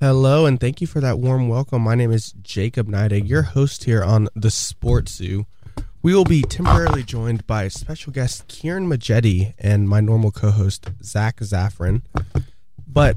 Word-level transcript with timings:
Hello, 0.00 0.46
and 0.46 0.60
thank 0.60 0.80
you 0.80 0.86
for 0.86 1.00
that 1.00 1.18
warm 1.18 1.48
welcome. 1.48 1.82
My 1.82 1.96
name 1.96 2.12
is 2.12 2.30
Jacob 2.40 2.86
Neidig, 2.86 3.28
your 3.28 3.42
host 3.42 3.82
here 3.82 4.04
on 4.04 4.28
the 4.36 4.48
Sports 4.48 5.16
Zoo. 5.16 5.44
We 6.02 6.14
will 6.14 6.22
be 6.22 6.42
temporarily 6.42 7.02
joined 7.02 7.44
by 7.48 7.66
special 7.66 8.12
guest 8.12 8.46
Kieran 8.46 8.88
Majetti 8.88 9.54
and 9.58 9.88
my 9.88 9.98
normal 9.98 10.30
co 10.30 10.52
host, 10.52 10.88
Zach 11.02 11.38
Zaffron. 11.38 12.02
But 12.86 13.16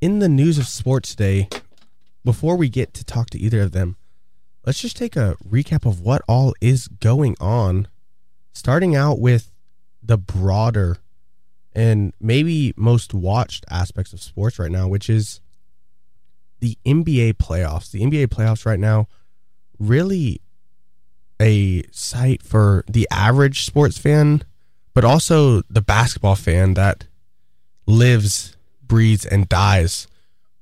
in 0.00 0.18
the 0.18 0.28
news 0.28 0.58
of 0.58 0.66
sports 0.66 1.10
today, 1.10 1.48
before 2.24 2.56
we 2.56 2.68
get 2.68 2.92
to 2.94 3.04
talk 3.04 3.30
to 3.30 3.38
either 3.38 3.60
of 3.60 3.70
them, 3.70 3.96
let's 4.64 4.80
just 4.80 4.96
take 4.96 5.14
a 5.14 5.36
recap 5.48 5.86
of 5.86 6.00
what 6.00 6.22
all 6.26 6.54
is 6.60 6.88
going 6.88 7.36
on, 7.38 7.86
starting 8.52 8.96
out 8.96 9.20
with 9.20 9.52
the 10.02 10.18
broader 10.18 10.96
and 11.72 12.12
maybe 12.20 12.74
most 12.76 13.14
watched 13.14 13.64
aspects 13.70 14.12
of 14.12 14.20
sports 14.20 14.58
right 14.58 14.72
now, 14.72 14.88
which 14.88 15.08
is 15.08 15.40
the 16.60 16.78
NBA 16.84 17.34
playoffs. 17.34 17.90
The 17.90 18.00
NBA 18.00 18.28
playoffs 18.28 18.66
right 18.66 18.78
now 18.78 19.08
really 19.78 20.40
a 21.40 21.82
sight 21.90 22.42
for 22.42 22.84
the 22.88 23.06
average 23.10 23.64
sports 23.64 23.98
fan, 23.98 24.42
but 24.94 25.04
also 25.04 25.62
the 25.68 25.82
basketball 25.82 26.36
fan 26.36 26.74
that 26.74 27.06
lives, 27.86 28.56
breathes, 28.82 29.26
and 29.26 29.48
dies 29.48 30.06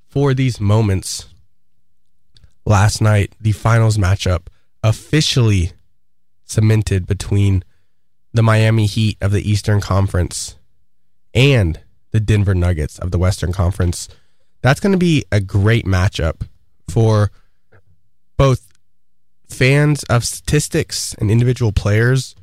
for 0.08 0.34
these 0.34 0.60
moments. 0.60 1.26
Last 2.66 3.00
night, 3.00 3.34
the 3.40 3.52
finals 3.52 3.98
matchup 3.98 4.46
officially 4.82 5.72
cemented 6.44 7.06
between 7.06 7.64
the 8.32 8.42
Miami 8.42 8.86
Heat 8.86 9.16
of 9.20 9.32
the 9.32 9.48
Eastern 9.48 9.80
Conference 9.80 10.56
and 11.32 11.80
the 12.10 12.20
Denver 12.20 12.54
Nuggets 12.54 12.98
of 12.98 13.10
the 13.10 13.18
Western 13.18 13.52
Conference. 13.52 14.08
That's 14.64 14.80
going 14.80 14.92
to 14.92 14.98
be 14.98 15.26
a 15.30 15.40
great 15.42 15.84
matchup 15.84 16.48
for 16.88 17.30
both 18.38 18.66
fans 19.46 20.04
of 20.04 20.24
statistics 20.24 21.12
and 21.18 21.30
individual 21.30 21.70
players, 21.70 22.34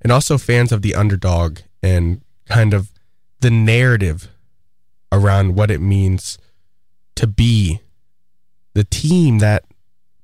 and 0.00 0.10
also 0.10 0.38
fans 0.38 0.72
of 0.72 0.82
the 0.82 0.96
underdog 0.96 1.60
and 1.80 2.20
kind 2.46 2.74
of 2.74 2.90
the 3.38 3.50
narrative 3.52 4.28
around 5.12 5.54
what 5.54 5.70
it 5.70 5.80
means 5.80 6.36
to 7.14 7.28
be 7.28 7.80
the 8.74 8.82
team 8.82 9.38
that 9.38 9.64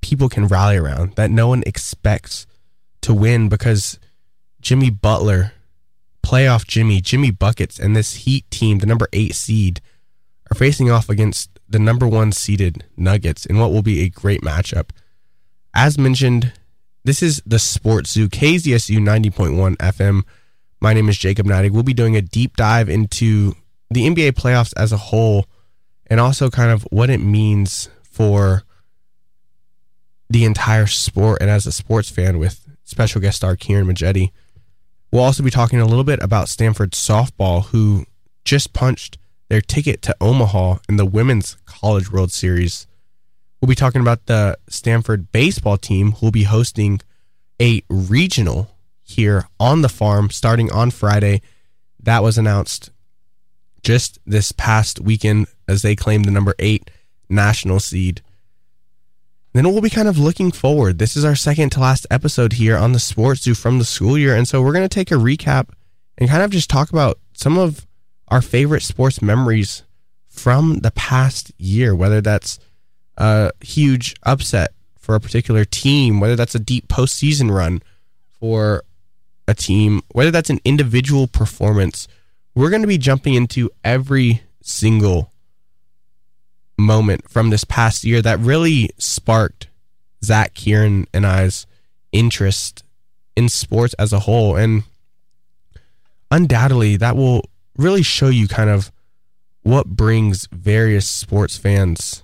people 0.00 0.28
can 0.28 0.48
rally 0.48 0.76
around, 0.76 1.14
that 1.14 1.30
no 1.30 1.46
one 1.46 1.62
expects 1.66 2.48
to 3.00 3.14
win 3.14 3.48
because 3.48 4.00
Jimmy 4.60 4.90
Butler, 4.90 5.52
playoff 6.20 6.66
Jimmy, 6.66 7.00
Jimmy 7.00 7.30
Buckets, 7.30 7.78
and 7.78 7.94
this 7.94 8.24
Heat 8.24 8.50
team, 8.50 8.80
the 8.80 8.86
number 8.86 9.06
eight 9.12 9.36
seed, 9.36 9.80
are 10.50 10.54
facing 10.54 10.90
off 10.90 11.08
against 11.08 11.50
the 11.68 11.78
number 11.78 12.06
one 12.06 12.32
seeded 12.32 12.84
Nuggets 12.96 13.46
in 13.46 13.58
what 13.58 13.70
will 13.70 13.82
be 13.82 14.00
a 14.00 14.08
great 14.08 14.40
matchup. 14.40 14.90
As 15.74 15.98
mentioned, 15.98 16.52
this 17.04 17.22
is 17.22 17.42
the 17.46 17.58
Sports 17.58 18.10
Zoo, 18.10 18.28
KZSU 18.28 18.98
90.1 18.98 19.76
FM. 19.76 20.22
My 20.80 20.92
name 20.92 21.08
is 21.08 21.18
Jacob 21.18 21.46
Neidig. 21.46 21.70
We'll 21.70 21.82
be 21.82 21.94
doing 21.94 22.16
a 22.16 22.22
deep 22.22 22.56
dive 22.56 22.88
into 22.88 23.54
the 23.90 24.06
NBA 24.06 24.32
playoffs 24.32 24.72
as 24.76 24.92
a 24.92 24.96
whole 24.96 25.46
and 26.06 26.20
also 26.20 26.50
kind 26.50 26.70
of 26.70 26.82
what 26.90 27.10
it 27.10 27.18
means 27.18 27.88
for 28.02 28.62
the 30.30 30.44
entire 30.44 30.86
sport 30.86 31.38
and 31.40 31.50
as 31.50 31.66
a 31.66 31.72
sports 31.72 32.10
fan 32.10 32.38
with 32.38 32.66
special 32.84 33.20
guest 33.20 33.38
star 33.38 33.56
Kieran 33.56 33.86
Majetti. 33.86 34.30
We'll 35.12 35.22
also 35.22 35.42
be 35.42 35.50
talking 35.50 35.80
a 35.80 35.86
little 35.86 36.04
bit 36.04 36.22
about 36.22 36.48
Stanford 36.48 36.92
softball, 36.92 37.66
who 37.66 38.04
just 38.44 38.72
punched 38.72 39.18
their 39.48 39.60
ticket 39.60 40.02
to 40.02 40.16
Omaha 40.20 40.78
in 40.88 40.96
the 40.96 41.06
Women's 41.06 41.56
College 41.64 42.12
World 42.12 42.30
Series. 42.30 42.86
We'll 43.60 43.68
be 43.68 43.74
talking 43.74 44.00
about 44.00 44.26
the 44.26 44.58
Stanford 44.68 45.32
baseball 45.32 45.76
team 45.76 46.12
who 46.12 46.26
will 46.26 46.30
be 46.30 46.44
hosting 46.44 47.00
a 47.60 47.82
regional 47.88 48.70
here 49.02 49.48
on 49.58 49.82
the 49.82 49.88
farm 49.88 50.30
starting 50.30 50.70
on 50.70 50.90
Friday. 50.90 51.40
That 52.00 52.22
was 52.22 52.38
announced 52.38 52.90
just 53.82 54.18
this 54.26 54.52
past 54.52 55.00
weekend 55.00 55.46
as 55.66 55.82
they 55.82 55.96
claimed 55.96 56.26
the 56.26 56.30
number 56.30 56.54
eight 56.58 56.90
national 57.28 57.80
seed. 57.80 58.22
Then 59.54 59.72
we'll 59.72 59.80
be 59.80 59.90
kind 59.90 60.06
of 60.06 60.18
looking 60.18 60.52
forward. 60.52 60.98
This 60.98 61.16
is 61.16 61.24
our 61.24 61.34
second 61.34 61.70
to 61.70 61.80
last 61.80 62.06
episode 62.10 62.52
here 62.52 62.76
on 62.76 62.92
the 62.92 63.00
Sports 63.00 63.42
Zoo 63.42 63.54
from 63.54 63.78
the 63.80 63.84
school 63.84 64.16
year. 64.16 64.36
And 64.36 64.46
so 64.46 64.62
we're 64.62 64.72
going 64.72 64.88
to 64.88 64.94
take 64.94 65.10
a 65.10 65.14
recap 65.14 65.70
and 66.16 66.28
kind 66.28 66.42
of 66.42 66.50
just 66.50 66.70
talk 66.70 66.90
about 66.90 67.18
some 67.32 67.58
of 67.58 67.87
our 68.28 68.42
favorite 68.42 68.82
sports 68.82 69.20
memories 69.20 69.82
from 70.28 70.80
the 70.80 70.90
past 70.92 71.52
year, 71.58 71.94
whether 71.94 72.20
that's 72.20 72.58
a 73.16 73.50
huge 73.60 74.14
upset 74.22 74.72
for 74.98 75.14
a 75.14 75.20
particular 75.20 75.64
team, 75.64 76.20
whether 76.20 76.36
that's 76.36 76.54
a 76.54 76.60
deep 76.60 76.88
postseason 76.88 77.50
run 77.50 77.82
for 78.38 78.84
a 79.48 79.54
team, 79.54 80.02
whether 80.12 80.30
that's 80.30 80.50
an 80.50 80.60
individual 80.64 81.26
performance. 81.26 82.06
We're 82.54 82.70
going 82.70 82.82
to 82.82 82.88
be 82.88 82.98
jumping 82.98 83.34
into 83.34 83.70
every 83.82 84.42
single 84.62 85.32
moment 86.78 87.28
from 87.28 87.50
this 87.50 87.64
past 87.64 88.04
year 88.04 88.22
that 88.22 88.38
really 88.38 88.90
sparked 88.98 89.68
Zach 90.22 90.54
Kieran 90.54 91.06
and 91.12 91.26
I's 91.26 91.66
interest 92.12 92.84
in 93.36 93.48
sports 93.48 93.94
as 93.94 94.12
a 94.12 94.20
whole. 94.20 94.56
And 94.56 94.84
undoubtedly, 96.30 96.96
that 96.96 97.16
will 97.16 97.44
really 97.78 98.02
show 98.02 98.28
you 98.28 98.48
kind 98.48 98.68
of 98.68 98.92
what 99.62 99.86
brings 99.86 100.46
various 100.52 101.08
sports 101.08 101.56
fans 101.56 102.22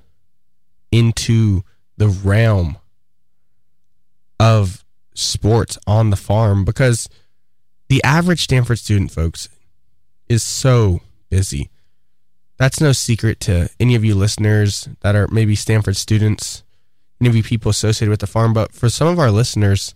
into 0.91 1.63
the 1.97 2.09
realm 2.09 2.77
of 4.39 4.85
sports 5.15 5.79
on 5.87 6.11
the 6.11 6.17
farm 6.17 6.65
because 6.65 7.09
the 7.89 8.03
average 8.03 8.43
Stanford 8.43 8.79
student, 8.79 9.11
folks, 9.13 9.49
is 10.29 10.43
so 10.43 11.01
busy. 11.31 11.71
That's 12.57 12.81
no 12.81 12.93
secret 12.93 13.41
to 13.41 13.69
any 13.79 13.95
of 13.95 14.05
you 14.05 14.15
listeners 14.15 14.89
that 15.01 15.15
are 15.15 15.29
maybe 15.29 15.55
Stanford 15.55 15.97
students, 15.97 16.63
any 17.21 17.29
of 17.29 17.37
you 17.37 17.43
people 17.43 17.71
associated 17.71 18.11
with 18.11 18.21
the 18.21 18.27
farm. 18.27 18.53
But 18.53 18.73
for 18.73 18.89
some 18.89 19.09
of 19.09 19.19
our 19.19 19.31
listeners, 19.31 19.95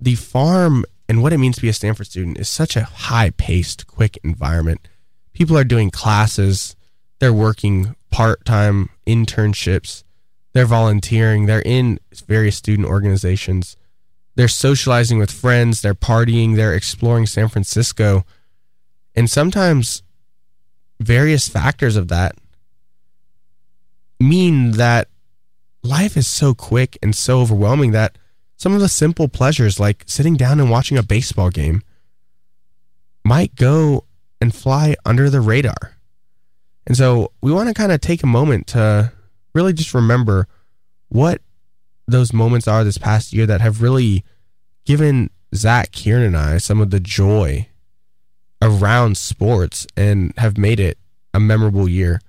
the 0.00 0.14
farm 0.14 0.84
and 1.12 1.22
what 1.22 1.34
it 1.34 1.36
means 1.36 1.56
to 1.56 1.60
be 1.60 1.68
a 1.68 1.74
Stanford 1.74 2.06
student 2.06 2.38
is 2.38 2.48
such 2.48 2.74
a 2.74 2.84
high 2.84 3.28
paced, 3.36 3.86
quick 3.86 4.18
environment. 4.24 4.88
People 5.34 5.58
are 5.58 5.62
doing 5.62 5.90
classes, 5.90 6.74
they're 7.18 7.34
working 7.34 7.94
part 8.10 8.46
time 8.46 8.88
internships, 9.06 10.04
they're 10.54 10.64
volunteering, 10.64 11.44
they're 11.44 11.60
in 11.66 12.00
various 12.26 12.56
student 12.56 12.88
organizations, 12.88 13.76
they're 14.36 14.48
socializing 14.48 15.18
with 15.18 15.30
friends, 15.30 15.82
they're 15.82 15.92
partying, 15.92 16.56
they're 16.56 16.72
exploring 16.72 17.26
San 17.26 17.48
Francisco. 17.48 18.24
And 19.14 19.30
sometimes 19.30 20.02
various 20.98 21.46
factors 21.46 21.94
of 21.94 22.08
that 22.08 22.36
mean 24.18 24.70
that 24.78 25.08
life 25.82 26.16
is 26.16 26.26
so 26.26 26.54
quick 26.54 26.96
and 27.02 27.14
so 27.14 27.40
overwhelming 27.40 27.90
that 27.90 28.16
some 28.62 28.74
of 28.74 28.80
the 28.80 28.88
simple 28.88 29.26
pleasures 29.26 29.80
like 29.80 30.04
sitting 30.06 30.36
down 30.36 30.60
and 30.60 30.70
watching 30.70 30.96
a 30.96 31.02
baseball 31.02 31.50
game 31.50 31.82
might 33.24 33.56
go 33.56 34.04
and 34.40 34.54
fly 34.54 34.94
under 35.04 35.28
the 35.28 35.40
radar. 35.40 35.96
And 36.86 36.96
so 36.96 37.32
we 37.40 37.50
want 37.50 37.70
to 37.70 37.74
kind 37.74 37.90
of 37.90 38.00
take 38.00 38.22
a 38.22 38.26
moment 38.28 38.68
to 38.68 39.10
really 39.52 39.72
just 39.72 39.94
remember 39.94 40.46
what 41.08 41.40
those 42.06 42.32
moments 42.32 42.68
are 42.68 42.84
this 42.84 42.98
past 42.98 43.32
year 43.32 43.46
that 43.46 43.60
have 43.60 43.82
really 43.82 44.24
given 44.84 45.30
Zach 45.52 45.90
Kieran 45.90 46.22
and 46.22 46.36
I 46.36 46.58
some 46.58 46.80
of 46.80 46.90
the 46.90 47.00
joy 47.00 47.66
around 48.62 49.16
sports 49.16 49.88
and 49.96 50.34
have 50.36 50.56
made 50.56 50.78
it 50.78 50.98
a 51.34 51.40
memorable 51.40 51.88
year. 51.88 52.20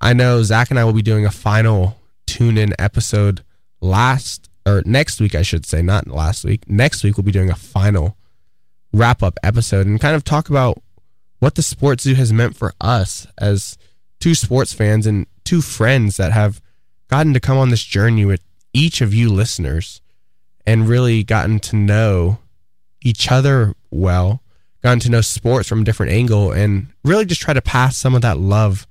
I 0.00 0.12
know 0.12 0.42
Zach 0.42 0.70
and 0.70 0.80
I 0.80 0.82
will 0.82 0.92
be 0.92 1.02
doing 1.02 1.24
a 1.24 1.30
final 1.30 2.00
tune 2.26 2.58
in 2.58 2.74
episode 2.80 3.44
last 3.80 4.48
or 4.66 4.82
next 4.86 5.20
week, 5.20 5.34
I 5.34 5.42
should 5.42 5.66
say, 5.66 5.82
not 5.82 6.06
last 6.08 6.44
week. 6.44 6.68
Next 6.68 7.02
week, 7.02 7.16
we'll 7.16 7.24
be 7.24 7.32
doing 7.32 7.50
a 7.50 7.56
final 7.56 8.16
wrap 8.92 9.22
up 9.22 9.38
episode 9.42 9.86
and 9.86 10.00
kind 10.00 10.14
of 10.14 10.24
talk 10.24 10.48
about 10.48 10.80
what 11.38 11.54
the 11.54 11.62
Sports 11.62 12.04
Zoo 12.04 12.14
has 12.14 12.32
meant 12.32 12.56
for 12.56 12.72
us 12.80 13.26
as 13.38 13.76
two 14.20 14.34
sports 14.34 14.72
fans 14.72 15.06
and 15.06 15.26
two 15.44 15.60
friends 15.60 16.16
that 16.16 16.32
have 16.32 16.60
gotten 17.08 17.34
to 17.34 17.40
come 17.40 17.58
on 17.58 17.70
this 17.70 17.82
journey 17.82 18.24
with 18.24 18.40
each 18.72 19.00
of 19.00 19.12
you 19.12 19.32
listeners 19.32 20.00
and 20.64 20.88
really 20.88 21.24
gotten 21.24 21.58
to 21.58 21.76
know 21.76 22.38
each 23.02 23.30
other 23.30 23.74
well, 23.90 24.42
gotten 24.82 25.00
to 25.00 25.10
know 25.10 25.20
sports 25.20 25.68
from 25.68 25.80
a 25.80 25.84
different 25.84 26.12
angle, 26.12 26.52
and 26.52 26.86
really 27.04 27.24
just 27.24 27.40
try 27.40 27.52
to 27.52 27.60
pass 27.60 27.96
some 27.96 28.14
of 28.14 28.22
that 28.22 28.38
love 28.38 28.86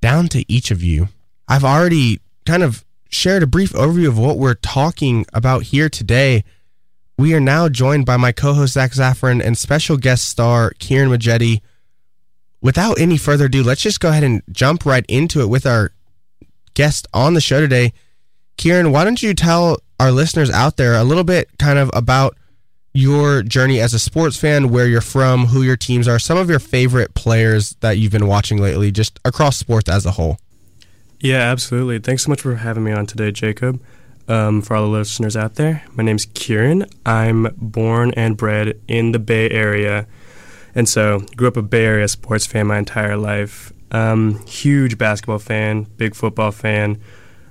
down 0.00 0.26
to 0.28 0.44
each 0.52 0.70
of 0.70 0.82
you. 0.82 1.08
I've 1.46 1.64
already 1.64 2.20
kind 2.44 2.62
of 2.62 2.84
shared 3.12 3.42
a 3.42 3.46
brief 3.46 3.72
overview 3.72 4.08
of 4.08 4.18
what 4.18 4.38
we're 4.38 4.54
talking 4.54 5.26
about 5.32 5.64
here 5.64 5.88
today. 5.88 6.44
We 7.18 7.34
are 7.34 7.40
now 7.40 7.68
joined 7.68 8.06
by 8.06 8.16
my 8.16 8.32
co 8.32 8.54
host, 8.54 8.74
Zach 8.74 8.92
Zaffron, 8.92 9.44
and 9.44 9.56
special 9.56 9.96
guest 9.96 10.28
star, 10.28 10.72
Kieran 10.78 11.10
Majetti. 11.10 11.60
Without 12.60 12.98
any 12.98 13.16
further 13.16 13.46
ado, 13.46 13.62
let's 13.62 13.82
just 13.82 14.00
go 14.00 14.08
ahead 14.08 14.24
and 14.24 14.42
jump 14.50 14.86
right 14.86 15.04
into 15.08 15.40
it 15.40 15.48
with 15.48 15.66
our 15.66 15.92
guest 16.74 17.06
on 17.12 17.34
the 17.34 17.40
show 17.40 17.60
today. 17.60 17.92
Kieran, 18.56 18.92
why 18.92 19.04
don't 19.04 19.22
you 19.22 19.34
tell 19.34 19.78
our 20.00 20.10
listeners 20.10 20.50
out 20.50 20.76
there 20.76 20.94
a 20.94 21.04
little 21.04 21.24
bit 21.24 21.50
kind 21.58 21.78
of 21.78 21.90
about 21.92 22.36
your 22.94 23.42
journey 23.42 23.80
as 23.80 23.94
a 23.94 23.98
sports 23.98 24.36
fan, 24.36 24.70
where 24.70 24.86
you're 24.86 25.00
from, 25.00 25.46
who 25.46 25.62
your 25.62 25.76
teams 25.76 26.06
are, 26.06 26.18
some 26.18 26.38
of 26.38 26.50
your 26.50 26.58
favorite 26.58 27.14
players 27.14 27.70
that 27.80 27.98
you've 27.98 28.12
been 28.12 28.26
watching 28.26 28.60
lately, 28.60 28.90
just 28.90 29.18
across 29.24 29.56
sports 29.56 29.88
as 29.88 30.04
a 30.06 30.12
whole. 30.12 30.38
Yeah, 31.22 31.52
absolutely. 31.52 32.00
Thanks 32.00 32.24
so 32.24 32.30
much 32.30 32.40
for 32.40 32.56
having 32.56 32.82
me 32.82 32.90
on 32.90 33.06
today, 33.06 33.30
Jacob. 33.30 33.80
Um, 34.26 34.60
for 34.60 34.74
all 34.74 34.82
the 34.82 34.88
listeners 34.88 35.36
out 35.36 35.54
there, 35.54 35.84
my 35.94 36.02
name's 36.02 36.26
Kieran. 36.26 36.84
I'm 37.06 37.54
born 37.56 38.12
and 38.16 38.36
bred 38.36 38.80
in 38.88 39.12
the 39.12 39.20
Bay 39.20 39.48
Area, 39.48 40.08
and 40.74 40.88
so 40.88 41.20
grew 41.36 41.46
up 41.46 41.56
a 41.56 41.62
Bay 41.62 41.84
Area 41.84 42.08
sports 42.08 42.44
fan 42.44 42.66
my 42.66 42.78
entire 42.78 43.16
life. 43.16 43.72
Um, 43.92 44.44
huge 44.46 44.98
basketball 44.98 45.38
fan, 45.38 45.84
big 45.96 46.16
football 46.16 46.50
fan. 46.50 47.00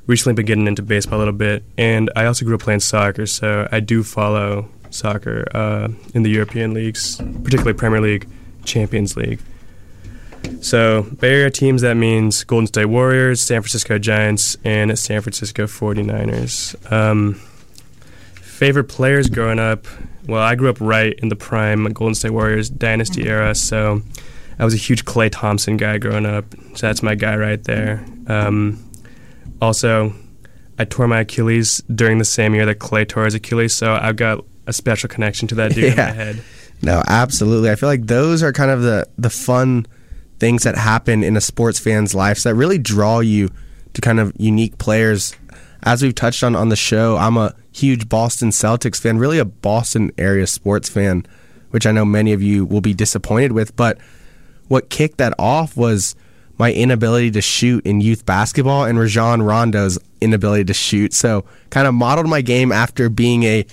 Recently 0.06 0.33
been 0.33 0.45
getting 0.45 0.67
into 0.67 0.81
baseball 0.81 1.19
a 1.19 1.19
little 1.19 1.33
bit, 1.33 1.63
and 1.77 2.12
I 2.13 2.25
also 2.25 2.44
grew 2.44 2.56
up 2.56 2.62
playing 2.62 2.81
soccer, 2.81 3.25
so 3.25 3.69
I 3.71 3.79
do 3.79 4.03
follow 4.03 4.67
soccer 4.89 5.47
uh, 5.56 5.88
in 6.13 6.24
the 6.24 6.29
European 6.29 6.74
leagues, 6.74 7.15
particularly 7.44 7.74
Premier 7.74 8.01
League, 8.01 8.27
Champions 8.65 9.15
League. 9.15 9.39
So, 10.61 11.03
Bay 11.19 11.33
Area 11.33 11.49
teams, 11.49 11.81
that 11.81 11.95
means 11.95 12.43
Golden 12.43 12.67
State 12.67 12.85
Warriors, 12.85 13.41
San 13.41 13.61
Francisco 13.61 13.97
Giants, 13.97 14.57
and 14.63 14.97
San 14.97 15.21
Francisco 15.21 15.65
49ers. 15.65 16.91
Um, 16.91 17.41
favorite 18.35 18.85
players 18.85 19.27
growing 19.27 19.57
up? 19.57 19.88
Well, 20.27 20.41
I 20.41 20.53
grew 20.53 20.69
up 20.69 20.79
right 20.79 21.13
in 21.19 21.29
the 21.29 21.35
prime 21.35 21.85
Golden 21.85 22.13
State 22.13 22.29
Warriors 22.29 22.69
dynasty 22.69 23.27
era, 23.27 23.55
so 23.55 24.03
I 24.59 24.65
was 24.65 24.75
a 24.75 24.77
huge 24.77 25.03
Klay 25.03 25.29
Thompson 25.31 25.77
guy 25.77 25.97
growing 25.97 26.27
up. 26.27 26.45
So 26.75 26.88
that's 26.88 27.01
my 27.01 27.15
guy 27.15 27.35
right 27.35 27.63
there. 27.63 28.05
Um, 28.27 28.83
also, 29.59 30.13
I 30.77 30.85
tore 30.85 31.07
my 31.07 31.21
Achilles 31.21 31.81
during 31.93 32.19
the 32.19 32.25
same 32.25 32.53
year 32.53 32.67
that 32.67 32.77
Klay 32.77 33.07
tore 33.07 33.25
his 33.25 33.33
Achilles, 33.33 33.73
so 33.73 33.97
I've 33.99 34.15
got 34.15 34.45
a 34.67 34.73
special 34.73 35.09
connection 35.09 35.47
to 35.49 35.55
that 35.55 35.73
dude 35.73 35.85
yeah. 35.85 35.89
in 35.91 35.97
my 35.97 36.03
head. 36.23 36.43
No, 36.83 37.01
absolutely. 37.07 37.71
I 37.71 37.75
feel 37.75 37.89
like 37.89 38.05
those 38.05 38.43
are 38.43 38.53
kind 38.53 38.71
of 38.71 38.81
the 38.81 39.07
the 39.17 39.29
fun 39.29 39.85
things 40.41 40.63
that 40.63 40.75
happen 40.75 41.23
in 41.23 41.38
a 41.38 41.41
sports 41.41 41.77
fan's 41.77 42.15
life 42.15 42.41
that 42.41 42.55
really 42.55 42.79
draw 42.79 43.19
you 43.19 43.47
to 43.93 44.01
kind 44.01 44.19
of 44.19 44.33
unique 44.38 44.79
players. 44.79 45.35
As 45.83 46.01
we've 46.01 46.15
touched 46.15 46.43
on 46.43 46.55
on 46.55 46.69
the 46.69 46.75
show, 46.75 47.15
I'm 47.15 47.38
a 47.38 47.53
huge 47.71 48.09
Boston 48.09 48.49
Celtics 48.49 48.99
fan, 48.99 49.19
really 49.19 49.38
a 49.38 49.45
Boston 49.45 50.11
area 50.17 50.47
sports 50.47 50.89
fan, 50.89 51.27
which 51.69 51.85
I 51.85 51.91
know 51.91 52.05
many 52.05 52.33
of 52.33 52.41
you 52.41 52.65
will 52.65 52.81
be 52.81 52.95
disappointed 52.95 53.51
with. 53.51 53.75
But 53.75 53.99
what 54.67 54.89
kicked 54.89 55.19
that 55.19 55.35
off 55.38 55.77
was 55.77 56.15
my 56.57 56.73
inability 56.73 57.29
to 57.31 57.41
shoot 57.41 57.85
in 57.85 58.01
youth 58.01 58.25
basketball 58.25 58.85
and 58.85 58.97
Rajon 58.97 59.43
Rondo's 59.43 59.99
inability 60.21 60.63
to 60.65 60.73
shoot. 60.73 61.13
So 61.13 61.45
kind 61.69 61.85
of 61.85 61.93
modeled 61.93 62.27
my 62.27 62.41
game 62.41 62.71
after 62.71 63.09
being 63.09 63.43
a 63.43 63.67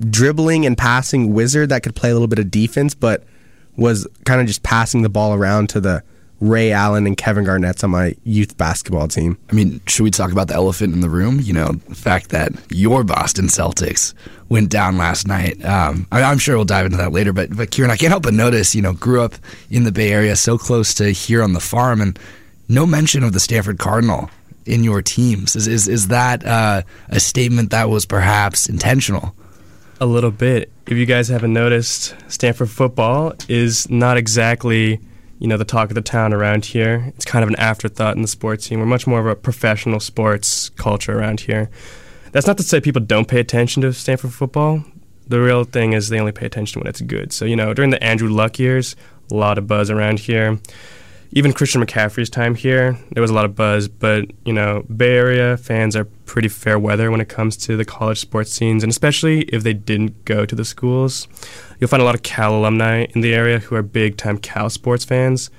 dribbling 0.00 0.64
and 0.64 0.78
passing 0.78 1.34
wizard 1.34 1.68
that 1.68 1.82
could 1.82 1.94
play 1.94 2.08
a 2.08 2.14
little 2.14 2.28
bit 2.28 2.38
of 2.38 2.50
defense, 2.50 2.94
but 2.94 3.24
was 3.82 4.06
kind 4.24 4.40
of 4.40 4.46
just 4.46 4.62
passing 4.62 5.02
the 5.02 5.08
ball 5.08 5.34
around 5.34 5.68
to 5.70 5.80
the 5.80 6.02
Ray 6.40 6.72
Allen 6.72 7.06
and 7.06 7.16
Kevin 7.16 7.44
Garnett's 7.44 7.84
on 7.84 7.90
my 7.90 8.16
youth 8.24 8.56
basketball 8.56 9.06
team. 9.06 9.38
I 9.48 9.54
mean, 9.54 9.80
should 9.86 10.02
we 10.02 10.10
talk 10.10 10.32
about 10.32 10.48
the 10.48 10.54
elephant 10.54 10.92
in 10.92 11.00
the 11.00 11.08
room? 11.08 11.38
You 11.40 11.52
know, 11.52 11.68
the 11.88 11.94
fact 11.94 12.30
that 12.30 12.52
your 12.68 13.04
Boston 13.04 13.46
Celtics 13.46 14.12
went 14.48 14.68
down 14.68 14.98
last 14.98 15.28
night. 15.28 15.64
Um, 15.64 16.06
I, 16.10 16.20
am 16.32 16.38
sure 16.38 16.56
we'll 16.56 16.64
dive 16.64 16.86
into 16.86 16.98
that 16.98 17.12
later. 17.12 17.32
But, 17.32 17.56
but 17.56 17.70
Kieran, 17.70 17.92
I 17.92 17.96
can't 17.96 18.10
help 18.10 18.24
but 18.24 18.34
notice, 18.34 18.74
you 18.74 18.82
know, 18.82 18.92
grew 18.92 19.22
up 19.22 19.34
in 19.70 19.84
the 19.84 19.92
Bay 19.92 20.10
Area, 20.12 20.34
so 20.34 20.58
close 20.58 20.94
to 20.94 21.10
here 21.12 21.44
on 21.44 21.52
the 21.52 21.60
farm, 21.60 22.00
and 22.00 22.18
no 22.68 22.86
mention 22.86 23.22
of 23.22 23.32
the 23.32 23.40
Stanford 23.40 23.78
Cardinal 23.78 24.28
in 24.66 24.82
your 24.82 25.00
teams. 25.00 25.54
Is 25.54 25.68
is, 25.68 25.86
is 25.86 26.08
that 26.08 26.44
uh, 26.44 26.82
a 27.08 27.20
statement 27.20 27.70
that 27.70 27.88
was 27.88 28.04
perhaps 28.04 28.68
intentional? 28.68 29.34
A 30.02 30.06
little 30.06 30.32
bit. 30.32 30.68
If 30.88 30.98
you 30.98 31.06
guys 31.06 31.28
haven't 31.28 31.52
noticed, 31.52 32.16
Stanford 32.26 32.70
football 32.70 33.34
is 33.48 33.88
not 33.88 34.16
exactly, 34.16 34.98
you 35.38 35.46
know, 35.46 35.56
the 35.56 35.64
talk 35.64 35.90
of 35.90 35.94
the 35.94 36.02
town 36.02 36.32
around 36.32 36.64
here. 36.64 37.04
It's 37.14 37.24
kind 37.24 37.44
of 37.44 37.48
an 37.48 37.54
afterthought 37.54 38.16
in 38.16 38.22
the 38.22 38.26
sports 38.26 38.66
scene. 38.66 38.80
We're 38.80 38.86
much 38.86 39.06
more 39.06 39.20
of 39.20 39.26
a 39.26 39.36
professional 39.36 40.00
sports 40.00 40.70
culture 40.70 41.16
around 41.16 41.42
here. 41.42 41.70
That's 42.32 42.48
not 42.48 42.56
to 42.56 42.64
say 42.64 42.80
people 42.80 43.00
don't 43.00 43.28
pay 43.28 43.38
attention 43.38 43.82
to 43.82 43.92
Stanford 43.92 44.34
football. 44.34 44.84
The 45.28 45.40
real 45.40 45.62
thing 45.62 45.92
is 45.92 46.08
they 46.08 46.18
only 46.18 46.32
pay 46.32 46.46
attention 46.46 46.80
when 46.80 46.88
it's 46.88 47.00
good. 47.00 47.32
So, 47.32 47.44
you 47.44 47.54
know, 47.54 47.72
during 47.72 47.90
the 47.90 48.02
Andrew 48.02 48.28
Luck 48.28 48.58
years, 48.58 48.96
a 49.30 49.34
lot 49.34 49.56
of 49.56 49.68
buzz 49.68 49.88
around 49.88 50.18
here 50.18 50.58
even 51.32 51.52
Christian 51.52 51.84
McCaffrey's 51.84 52.30
time 52.30 52.54
here, 52.54 52.98
there 53.10 53.22
was 53.22 53.30
a 53.30 53.34
lot 53.34 53.44
of 53.44 53.54
buzz. 53.54 53.88
But 53.88 54.26
you 54.44 54.52
know, 54.52 54.84
Bay 54.94 55.16
Area 55.16 55.56
fans 55.56 55.96
are 55.96 56.04
pretty 56.04 56.48
fair 56.48 56.78
weather 56.78 57.10
when 57.10 57.20
it 57.20 57.28
comes 57.28 57.56
to 57.58 57.76
the 57.76 57.84
college 57.84 58.18
sports 58.18 58.52
scenes, 58.52 58.82
and 58.82 58.90
especially 58.90 59.42
if 59.42 59.62
they 59.62 59.74
didn't 59.74 60.24
go 60.24 60.46
to 60.46 60.54
the 60.54 60.64
schools, 60.64 61.26
you'll 61.78 61.88
find 61.88 62.02
a 62.02 62.06
lot 62.06 62.14
of 62.14 62.22
Cal 62.22 62.54
alumni 62.54 63.06
in 63.14 63.22
the 63.22 63.34
area 63.34 63.58
who 63.58 63.74
are 63.74 63.82
big 63.82 64.16
time 64.16 64.38
Cal 64.38 64.70
sports 64.70 65.04
fans. 65.04 65.50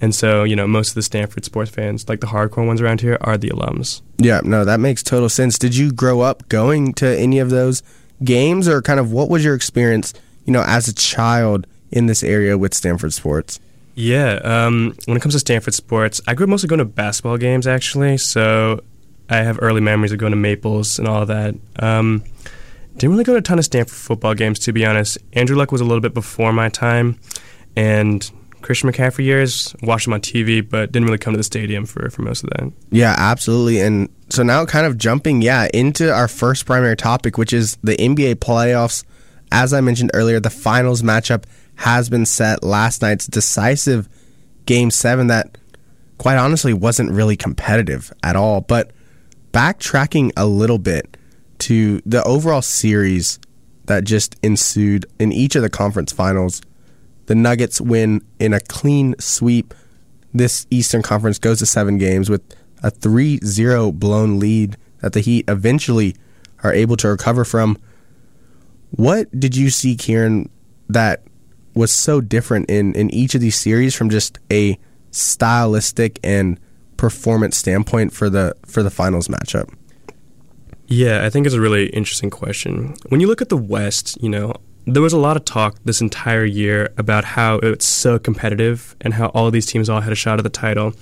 And 0.00 0.12
so, 0.12 0.42
you 0.42 0.56
know, 0.56 0.66
most 0.66 0.88
of 0.88 0.94
the 0.96 1.02
Stanford 1.02 1.44
sports 1.44 1.70
fans, 1.70 2.08
like 2.08 2.20
the 2.20 2.26
hardcore 2.26 2.66
ones 2.66 2.80
around 2.80 3.00
here, 3.00 3.16
are 3.20 3.38
the 3.38 3.50
alums. 3.50 4.02
Yeah, 4.18 4.40
no, 4.42 4.64
that 4.64 4.80
makes 4.80 5.00
total 5.00 5.28
sense. 5.28 5.58
Did 5.58 5.76
you 5.76 5.92
grow 5.92 6.20
up 6.22 6.48
going 6.48 6.92
to 6.94 7.06
any 7.16 7.38
of 7.38 7.50
those 7.50 7.84
games, 8.24 8.66
or 8.66 8.82
kind 8.82 8.98
of 8.98 9.12
what 9.12 9.28
was 9.28 9.44
your 9.44 9.54
experience, 9.54 10.12
you 10.44 10.52
know, 10.52 10.64
as 10.66 10.88
a 10.88 10.92
child 10.92 11.68
in 11.92 12.06
this 12.06 12.24
area 12.24 12.58
with 12.58 12.74
Stanford 12.74 13.12
sports? 13.12 13.60
Yeah, 13.94 14.34
um, 14.42 14.94
when 15.06 15.16
it 15.16 15.20
comes 15.20 15.34
to 15.34 15.40
Stanford 15.40 15.74
sports, 15.74 16.20
I 16.26 16.34
grew 16.34 16.44
up 16.44 16.50
mostly 16.50 16.68
going 16.68 16.78
to 16.78 16.84
basketball 16.84 17.36
games 17.36 17.66
actually. 17.66 18.18
So 18.18 18.82
I 19.28 19.36
have 19.36 19.58
early 19.60 19.80
memories 19.80 20.12
of 20.12 20.18
going 20.18 20.32
to 20.32 20.36
Maples 20.36 20.98
and 20.98 21.06
all 21.08 21.22
of 21.22 21.28
that. 21.28 21.54
Um, 21.78 22.24
didn't 22.96 23.12
really 23.12 23.24
go 23.24 23.32
to 23.32 23.38
a 23.38 23.42
ton 23.42 23.58
of 23.58 23.64
Stanford 23.64 23.94
football 23.94 24.34
games 24.34 24.58
to 24.60 24.72
be 24.72 24.84
honest. 24.84 25.18
Andrew 25.32 25.56
Luck 25.56 25.72
was 25.72 25.80
a 25.80 25.84
little 25.84 26.00
bit 26.00 26.14
before 26.14 26.52
my 26.52 26.68
time, 26.68 27.18
and 27.76 28.30
Christian 28.62 28.90
McCaffrey 28.90 29.24
years 29.24 29.74
watched 29.82 30.06
him 30.06 30.12
on 30.12 30.20
TV, 30.20 30.66
but 30.66 30.92
didn't 30.92 31.06
really 31.06 31.18
come 31.18 31.32
to 31.32 31.38
the 31.38 31.44
stadium 31.44 31.84
for 31.84 32.08
for 32.10 32.22
most 32.22 32.44
of 32.44 32.50
that. 32.50 32.72
Yeah, 32.90 33.14
absolutely. 33.16 33.80
And 33.80 34.08
so 34.28 34.42
now, 34.42 34.64
kind 34.64 34.86
of 34.86 34.96
jumping, 34.96 35.42
yeah, 35.42 35.68
into 35.74 36.12
our 36.12 36.28
first 36.28 36.64
primary 36.64 36.96
topic, 36.96 37.36
which 37.36 37.52
is 37.52 37.76
the 37.82 37.96
NBA 37.96 38.36
playoffs. 38.36 39.04
As 39.50 39.74
I 39.74 39.82
mentioned 39.82 40.10
earlier, 40.14 40.40
the 40.40 40.50
finals 40.50 41.02
matchup 41.02 41.44
has 41.82 42.08
been 42.08 42.24
set. 42.24 42.62
Last 42.62 43.02
night's 43.02 43.26
decisive 43.26 44.08
game 44.66 44.92
seven 44.92 45.26
that, 45.26 45.58
quite 46.16 46.36
honestly, 46.36 46.72
wasn't 46.72 47.10
really 47.10 47.36
competitive 47.36 48.12
at 48.22 48.36
all. 48.36 48.60
But 48.60 48.92
backtracking 49.50 50.30
a 50.36 50.46
little 50.46 50.78
bit 50.78 51.16
to 51.58 52.00
the 52.06 52.22
overall 52.22 52.62
series 52.62 53.40
that 53.86 54.04
just 54.04 54.36
ensued 54.44 55.06
in 55.18 55.32
each 55.32 55.56
of 55.56 55.62
the 55.62 55.68
conference 55.68 56.12
finals, 56.12 56.62
the 57.26 57.34
Nuggets 57.34 57.80
win 57.80 58.24
in 58.38 58.54
a 58.54 58.60
clean 58.60 59.16
sweep. 59.18 59.74
This 60.32 60.68
Eastern 60.70 61.02
Conference 61.02 61.40
goes 61.40 61.58
to 61.58 61.66
seven 61.66 61.98
games 61.98 62.30
with 62.30 62.42
a 62.84 62.90
3 62.90 63.38
0 63.38 63.90
blown 63.90 64.38
lead 64.38 64.76
that 65.00 65.14
the 65.14 65.20
Heat 65.20 65.46
eventually 65.48 66.14
are 66.62 66.72
able 66.72 66.96
to 66.98 67.08
recover 67.08 67.44
from. 67.44 67.76
What 68.92 69.28
did 69.38 69.56
you 69.56 69.68
see, 69.68 69.96
Kieran, 69.96 70.48
that 70.88 71.24
was 71.74 71.92
so 71.92 72.20
different 72.20 72.68
in 72.70 72.94
in 72.94 73.10
each 73.10 73.34
of 73.34 73.40
these 73.40 73.58
series 73.58 73.94
from 73.94 74.10
just 74.10 74.38
a 74.50 74.78
stylistic 75.10 76.18
and 76.22 76.58
performance 76.96 77.56
standpoint 77.56 78.12
for 78.12 78.30
the 78.30 78.54
for 78.66 78.82
the 78.82 78.90
finals 78.90 79.28
matchup? 79.28 79.72
Yeah, 80.86 81.24
I 81.24 81.30
think 81.30 81.46
it's 81.46 81.54
a 81.54 81.60
really 81.60 81.86
interesting 81.86 82.30
question. 82.30 82.94
When 83.08 83.20
you 83.20 83.26
look 83.26 83.40
at 83.40 83.48
the 83.48 83.56
West, 83.56 84.18
you 84.20 84.28
know, 84.28 84.54
there 84.86 85.02
was 85.02 85.12
a 85.12 85.18
lot 85.18 85.36
of 85.36 85.44
talk 85.44 85.78
this 85.84 86.00
entire 86.00 86.44
year 86.44 86.92
about 86.98 87.24
how 87.24 87.56
it's 87.56 87.86
so 87.86 88.18
competitive 88.18 88.94
and 89.00 89.14
how 89.14 89.28
all 89.28 89.50
these 89.50 89.66
teams 89.66 89.88
all 89.88 90.00
had 90.00 90.12
a 90.12 90.16
shot 90.16 90.38
at 90.38 90.42
the 90.42 90.50
title. 90.50 90.92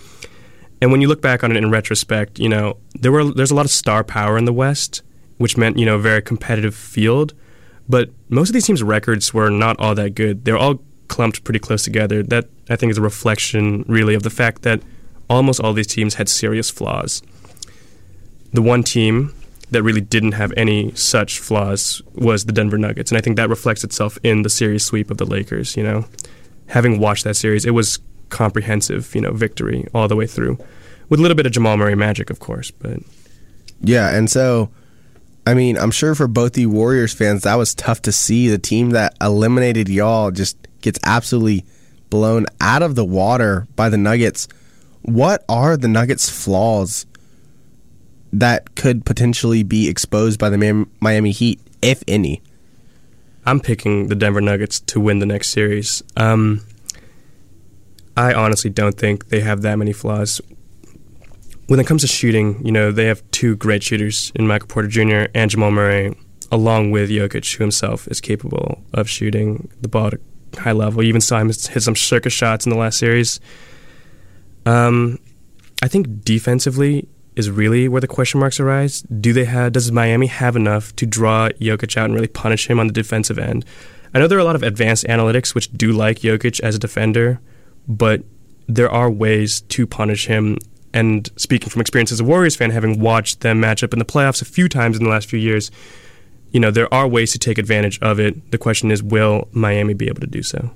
And 0.80 0.92
when 0.92 1.00
you 1.00 1.08
look 1.08 1.20
back 1.20 1.42
on 1.42 1.50
it 1.50 1.56
in 1.56 1.70
retrospect, 1.70 2.38
you 2.38 2.48
know, 2.48 2.76
there 2.94 3.12
were 3.12 3.24
there's 3.24 3.50
a 3.50 3.54
lot 3.54 3.64
of 3.64 3.70
star 3.70 4.04
power 4.04 4.38
in 4.38 4.44
the 4.44 4.52
West, 4.52 5.02
which 5.38 5.56
meant, 5.56 5.78
you 5.78 5.86
know, 5.86 5.96
a 5.96 6.00
very 6.00 6.22
competitive 6.22 6.74
field. 6.74 7.34
But 7.90 8.11
most 8.28 8.50
of 8.50 8.52
these 8.52 8.66
teams' 8.66 8.85
records 8.85 9.35
were 9.35 9.50
not 9.50 9.78
all 9.80 9.97
that 9.97 10.14
good. 10.14 10.44
They're 10.44 10.56
all 10.56 10.80
clumped 11.09 11.42
pretty 11.42 11.59
close 11.59 11.82
together. 11.82 12.23
That 12.23 12.47
I 12.68 12.76
think 12.76 12.90
is 12.90 12.99
a 12.99 13.02
reflection, 13.02 13.85
really, 13.88 14.14
of 14.14 14.23
the 14.23 14.30
fact 14.30 14.62
that 14.62 14.80
almost 15.28 15.61
all 15.61 15.73
these 15.73 15.88
teams 15.88 16.14
had 16.14 16.28
serious 16.28 16.70
flaws. 16.70 17.20
The 18.52 18.62
one 18.62 18.85
team 18.85 19.35
that 19.73 19.82
really 19.82 20.00
didn't 20.00 20.32
have 20.32 20.52
any 20.56 20.92
such 20.94 21.40
flaws 21.40 22.00
was 22.14 22.44
the 22.44 22.52
Denver 22.52 22.78
Nuggets, 22.78 23.11
and 23.11 23.18
I 23.18 23.20
think 23.20 23.37
that 23.37 23.49
reflects 23.49 23.82
itself 23.82 24.18
in 24.23 24.42
the 24.42 24.50
series 24.50 24.85
sweep 24.85 25.11
of 25.11 25.16
the 25.16 25.26
Lakers. 25.26 25.76
You 25.76 25.82
know, 25.82 26.04
having 26.68 27.00
watched 27.00 27.25
that 27.25 27.35
series, 27.35 27.66
it 27.66 27.73
was 27.73 27.99
comprehensive. 28.28 29.12
You 29.16 29.23
know, 29.23 29.32
victory 29.32 29.88
all 29.92 30.06
the 30.06 30.16
way 30.16 30.28
through, 30.28 30.59
with 31.09 31.18
a 31.18 31.23
little 31.23 31.37
bit 31.37 31.47
of 31.47 31.50
Jamal 31.50 31.76
Murray 31.76 31.97
magic, 31.97 32.30
of 32.30 32.38
course, 32.38 32.70
but. 32.70 33.00
Yeah, 33.82 34.14
and 34.14 34.30
so 34.30 34.70
I 35.50 35.54
mean, 35.54 35.76
I'm 35.76 35.90
sure 35.90 36.14
for 36.14 36.28
both 36.28 36.52
the 36.52 36.66
Warriors 36.66 37.12
fans, 37.12 37.42
that 37.42 37.57
was 37.57 37.75
tough 37.75 38.02
to 38.02 38.12
see. 38.12 38.47
The 38.47 38.57
team 38.57 38.90
that 38.90 39.16
eliminated 39.21 39.88
y'all 39.88 40.30
just 40.30 40.57
gets 40.80 41.00
absolutely 41.04 41.64
blown 42.09 42.47
out 42.61 42.85
of 42.85 42.95
the 42.95 43.04
water 43.04 43.66
by 43.75 43.88
the 43.88 43.97
Nuggets. 43.97 44.47
What 45.02 45.45
are 45.49 45.76
the 45.76 45.88
Nuggets' 45.88 46.30
flaws 46.30 47.04
that 48.33 48.76
could 48.76 49.04
potentially 49.04 49.64
be 49.64 49.88
exposed 49.88 50.38
by 50.38 50.50
the 50.50 50.87
Miami 51.00 51.33
Heat, 51.33 51.59
if 51.83 52.04
any? 52.07 52.42
I'm 53.45 53.59
picking 53.59 54.07
the 54.07 54.14
Denver 54.14 54.40
Nuggets 54.40 54.78
to 54.83 55.00
win 55.00 55.19
the 55.19 55.26
next 55.26 55.49
series. 55.49 56.00
Um, 56.16 56.64
I 58.16 58.35
honestly 58.35 58.71
don't 58.71 58.97
think 58.97 59.30
they 59.30 59.40
have 59.40 59.62
that 59.62 59.75
many 59.80 59.92
flaws. 59.92 60.40
When 61.70 61.78
it 61.78 61.86
comes 61.86 62.02
to 62.02 62.08
shooting, 62.08 62.66
you 62.66 62.72
know, 62.72 62.90
they 62.90 63.04
have 63.04 63.22
two 63.30 63.54
great 63.54 63.84
shooters 63.84 64.32
in 64.34 64.44
Michael 64.44 64.66
Porter 64.66 64.88
Jr. 64.88 65.30
and 65.36 65.48
Jamal 65.48 65.70
Murray, 65.70 66.18
along 66.50 66.90
with 66.90 67.10
Jokic, 67.10 67.54
who 67.54 67.62
himself 67.62 68.08
is 68.08 68.20
capable 68.20 68.82
of 68.92 69.08
shooting 69.08 69.70
the 69.80 69.86
ball 69.86 70.08
at 70.08 70.14
a 70.14 70.60
high 70.60 70.72
level. 70.72 71.00
You 71.00 71.10
even 71.10 71.20
saw 71.20 71.38
him 71.38 71.46
hit 71.46 71.80
some 71.80 71.94
circus 71.94 72.32
shots 72.32 72.66
in 72.66 72.70
the 72.70 72.76
last 72.76 72.98
series. 72.98 73.38
Um, 74.66 75.20
I 75.80 75.86
think 75.86 76.24
defensively 76.24 77.06
is 77.36 77.48
really 77.52 77.86
where 77.86 78.00
the 78.00 78.08
question 78.08 78.40
marks 78.40 78.58
arise. 78.58 79.02
Do 79.02 79.32
they 79.32 79.44
have? 79.44 79.70
Does 79.70 79.92
Miami 79.92 80.26
have 80.26 80.56
enough 80.56 80.96
to 80.96 81.06
draw 81.06 81.50
Jokic 81.50 81.96
out 81.96 82.06
and 82.06 82.14
really 82.14 82.26
punish 82.26 82.66
him 82.66 82.80
on 82.80 82.88
the 82.88 82.92
defensive 82.92 83.38
end? 83.38 83.64
I 84.12 84.18
know 84.18 84.26
there 84.26 84.38
are 84.38 84.40
a 84.40 84.44
lot 84.44 84.56
of 84.56 84.64
advanced 84.64 85.04
analytics 85.04 85.54
which 85.54 85.70
do 85.70 85.92
like 85.92 86.18
Jokic 86.18 86.58
as 86.62 86.74
a 86.74 86.80
defender, 86.80 87.38
but 87.86 88.24
there 88.66 88.90
are 88.90 89.08
ways 89.08 89.60
to 89.60 89.86
punish 89.86 90.26
him. 90.26 90.58
And 90.92 91.28
speaking 91.37 91.68
from 91.68 91.80
experience 91.80 92.11
as 92.11 92.20
a 92.20 92.25
Warriors 92.25 92.56
fan, 92.56 92.70
having 92.70 92.99
watched 93.00 93.40
them 93.40 93.61
match 93.61 93.85
up 93.85 93.92
in 93.92 93.99
the 93.99 94.04
playoffs 94.04 94.42
a 94.42 94.44
few 94.44 94.68
times 94.68 94.97
in 94.97 95.04
the 95.04 95.11
last 95.11 95.28
few 95.28 95.38
years, 95.38 95.70
you 96.50 96.59
know 96.59 96.70
there 96.70 96.92
are 96.92 97.06
ways 97.06 97.32
to 97.32 97.38
take 97.38 97.59
advantage 97.59 97.99
of 98.00 98.18
it. 98.18 98.50
The 98.50 98.59
question 98.59 98.90
is, 98.90 99.02
will 99.02 99.49
Miami 99.52 99.94
be 99.94 100.09
able 100.09 100.20
to 100.20 100.26
do 100.26 100.42
so? 100.42 100.70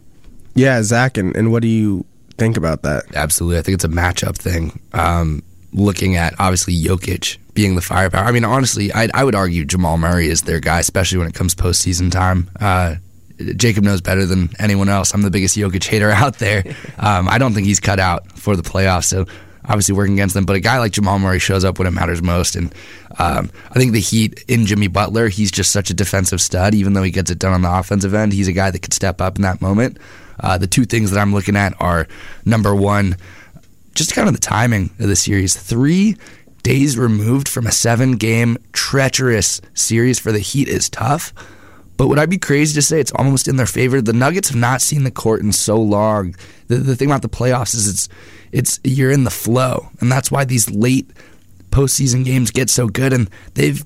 Yeah, 0.55 0.83
Zach, 0.83 1.17
and, 1.17 1.37
and 1.37 1.51
what 1.51 1.63
do 1.63 1.69
you 1.69 2.05
think 2.39 2.57
about 2.57 2.83
that? 2.83 3.15
Absolutely, 3.15 3.59
I 3.59 3.63
think 3.63 3.75
it's 3.75 3.85
a 3.85 3.89
matchup 3.89 4.37
thing. 4.37 4.81
Um, 4.93 5.43
looking 5.73 6.15
at 6.17 6.35
obviously 6.39 6.75
Jokic 6.75 7.39
being 7.53 7.75
the 7.75 7.83
firepower. 7.83 8.25
I 8.25 8.33
mean, 8.33 8.45
honestly, 8.45 8.93
I, 8.93 9.09
I 9.13 9.25
would 9.25 9.35
argue 9.35 9.65
Jamal 9.65 9.99
Murray 9.99 10.29
is 10.29 10.43
their 10.43 10.61
guy, 10.61 10.81
especially 10.81 11.19
when 11.19 11.27
it 11.27 11.35
comes 11.35 11.55
postseason 11.55 12.11
time. 12.11 12.51
Uh, 12.61 12.97
Jacob 13.57 13.83
knows 13.83 14.01
better 14.01 14.27
than 14.27 14.51
anyone 14.61 14.89
else. 14.89 15.13
I'm 15.13 15.23
the 15.23 15.31
biggest 15.31 15.57
Jokic 15.57 15.85
hater 15.85 16.11
out 16.13 16.39
there. 16.39 16.65
Um, 16.99 17.29
I 17.29 17.39
don't 17.39 17.53
think 17.53 17.67
he's 17.67 17.81
cut 17.81 17.99
out 17.99 18.31
for 18.39 18.57
the 18.57 18.63
playoffs. 18.63 19.05
So 19.05 19.27
obviously 19.65 19.95
working 19.95 20.15
against 20.15 20.35
them. 20.35 20.45
But 20.45 20.57
a 20.57 20.61
guy 20.61 20.79
like 20.79 20.93
Jamal 20.93 21.19
Murray 21.19 21.39
shows 21.39 21.65
up 21.65 21.79
when 21.79 21.87
it 21.87 21.93
matters 21.93 22.23
most. 22.23 22.57
And 22.57 22.75
um, 23.19 23.51
I 23.71 23.75
think 23.75 23.93
the 23.93 24.01
Heat 24.01 24.45
in 24.49 24.67
Jimmy 24.67 24.89
Butler, 24.89 25.29
he's 25.29 25.51
just 25.51 25.73
such 25.73 25.91
a 25.91 25.95
defensive 25.95 26.41
stud. 26.41 26.75
Even 26.75 26.93
though 26.93 27.03
he 27.03 27.11
gets 27.11 27.31
it 27.31 27.39
done 27.39 27.53
on 27.53 27.63
the 27.63 27.73
offensive 27.73 28.15
end, 28.15 28.33
he's 28.33 28.49
a 28.49 28.53
guy 28.53 28.71
that 28.71 28.81
could 28.81 28.95
step 28.95 29.21
up 29.21 29.37
in 29.37 29.43
that 29.43 29.61
moment. 29.61 29.99
Uh, 30.41 30.59
the 30.59 30.67
two 30.67 30.85
things 30.85 31.11
that 31.11 31.21
I'm 31.21 31.33
looking 31.33 31.57
at 31.57 31.75
are 31.81 32.09
number 32.45 32.75
one, 32.75 33.17
just 33.95 34.15
kind 34.15 34.29
of 34.29 34.35
the 34.35 34.41
timing 34.41 34.91
of 34.99 35.09
the 35.09 35.17
series. 35.17 35.57
Three 35.57 36.17
days 36.63 36.99
removed 36.99 37.49
from 37.49 37.67
a 37.67 37.73
seven 37.73 38.13
game 38.13 38.59
treacherous 38.73 39.61
series 39.75 40.19
for 40.19 40.33
the 40.33 40.41
Heat 40.41 40.69
is 40.69 40.89
tough. 40.89 41.33
But 41.97 42.09
would 42.09 42.19
I 42.19 42.27
be 42.27 42.39
crazy 42.39 42.75
to 42.75 42.83
say 42.83 42.99
it's 42.99 43.13
almost 43.13 43.47
in 43.47 43.57
their 43.57 43.67
favor? 43.67 44.03
The 44.03 44.13
Nuggets 44.13 44.49
have 44.49 44.59
not 44.59 44.83
seen 44.83 45.05
the 45.05 45.13
court 45.13 45.43
in 45.43 45.53
so 45.53 45.81
long. 45.81 46.35
The, 46.67 46.77
the 46.79 46.97
thing 46.97 47.09
about 47.09 47.23
the 47.23 47.29
playoffs 47.29 47.75
is 47.75 47.89
it's 47.89 48.09
it's 48.55 48.79
you're 48.85 49.11
in 49.11 49.25
the 49.25 49.31
flow, 49.31 49.89
and 50.01 50.11
that's 50.11 50.31
why 50.31 50.45
these 50.45 50.71
late 50.71 51.11
postseason 51.71 52.25
games 52.25 52.53
get 52.53 52.71
so 52.71 52.87
good, 52.87 53.13
and 53.13 53.29
they've 53.55 53.85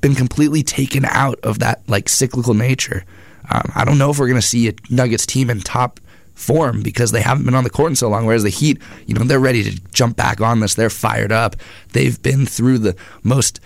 been 0.00 0.14
completely 0.14 0.62
taken 0.62 1.04
out 1.04 1.38
of 1.42 1.58
that 1.58 1.86
like 1.86 2.08
cyclical 2.08 2.54
nature. 2.54 3.04
Um, 3.50 3.70
I 3.74 3.84
don't 3.84 3.98
know 3.98 4.10
if 4.10 4.18
we're 4.18 4.28
going 4.28 4.40
to 4.40 4.46
see 4.46 4.68
a 4.68 4.72
Nuggets 4.90 5.26
team 5.26 5.50
in 5.50 5.60
top 5.60 6.00
form 6.34 6.82
because 6.82 7.12
they 7.12 7.20
haven't 7.20 7.44
been 7.44 7.54
on 7.54 7.64
the 7.64 7.70
court 7.70 7.90
in 7.90 7.96
so 7.96 8.08
long. 8.08 8.26
Whereas 8.26 8.42
the 8.42 8.48
Heat, 8.48 8.80
you 9.06 9.14
know, 9.14 9.22
they're 9.22 9.38
ready 9.38 9.62
to 9.62 9.80
jump 9.92 10.16
back 10.16 10.40
on 10.40 10.60
this. 10.60 10.74
They're 10.74 10.90
fired 10.90 11.30
up. 11.30 11.56
They've 11.92 12.20
been 12.20 12.46
through 12.46 12.78
the 12.78 12.96
most 13.22 13.60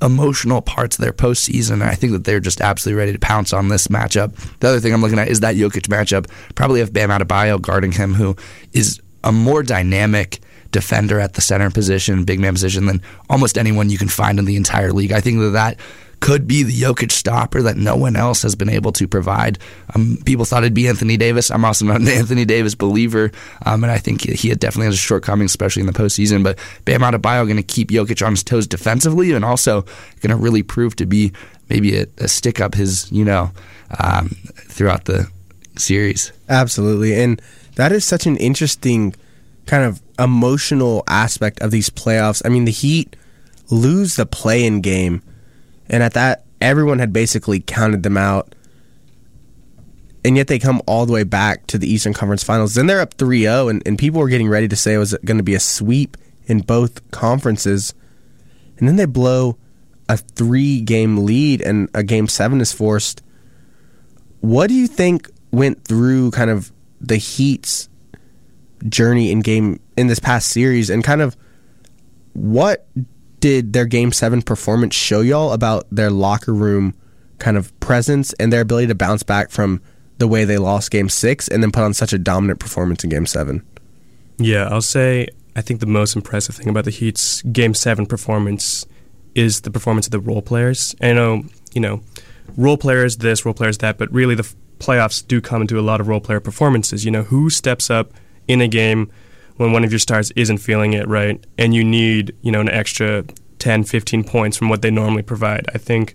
emotional 0.00 0.62
parts 0.62 0.98
of 0.98 1.02
their 1.02 1.12
postseason. 1.12 1.74
And 1.74 1.84
I 1.84 1.94
think 1.94 2.12
that 2.12 2.24
they're 2.24 2.40
just 2.40 2.60
absolutely 2.60 2.98
ready 2.98 3.12
to 3.12 3.18
pounce 3.18 3.52
on 3.52 3.68
this 3.68 3.88
matchup. 3.88 4.34
The 4.60 4.68
other 4.68 4.80
thing 4.80 4.94
I'm 4.94 5.00
looking 5.00 5.18
at 5.18 5.28
is 5.28 5.40
that 5.40 5.56
Jokic 5.56 5.88
matchup. 5.88 6.30
Probably 6.54 6.80
have 6.80 6.92
Bam 6.92 7.10
Adebayo 7.10 7.60
guarding 7.60 7.92
him, 7.92 8.14
who 8.14 8.36
is 8.72 9.00
a 9.24 9.32
more 9.32 9.62
dynamic 9.62 10.40
defender 10.70 11.20
at 11.20 11.34
the 11.34 11.40
center 11.40 11.70
position, 11.70 12.24
big 12.24 12.40
man 12.40 12.52
position 12.52 12.86
than 12.86 13.00
almost 13.30 13.56
anyone 13.58 13.90
you 13.90 13.98
can 13.98 14.08
find 14.08 14.38
in 14.38 14.44
the 14.44 14.56
entire 14.56 14.92
league. 14.92 15.12
I 15.12 15.20
think 15.20 15.38
that 15.40 15.50
that 15.50 15.78
could 16.24 16.46
be 16.46 16.62
the 16.62 16.72
Jokic 16.72 17.12
stopper 17.12 17.60
that 17.62 17.76
no 17.76 17.96
one 17.96 18.16
else 18.16 18.40
has 18.42 18.54
been 18.54 18.70
able 18.70 18.92
to 18.92 19.06
provide. 19.06 19.58
Um, 19.94 20.16
people 20.24 20.46
thought 20.46 20.62
it'd 20.62 20.72
be 20.72 20.88
Anthony 20.88 21.18
Davis. 21.18 21.50
I'm 21.50 21.66
also 21.66 21.84
not 21.84 22.00
an 22.00 22.08
Anthony 22.20 22.46
Davis 22.46 22.74
believer, 22.74 23.30
um, 23.66 23.84
and 23.84 23.90
I 23.90 23.98
think 23.98 24.22
he 24.22 24.54
definitely 24.54 24.86
has 24.86 24.94
a 24.94 24.98
shortcoming, 24.98 25.44
especially 25.46 25.80
in 25.80 25.86
the 25.86 25.92
postseason. 25.92 26.42
But 26.42 26.58
Bam 26.86 27.02
Adebayo 27.02 27.44
going 27.44 27.56
to 27.56 27.62
keep 27.62 27.90
Jokic 27.90 28.24
on 28.24 28.32
his 28.32 28.42
toes 28.42 28.66
defensively, 28.66 29.32
and 29.32 29.44
also 29.44 29.82
going 30.22 30.30
to 30.30 30.36
really 30.36 30.62
prove 30.62 30.96
to 30.96 31.06
be 31.06 31.32
maybe 31.68 31.98
a, 31.98 32.06
a 32.18 32.28
stick 32.28 32.58
up 32.58 32.74
his, 32.74 33.12
you 33.12 33.24
know, 33.24 33.50
um, 34.00 34.28
throughout 34.54 35.04
the 35.04 35.28
series. 35.76 36.32
Absolutely, 36.48 37.14
and 37.14 37.40
that 37.76 37.92
is 37.92 38.04
such 38.04 38.26
an 38.26 38.36
interesting 38.36 39.14
kind 39.66 39.84
of 39.84 40.02
emotional 40.18 41.04
aspect 41.08 41.60
of 41.60 41.70
these 41.70 41.90
playoffs. 41.90 42.42
I 42.44 42.48
mean, 42.48 42.64
the 42.64 42.72
Heat 42.72 43.16
lose 43.70 44.16
the 44.16 44.26
play-in 44.26 44.80
game 44.80 45.22
and 45.88 46.02
at 46.02 46.14
that, 46.14 46.44
everyone 46.60 46.98
had 46.98 47.12
basically 47.12 47.60
counted 47.60 48.02
them 48.02 48.16
out. 48.16 48.54
And 50.24 50.36
yet 50.36 50.46
they 50.46 50.58
come 50.58 50.80
all 50.86 51.04
the 51.04 51.12
way 51.12 51.24
back 51.24 51.66
to 51.66 51.78
the 51.78 51.90
Eastern 51.90 52.14
Conference 52.14 52.42
Finals. 52.42 52.74
Then 52.74 52.86
they're 52.86 53.00
up 53.00 53.14
3 53.14 53.42
0, 53.42 53.68
and, 53.68 53.82
and 53.86 53.98
people 53.98 54.20
were 54.20 54.28
getting 54.28 54.48
ready 54.48 54.68
to 54.68 54.76
say 54.76 54.94
it 54.94 54.98
was 54.98 55.14
going 55.24 55.36
to 55.36 55.42
be 55.42 55.54
a 55.54 55.60
sweep 55.60 56.16
in 56.46 56.60
both 56.60 57.10
conferences. 57.10 57.92
And 58.78 58.88
then 58.88 58.96
they 58.96 59.04
blow 59.04 59.58
a 60.08 60.16
three 60.16 60.80
game 60.80 61.24
lead, 61.24 61.60
and 61.60 61.90
a 61.92 62.02
game 62.02 62.26
seven 62.28 62.62
is 62.62 62.72
forced. 62.72 63.22
What 64.40 64.68
do 64.68 64.74
you 64.74 64.86
think 64.86 65.30
went 65.50 65.84
through 65.84 66.30
kind 66.30 66.50
of 66.50 66.72
the 67.06 67.16
Heat's 67.16 67.88
journey 68.88 69.30
in 69.30 69.40
game 69.40 69.80
in 69.96 70.06
this 70.06 70.18
past 70.18 70.48
series, 70.48 70.90
and 70.90 71.02
kind 71.04 71.22
of 71.22 71.36
what 72.32 72.86
did 73.40 73.72
their 73.72 73.84
game 73.84 74.12
seven 74.12 74.42
performance 74.42 74.94
show 74.94 75.20
y'all 75.20 75.52
about 75.52 75.86
their 75.90 76.10
locker 76.10 76.54
room 76.54 76.94
kind 77.38 77.56
of 77.56 77.78
presence 77.80 78.32
and 78.34 78.52
their 78.52 78.62
ability 78.62 78.86
to 78.86 78.94
bounce 78.94 79.22
back 79.22 79.50
from 79.50 79.80
the 80.18 80.26
way 80.26 80.44
they 80.44 80.58
lost 80.58 80.90
game 80.90 81.08
six 81.08 81.48
and 81.48 81.62
then 81.62 81.70
put 81.70 81.82
on 81.82 81.92
such 81.92 82.12
a 82.12 82.18
dominant 82.18 82.58
performance 82.58 83.04
in 83.04 83.10
game 83.10 83.26
seven? 83.26 83.64
Yeah, 84.38 84.68
I'll 84.70 84.80
say 84.82 85.28
I 85.56 85.60
think 85.60 85.80
the 85.80 85.86
most 85.86 86.16
impressive 86.16 86.56
thing 86.56 86.68
about 86.68 86.84
the 86.84 86.90
Heat's 86.90 87.42
game 87.42 87.74
seven 87.74 88.06
performance 88.06 88.86
is 89.34 89.60
the 89.62 89.70
performance 89.70 90.06
of 90.06 90.12
the 90.12 90.20
role 90.20 90.42
players. 90.42 90.94
I 91.00 91.12
know, 91.12 91.44
you 91.72 91.80
know, 91.80 92.02
role 92.56 92.76
players 92.76 93.18
this, 93.18 93.44
role 93.44 93.54
players 93.54 93.78
that, 93.78 93.98
but 93.98 94.12
really 94.12 94.34
the 94.34 94.52
playoffs 94.84 95.26
do 95.26 95.40
come 95.40 95.62
into 95.62 95.78
a 95.78 95.82
lot 95.82 96.00
of 96.00 96.08
role 96.08 96.20
player 96.20 96.40
performances. 96.40 97.04
You 97.04 97.10
know, 97.10 97.22
who 97.22 97.50
steps 97.50 97.90
up 97.90 98.12
in 98.46 98.60
a 98.60 98.68
game 98.68 99.10
when 99.56 99.72
one 99.72 99.84
of 99.84 99.92
your 99.92 99.98
stars 99.98 100.30
isn't 100.32 100.58
feeling 100.58 100.92
it 100.92 101.06
right 101.08 101.44
and 101.56 101.74
you 101.74 101.84
need, 101.84 102.34
you 102.42 102.50
know, 102.50 102.60
an 102.60 102.68
extra 102.68 103.24
10, 103.58 103.84
15 103.84 104.24
points 104.24 104.56
from 104.56 104.68
what 104.68 104.82
they 104.82 104.90
normally 104.90 105.22
provide. 105.22 105.66
I 105.74 105.78
think 105.78 106.14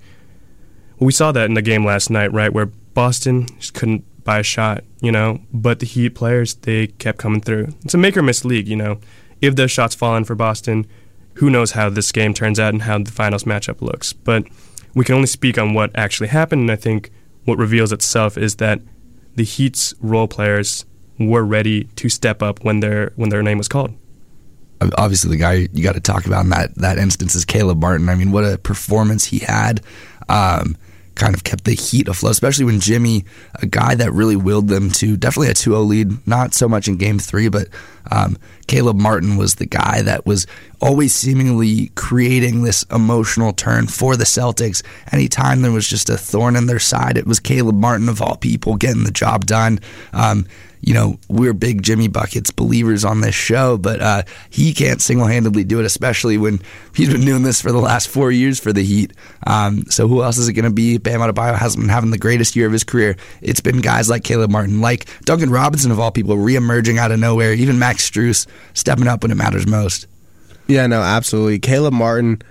we 0.99 1.11
saw 1.11 1.31
that 1.31 1.45
in 1.45 1.53
the 1.53 1.61
game 1.61 1.85
last 1.85 2.09
night, 2.09 2.31
right, 2.33 2.51
where 2.51 2.67
Boston 2.67 3.47
just 3.57 3.73
couldn't 3.73 4.03
buy 4.23 4.39
a 4.39 4.43
shot, 4.43 4.83
you 5.01 5.11
know, 5.11 5.39
but 5.53 5.79
the 5.79 5.85
Heat 5.85 6.09
players, 6.09 6.55
they 6.55 6.87
kept 6.87 7.17
coming 7.17 7.41
through. 7.41 7.69
It's 7.83 7.93
a 7.93 7.97
make 7.97 8.17
or 8.17 8.21
miss 8.21 8.43
league, 8.43 8.67
you 8.67 8.75
know. 8.75 8.99
If 9.41 9.55
those 9.55 9.71
shots 9.71 9.95
fall 9.95 10.17
in 10.17 10.25
for 10.25 10.35
Boston, 10.35 10.85
who 11.35 11.49
knows 11.49 11.71
how 11.71 11.89
this 11.89 12.11
game 12.11 12.33
turns 12.33 12.59
out 12.59 12.73
and 12.73 12.83
how 12.83 12.97
the 12.99 13.11
finals 13.11 13.45
matchup 13.45 13.81
looks. 13.81 14.11
But 14.11 14.43
we 14.93 15.05
can 15.05 15.15
only 15.15 15.27
speak 15.27 15.57
on 15.57 15.73
what 15.73 15.91
actually 15.95 16.27
happened, 16.27 16.61
and 16.61 16.71
I 16.71 16.75
think 16.75 17.11
what 17.49 17.57
reveals 17.57 17.91
itself 17.91 18.37
is 18.37 18.55
that 18.57 18.79
the 19.35 19.43
Heat's 19.43 19.93
role 19.99 20.27
players 20.27 20.85
were 21.19 21.43
ready 21.43 21.85
to 21.95 22.07
step 22.07 22.41
up 22.41 22.63
when 22.63 22.79
their 22.79 23.11
when 23.15 23.29
their 23.29 23.43
name 23.43 23.57
was 23.57 23.67
called. 23.67 23.93
Obviously, 24.97 25.31
the 25.31 25.37
guy 25.37 25.67
you 25.73 25.83
got 25.83 25.95
to 25.95 25.99
talk 25.99 26.25
about 26.25 26.45
in 26.45 26.51
that 26.51 26.75
that 26.75 26.97
instance 26.97 27.35
is 27.35 27.43
Caleb 27.43 27.81
Martin. 27.81 28.07
I 28.07 28.15
mean, 28.15 28.31
what 28.31 28.45
a 28.45 28.57
performance 28.57 29.25
he 29.25 29.39
had. 29.39 29.81
Um, 30.29 30.77
kind 31.19 31.35
of 31.35 31.43
kept 31.43 31.65
the 31.65 31.75
heat 31.75 32.07
afloat, 32.07 32.31
especially 32.31 32.65
when 32.65 32.79
Jimmy, 32.79 33.25
a 33.61 33.67
guy 33.67 33.93
that 33.93 34.13
really 34.13 34.37
willed 34.37 34.69
them 34.69 34.89
to 34.91 35.17
definitely 35.17 35.49
a 35.49 35.53
2 35.53 35.71
0 35.71 35.81
lead, 35.81 36.27
not 36.27 36.53
so 36.53 36.67
much 36.67 36.87
in 36.87 36.97
game 36.97 37.19
three, 37.19 37.49
but 37.49 37.67
um, 38.09 38.37
Caleb 38.67 38.97
Martin 38.97 39.37
was 39.37 39.55
the 39.55 39.65
guy 39.65 40.01
that 40.01 40.25
was 40.25 40.47
always 40.81 41.13
seemingly 41.13 41.91
creating 41.95 42.63
this 42.63 42.83
emotional 42.91 43.51
turn 43.51 43.87
for 43.87 44.15
the 44.15 44.23
Celtics. 44.23 44.81
Anytime 45.11 45.61
there 45.61 45.71
was 45.71 45.87
just 45.87 46.09
a 46.09 46.17
thorn 46.17 46.55
in 46.55 46.65
their 46.65 46.79
side, 46.79 47.17
it 47.17 47.27
was 47.27 47.39
Caleb 47.39 47.75
Martin, 47.75 48.09
of 48.09 48.21
all 48.21 48.37
people, 48.37 48.77
getting 48.77 49.03
the 49.03 49.11
job 49.11 49.45
done. 49.45 49.79
Um, 50.13 50.47
you 50.81 50.93
know, 50.93 51.19
we're 51.27 51.53
big 51.53 51.83
Jimmy 51.83 52.07
Buckets 52.07 52.51
believers 52.51 53.03
on 53.03 53.21
this 53.21 53.35
show, 53.35 53.77
but 53.77 54.01
uh, 54.01 54.23
he 54.49 54.73
can't 54.73 55.01
single 55.01 55.27
handedly 55.27 55.63
do 55.63 55.79
it, 55.79 55.85
especially 55.85 56.37
when 56.37 56.59
he's 56.95 57.09
been 57.09 57.25
doing 57.25 57.43
this 57.43 57.61
for 57.61 57.71
the 57.71 57.79
last 57.79 58.07
four 58.07 58.31
years 58.31 58.59
for 58.59 58.71
the 58.71 58.83
Heat. 58.83 59.13
Um, 59.45 59.85
so 59.89 60.07
who 60.07 60.23
else 60.23 60.37
is 60.37 60.47
it 60.47 60.53
going 60.53 60.65
to 60.65 60.71
be? 60.71 60.97
Bam 60.97 61.19
Adebayo 61.19 61.55
hasn't 61.55 61.83
been 61.83 61.89
having 61.89 62.11
the 62.11 62.17
greatest 62.17 62.55
year 62.55 62.67
of 62.67 62.73
his 62.73 62.83
career. 62.83 63.17
It's 63.41 63.61
been 63.61 63.81
guys 63.81 64.09
like 64.09 64.23
Caleb 64.23 64.51
Martin, 64.51 64.81
like 64.81 65.07
Duncan 65.25 65.49
Robinson, 65.49 65.91
of 65.91 65.99
all 65.99 66.11
people, 66.11 66.35
reemerging 66.35 66.97
out 66.97 67.11
of 67.11 67.19
nowhere. 67.19 67.53
Even 67.53 67.79
Max 67.79 68.09
Strus 68.09 68.47
stepping 68.73 69.07
up 69.07 69.23
when 69.23 69.31
it 69.31 69.35
matters 69.35 69.67
most. 69.67 70.07
Yeah, 70.67 70.87
no, 70.87 71.01
absolutely. 71.01 71.59
Caleb 71.59 71.93
Martin 71.93 72.41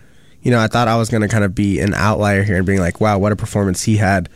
you 0.42 0.50
know, 0.50 0.60
I 0.60 0.66
thought 0.66 0.88
I 0.88 0.96
was 0.96 1.08
going 1.08 1.22
to 1.22 1.28
kind 1.28 1.44
of 1.44 1.54
be 1.54 1.80
an 1.80 1.94
outlier 1.94 2.42
here 2.42 2.56
and 2.56 2.66
being 2.66 2.80
like, 2.80 3.00
wow, 3.00 3.18
what 3.18 3.32
a 3.32 3.36
performance 3.36 3.82
he 3.82 3.96
had. 3.96 4.28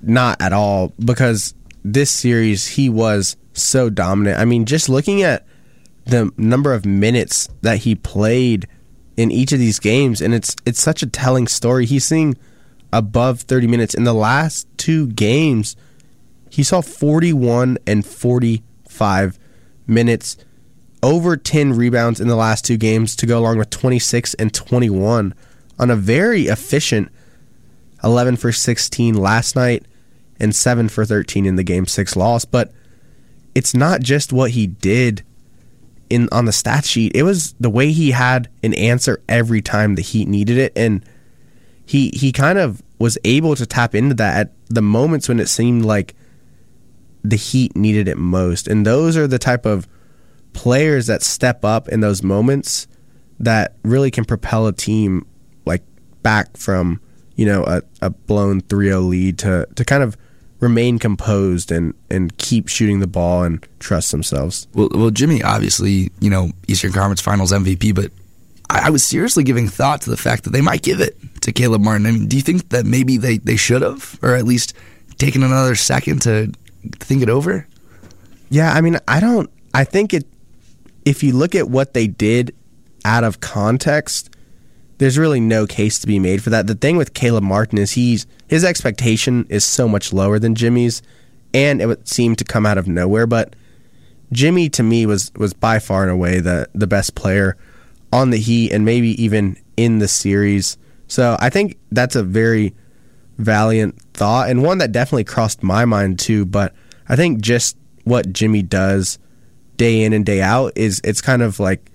Not 0.00 0.40
at 0.40 0.52
all, 0.52 0.92
because 1.04 1.54
this 1.92 2.10
series 2.10 2.68
he 2.68 2.88
was 2.88 3.36
so 3.52 3.90
dominant. 3.90 4.38
I 4.38 4.44
mean, 4.44 4.64
just 4.64 4.88
looking 4.88 5.22
at 5.22 5.46
the 6.04 6.32
number 6.36 6.72
of 6.72 6.86
minutes 6.86 7.48
that 7.62 7.78
he 7.78 7.94
played 7.94 8.66
in 9.16 9.30
each 9.30 9.52
of 9.52 9.58
these 9.58 9.78
games, 9.78 10.20
and 10.20 10.34
it's 10.34 10.54
it's 10.64 10.80
such 10.80 11.02
a 11.02 11.06
telling 11.06 11.46
story. 11.46 11.86
He's 11.86 12.04
seeing 12.04 12.36
above 12.92 13.42
30 13.42 13.66
minutes 13.66 13.94
in 13.94 14.04
the 14.04 14.14
last 14.14 14.66
two 14.76 15.08
games. 15.08 15.76
He 16.50 16.62
saw 16.62 16.80
41 16.80 17.78
and 17.86 18.06
45 18.06 19.38
minutes, 19.86 20.36
over 21.02 21.36
10 21.36 21.74
rebounds 21.74 22.20
in 22.20 22.28
the 22.28 22.36
last 22.36 22.64
two 22.64 22.76
games 22.76 23.14
to 23.16 23.26
go 23.26 23.38
along 23.38 23.58
with 23.58 23.70
26 23.70 24.34
and 24.34 24.52
21 24.52 25.34
on 25.78 25.90
a 25.90 25.96
very 25.96 26.46
efficient 26.46 27.10
11 28.02 28.36
for 28.36 28.52
16 28.52 29.14
last 29.14 29.56
night 29.56 29.84
and 30.40 30.54
7 30.54 30.88
for 30.88 31.04
13 31.04 31.46
in 31.46 31.56
the 31.56 31.64
game 31.64 31.86
6 31.86 32.16
loss, 32.16 32.44
but 32.44 32.72
it's 33.54 33.74
not 33.74 34.00
just 34.00 34.32
what 34.32 34.52
he 34.52 34.66
did 34.66 35.22
in 36.10 36.28
on 36.32 36.44
the 36.44 36.52
stat 36.52 36.84
sheet. 36.84 37.12
It 37.14 37.22
was 37.22 37.54
the 37.54 37.70
way 37.70 37.92
he 37.92 38.12
had 38.12 38.48
an 38.62 38.74
answer 38.74 39.22
every 39.28 39.60
time 39.60 39.94
the 39.94 40.02
Heat 40.02 40.28
needed 40.28 40.58
it 40.58 40.72
and 40.76 41.04
he 41.84 42.10
he 42.14 42.32
kind 42.32 42.58
of 42.58 42.82
was 42.98 43.18
able 43.24 43.56
to 43.56 43.66
tap 43.66 43.94
into 43.94 44.14
that 44.14 44.36
at 44.36 44.52
the 44.68 44.82
moments 44.82 45.28
when 45.28 45.40
it 45.40 45.48
seemed 45.48 45.84
like 45.84 46.14
the 47.22 47.36
Heat 47.36 47.76
needed 47.76 48.08
it 48.08 48.18
most. 48.18 48.68
And 48.68 48.86
those 48.86 49.16
are 49.16 49.26
the 49.26 49.38
type 49.38 49.66
of 49.66 49.88
players 50.52 51.06
that 51.06 51.22
step 51.22 51.64
up 51.64 51.88
in 51.88 52.00
those 52.00 52.22
moments 52.22 52.86
that 53.40 53.76
really 53.84 54.10
can 54.10 54.24
propel 54.24 54.66
a 54.66 54.72
team 54.72 55.26
like 55.64 55.82
back 56.22 56.56
from, 56.56 57.00
you 57.36 57.46
know, 57.46 57.64
a, 57.64 57.82
a 58.02 58.10
blown 58.10 58.60
3-0 58.62 59.08
lead 59.08 59.38
to 59.38 59.66
to 59.74 59.84
kind 59.84 60.02
of 60.02 60.16
remain 60.60 60.98
composed 60.98 61.70
and 61.70 61.94
and 62.10 62.36
keep 62.38 62.68
shooting 62.68 63.00
the 63.00 63.06
ball 63.06 63.44
and 63.44 63.66
trust 63.78 64.10
themselves. 64.10 64.66
Well, 64.74 64.88
well, 64.92 65.10
Jimmy, 65.10 65.42
obviously, 65.42 66.10
you 66.20 66.30
know, 66.30 66.50
Eastern 66.66 66.92
Conference 66.92 67.20
Finals 67.20 67.52
MVP, 67.52 67.94
but 67.94 68.10
I, 68.70 68.86
I 68.86 68.90
was 68.90 69.04
seriously 69.04 69.44
giving 69.44 69.68
thought 69.68 70.02
to 70.02 70.10
the 70.10 70.16
fact 70.16 70.44
that 70.44 70.50
they 70.50 70.60
might 70.60 70.82
give 70.82 71.00
it 71.00 71.16
to 71.42 71.52
Caleb 71.52 71.82
Martin. 71.82 72.06
I 72.06 72.12
mean, 72.12 72.26
do 72.26 72.36
you 72.36 72.42
think 72.42 72.70
that 72.70 72.86
maybe 72.86 73.16
they, 73.16 73.38
they 73.38 73.56
should 73.56 73.82
have, 73.82 74.18
or 74.22 74.34
at 74.34 74.44
least 74.44 74.74
taken 75.16 75.42
another 75.42 75.74
second 75.74 76.22
to 76.22 76.52
think 77.00 77.22
it 77.22 77.28
over? 77.28 77.66
Yeah, 78.50 78.72
I 78.72 78.80
mean, 78.80 78.98
I 79.06 79.20
don't. 79.20 79.50
I 79.74 79.84
think 79.84 80.14
it. 80.14 80.26
If 81.04 81.22
you 81.22 81.32
look 81.32 81.54
at 81.54 81.70
what 81.70 81.94
they 81.94 82.06
did 82.06 82.54
out 83.04 83.24
of 83.24 83.40
context, 83.40 84.34
there's 84.98 85.16
really 85.16 85.40
no 85.40 85.66
case 85.66 85.98
to 86.00 86.06
be 86.06 86.18
made 86.18 86.42
for 86.42 86.50
that. 86.50 86.66
The 86.66 86.74
thing 86.74 86.96
with 86.96 87.14
Caleb 87.14 87.44
Martin 87.44 87.78
is 87.78 87.92
he's 87.92 88.26
his 88.48 88.64
expectation 88.64 89.46
is 89.48 89.64
so 89.64 89.88
much 89.88 90.12
lower 90.12 90.38
than 90.38 90.54
Jimmy's, 90.54 91.02
and 91.54 91.80
it 91.80 91.86
would 91.86 92.08
seem 92.08 92.36
to 92.36 92.44
come 92.44 92.66
out 92.66 92.78
of 92.78 92.88
nowhere. 92.88 93.26
But 93.26 93.54
Jimmy, 94.32 94.68
to 94.70 94.82
me, 94.82 95.06
was 95.06 95.32
was 95.36 95.54
by 95.54 95.78
far 95.78 96.02
and 96.02 96.10
away 96.10 96.40
the 96.40 96.68
the 96.74 96.86
best 96.86 97.14
player 97.14 97.56
on 98.12 98.30
the 98.30 98.38
Heat, 98.38 98.72
and 98.72 98.84
maybe 98.84 99.22
even 99.22 99.56
in 99.76 100.00
the 100.00 100.08
series. 100.08 100.76
So 101.06 101.36
I 101.40 101.48
think 101.48 101.78
that's 101.90 102.16
a 102.16 102.22
very 102.22 102.74
valiant 103.38 104.00
thought, 104.14 104.50
and 104.50 104.62
one 104.62 104.78
that 104.78 104.92
definitely 104.92 105.24
crossed 105.24 105.62
my 105.62 105.84
mind 105.84 106.18
too. 106.18 106.44
But 106.44 106.74
I 107.08 107.16
think 107.16 107.40
just 107.40 107.76
what 108.04 108.32
Jimmy 108.32 108.62
does 108.62 109.18
day 109.76 110.02
in 110.02 110.12
and 110.12 110.26
day 110.26 110.42
out 110.42 110.72
is 110.74 111.00
it's 111.04 111.20
kind 111.20 111.40
of 111.40 111.60
like 111.60 111.90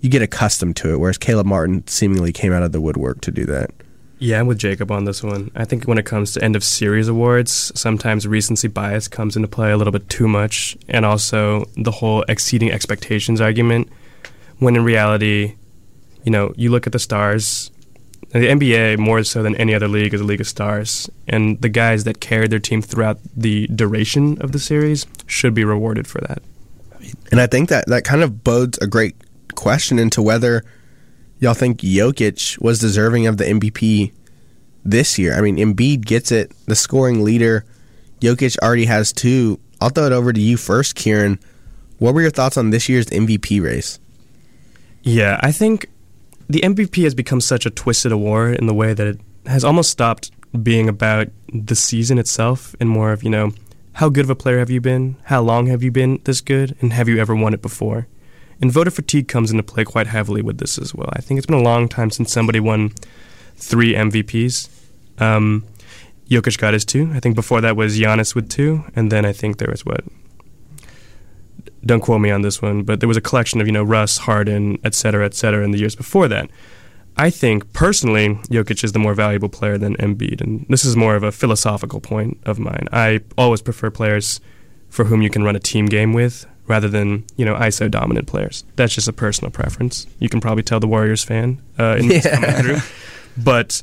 you 0.00 0.08
get 0.08 0.22
accustomed 0.22 0.76
to 0.76 0.92
it, 0.92 0.98
whereas 0.98 1.18
Caleb 1.18 1.46
Martin 1.46 1.86
seemingly 1.86 2.32
came 2.32 2.52
out 2.52 2.62
of 2.62 2.72
the 2.72 2.80
woodwork 2.80 3.20
to 3.22 3.30
do 3.30 3.44
that. 3.46 3.70
Yeah, 4.18 4.38
I'm 4.38 4.46
with 4.46 4.58
Jacob 4.58 4.90
on 4.90 5.04
this 5.06 5.22
one. 5.22 5.50
I 5.54 5.64
think 5.64 5.84
when 5.84 5.96
it 5.96 6.04
comes 6.04 6.32
to 6.32 6.44
end 6.44 6.54
of 6.54 6.62
series 6.62 7.08
awards, 7.08 7.72
sometimes 7.74 8.28
recency 8.28 8.68
bias 8.68 9.08
comes 9.08 9.34
into 9.34 9.48
play 9.48 9.70
a 9.70 9.78
little 9.78 9.92
bit 9.92 10.10
too 10.10 10.28
much, 10.28 10.76
and 10.88 11.06
also 11.06 11.64
the 11.76 11.90
whole 11.90 12.22
exceeding 12.28 12.70
expectations 12.70 13.40
argument. 13.40 13.88
When 14.58 14.76
in 14.76 14.84
reality, 14.84 15.54
you 16.22 16.30
know, 16.30 16.52
you 16.56 16.70
look 16.70 16.86
at 16.86 16.92
the 16.92 16.98
stars, 16.98 17.70
the 18.32 18.40
NBA 18.40 18.98
more 18.98 19.24
so 19.24 19.42
than 19.42 19.56
any 19.56 19.74
other 19.74 19.88
league 19.88 20.12
is 20.12 20.20
a 20.20 20.24
league 20.24 20.42
of 20.42 20.46
stars, 20.46 21.08
and 21.26 21.58
the 21.62 21.70
guys 21.70 22.04
that 22.04 22.20
carried 22.20 22.50
their 22.50 22.58
team 22.58 22.82
throughout 22.82 23.18
the 23.34 23.68
duration 23.68 24.40
of 24.42 24.52
the 24.52 24.58
series 24.58 25.06
should 25.26 25.54
be 25.54 25.64
rewarded 25.64 26.06
for 26.06 26.20
that. 26.20 26.42
And 27.30 27.40
I 27.40 27.46
think 27.46 27.70
that 27.70 27.86
that 27.86 28.04
kind 28.04 28.22
of 28.22 28.44
bodes 28.44 28.76
a 28.78 28.86
great 28.86 29.16
question 29.60 29.98
into 29.98 30.22
whether 30.22 30.64
y'all 31.38 31.52
think 31.52 31.80
Jokic 31.80 32.58
was 32.62 32.78
deserving 32.78 33.26
of 33.26 33.36
the 33.36 33.44
MVP 33.44 34.10
this 34.84 35.18
year. 35.18 35.36
I 35.36 35.42
mean, 35.42 35.58
Embiid 35.58 36.06
gets 36.06 36.32
it, 36.32 36.52
the 36.64 36.74
scoring 36.74 37.22
leader. 37.22 37.66
Jokic 38.20 38.58
already 38.60 38.86
has 38.86 39.12
two. 39.12 39.60
I'll 39.78 39.90
throw 39.90 40.06
it 40.06 40.12
over 40.12 40.32
to 40.32 40.40
you 40.40 40.56
first, 40.56 40.94
Kieran. 40.94 41.38
What 41.98 42.14
were 42.14 42.22
your 42.22 42.30
thoughts 42.30 42.56
on 42.56 42.70
this 42.70 42.88
year's 42.88 43.06
MVP 43.06 43.62
race? 43.62 44.00
Yeah, 45.02 45.38
I 45.42 45.52
think 45.52 45.90
the 46.48 46.60
MVP 46.60 47.04
has 47.04 47.14
become 47.14 47.42
such 47.42 47.66
a 47.66 47.70
twisted 47.70 48.12
award 48.12 48.56
in 48.56 48.66
the 48.66 48.74
way 48.74 48.94
that 48.94 49.06
it 49.06 49.20
has 49.44 49.62
almost 49.62 49.90
stopped 49.90 50.30
being 50.62 50.88
about 50.88 51.28
the 51.52 51.76
season 51.76 52.18
itself 52.18 52.74
and 52.80 52.88
more 52.88 53.12
of, 53.12 53.22
you 53.22 53.30
know, 53.30 53.52
how 53.92 54.08
good 54.08 54.24
of 54.24 54.30
a 54.30 54.34
player 54.34 54.58
have 54.58 54.70
you 54.70 54.80
been? 54.80 55.16
How 55.24 55.42
long 55.42 55.66
have 55.66 55.82
you 55.82 55.90
been 55.90 56.20
this 56.24 56.40
good? 56.40 56.76
And 56.80 56.94
have 56.94 57.08
you 57.08 57.18
ever 57.18 57.34
won 57.34 57.52
it 57.52 57.60
before? 57.60 58.06
And 58.60 58.70
voter 58.70 58.90
fatigue 58.90 59.28
comes 59.28 59.50
into 59.50 59.62
play 59.62 59.84
quite 59.84 60.06
heavily 60.06 60.42
with 60.42 60.58
this 60.58 60.78
as 60.78 60.94
well. 60.94 61.08
I 61.14 61.20
think 61.20 61.38
it's 61.38 61.46
been 61.46 61.58
a 61.58 61.62
long 61.62 61.88
time 61.88 62.10
since 62.10 62.32
somebody 62.32 62.60
won 62.60 62.92
three 63.56 63.94
MVPs. 63.94 64.68
Um, 65.18 65.64
Jokic 66.28 66.58
got 66.58 66.74
his 66.74 66.84
two. 66.84 67.10
I 67.12 67.20
think 67.20 67.34
before 67.34 67.60
that 67.60 67.76
was 67.76 67.98
Giannis 67.98 68.34
with 68.34 68.48
two, 68.48 68.84
and 68.94 69.10
then 69.10 69.24
I 69.24 69.32
think 69.32 69.58
there 69.58 69.70
was 69.70 69.84
what. 69.84 70.04
Don't 71.84 72.00
quote 72.00 72.20
me 72.20 72.30
on 72.30 72.42
this 72.42 72.60
one, 72.60 72.82
but 72.82 73.00
there 73.00 73.08
was 73.08 73.16
a 73.16 73.22
collection 73.22 73.60
of 73.60 73.66
you 73.66 73.72
know 73.72 73.82
Russ, 73.82 74.18
Harden, 74.18 74.78
et 74.84 74.94
cetera, 74.94 75.24
et 75.24 75.34
cetera, 75.34 75.64
in 75.64 75.70
the 75.70 75.78
years 75.78 75.96
before 75.96 76.28
that. 76.28 76.50
I 77.16 77.30
think 77.30 77.72
personally, 77.72 78.34
Jokic 78.48 78.84
is 78.84 78.92
the 78.92 78.98
more 78.98 79.14
valuable 79.14 79.48
player 79.48 79.76
than 79.76 79.96
Embiid, 79.96 80.40
and 80.40 80.66
this 80.68 80.84
is 80.84 80.96
more 80.96 81.16
of 81.16 81.22
a 81.22 81.32
philosophical 81.32 82.00
point 82.00 82.38
of 82.44 82.58
mine. 82.58 82.86
I 82.92 83.20
always 83.36 83.62
prefer 83.62 83.90
players 83.90 84.40
for 84.88 85.06
whom 85.06 85.22
you 85.22 85.30
can 85.30 85.42
run 85.42 85.56
a 85.56 85.60
team 85.60 85.86
game 85.86 86.12
with 86.12 86.46
rather 86.70 86.88
than 86.88 87.24
you 87.36 87.44
know 87.44 87.56
ISO 87.56 87.90
dominant 87.90 88.28
players. 88.28 88.64
That's 88.76 88.94
just 88.94 89.08
a 89.08 89.12
personal 89.12 89.50
preference. 89.50 90.06
You 90.20 90.28
can 90.28 90.40
probably 90.40 90.62
tell 90.62 90.80
the 90.80 90.86
Warriors 90.86 91.24
fan 91.24 91.60
uh, 91.78 91.96
in 91.98 92.10
yeah. 92.10 92.62
room, 92.62 92.80
but 93.36 93.82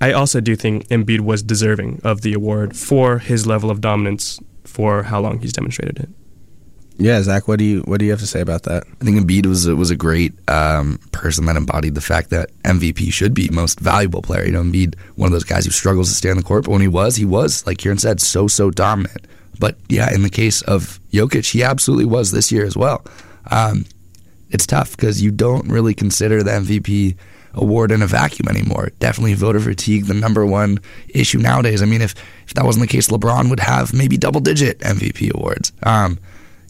I 0.00 0.12
also 0.12 0.40
do 0.40 0.56
think 0.56 0.88
Embiid 0.88 1.20
was 1.20 1.42
deserving 1.42 2.00
of 2.02 2.22
the 2.22 2.32
award 2.32 2.76
for 2.76 3.18
his 3.18 3.46
level 3.46 3.70
of 3.70 3.80
dominance 3.80 4.40
for 4.64 5.04
how 5.04 5.20
long 5.20 5.40
he's 5.40 5.52
demonstrated 5.52 5.98
it. 6.00 6.08
Yeah, 6.96 7.20
Zach, 7.22 7.48
what 7.48 7.58
do 7.58 7.64
you 7.64 7.80
what 7.82 7.98
do 7.98 8.06
you 8.06 8.12
have 8.12 8.20
to 8.20 8.26
say 8.26 8.40
about 8.40 8.62
that? 8.62 8.84
I 9.00 9.04
think 9.04 9.18
Embiid 9.18 9.46
was 9.46 9.66
a, 9.66 9.76
was 9.76 9.90
a 9.90 9.96
great 9.96 10.32
um, 10.48 10.98
person 11.12 11.44
that 11.46 11.56
embodied 11.56 11.94
the 11.94 12.00
fact 12.00 12.30
that 12.30 12.50
MVP 12.62 13.12
should 13.12 13.34
be 13.34 13.48
most 13.50 13.80
valuable 13.80 14.22
player. 14.22 14.46
You 14.46 14.52
know, 14.52 14.62
Embiid, 14.62 14.94
one 15.16 15.26
of 15.26 15.32
those 15.32 15.44
guys 15.44 15.64
who 15.66 15.70
struggles 15.70 16.08
to 16.08 16.14
stay 16.14 16.30
on 16.30 16.36
the 16.36 16.42
court, 16.42 16.64
but 16.64 16.70
when 16.70 16.80
he 16.80 16.88
was, 16.88 17.16
he 17.16 17.24
was 17.24 17.66
like 17.66 17.78
Kieran 17.78 17.98
said, 17.98 18.20
so 18.20 18.46
so 18.46 18.70
dominant. 18.70 19.26
But 19.58 19.76
yeah, 19.88 20.12
in 20.12 20.22
the 20.22 20.30
case 20.30 20.62
of 20.62 21.00
Jokic, 21.12 21.50
he 21.50 21.62
absolutely 21.62 22.06
was 22.06 22.30
this 22.30 22.50
year 22.50 22.64
as 22.64 22.76
well. 22.76 23.04
Um, 23.50 23.84
it's 24.50 24.66
tough 24.66 24.96
because 24.96 25.22
you 25.22 25.30
don't 25.30 25.68
really 25.68 25.94
consider 25.94 26.42
the 26.42 26.52
MVP 26.52 27.16
award 27.54 27.90
in 27.90 28.02
a 28.02 28.06
vacuum 28.06 28.48
anymore. 28.48 28.90
Definitely 28.98 29.34
voter 29.34 29.60
fatigue, 29.60 30.06
the 30.06 30.14
number 30.14 30.44
one 30.44 30.78
issue 31.08 31.38
nowadays. 31.38 31.82
I 31.82 31.86
mean, 31.86 32.02
if, 32.02 32.14
if 32.46 32.54
that 32.54 32.64
wasn't 32.64 32.82
the 32.82 32.92
case, 32.92 33.08
LeBron 33.08 33.50
would 33.50 33.60
have 33.60 33.94
maybe 33.94 34.16
double 34.16 34.40
digit 34.40 34.78
MVP 34.80 35.32
awards. 35.34 35.72
Um, 35.82 36.18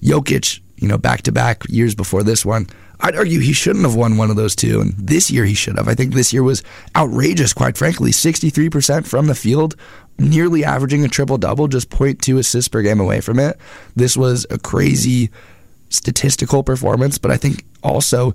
Jokic, 0.02 0.60
you 0.76 0.88
know, 0.88 0.98
back 0.98 1.22
to 1.22 1.32
back 1.32 1.62
years 1.68 1.94
before 1.94 2.22
this 2.22 2.44
one, 2.44 2.66
I'd 3.00 3.16
argue 3.16 3.40
he 3.40 3.52
shouldn't 3.52 3.84
have 3.84 3.96
won 3.96 4.16
one 4.16 4.30
of 4.30 4.36
those 4.36 4.54
two. 4.54 4.80
And 4.80 4.94
this 4.96 5.30
year 5.30 5.44
he 5.44 5.54
should 5.54 5.76
have. 5.76 5.88
I 5.88 5.94
think 5.94 6.14
this 6.14 6.32
year 6.32 6.42
was 6.42 6.62
outrageous, 6.96 7.52
quite 7.52 7.76
frankly. 7.76 8.12
63% 8.12 9.06
from 9.06 9.26
the 9.26 9.34
field, 9.34 9.76
nearly 10.18 10.64
averaging 10.64 11.04
a 11.04 11.08
triple 11.08 11.38
double, 11.38 11.68
just 11.68 11.90
0.2 11.90 12.38
assists 12.38 12.68
per 12.68 12.82
game 12.82 13.00
away 13.00 13.20
from 13.20 13.38
it. 13.38 13.58
This 13.96 14.16
was 14.16 14.46
a 14.50 14.58
crazy 14.58 15.30
statistical 15.88 16.62
performance, 16.62 17.18
but 17.18 17.30
I 17.30 17.36
think 17.36 17.64
also 17.82 18.34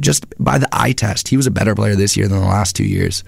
just 0.00 0.26
by 0.42 0.58
the 0.58 0.68
eye 0.72 0.92
test, 0.92 1.28
he 1.28 1.36
was 1.36 1.46
a 1.46 1.50
better 1.50 1.74
player 1.74 1.96
this 1.96 2.16
year 2.16 2.28
than 2.28 2.40
the 2.40 2.46
last 2.46 2.76
two 2.76 2.84
years. 2.84 3.24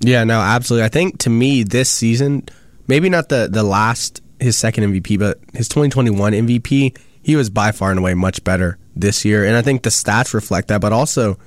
Yeah, 0.00 0.24
no, 0.24 0.40
absolutely. 0.40 0.84
I 0.84 0.88
think 0.88 1.18
to 1.18 1.30
me 1.30 1.62
this 1.62 1.90
season, 1.90 2.44
maybe 2.88 3.08
not 3.08 3.28
the 3.28 3.48
the 3.50 3.62
last 3.62 4.20
his 4.40 4.56
second 4.56 4.92
MVP, 4.92 5.18
but 5.18 5.38
his 5.54 5.68
2021 5.68 6.32
MVP, 6.32 6.98
he 7.22 7.36
was 7.36 7.50
by 7.50 7.72
far 7.72 7.90
and 7.90 7.98
away 7.98 8.14
much 8.14 8.42
better 8.42 8.78
this 8.96 9.24
year, 9.24 9.44
and 9.44 9.56
I 9.56 9.62
think 9.62 9.82
the 9.82 9.90
stats 9.90 10.34
reflect 10.34 10.68
that. 10.68 10.80
But 10.80 10.92
also, 10.92 11.38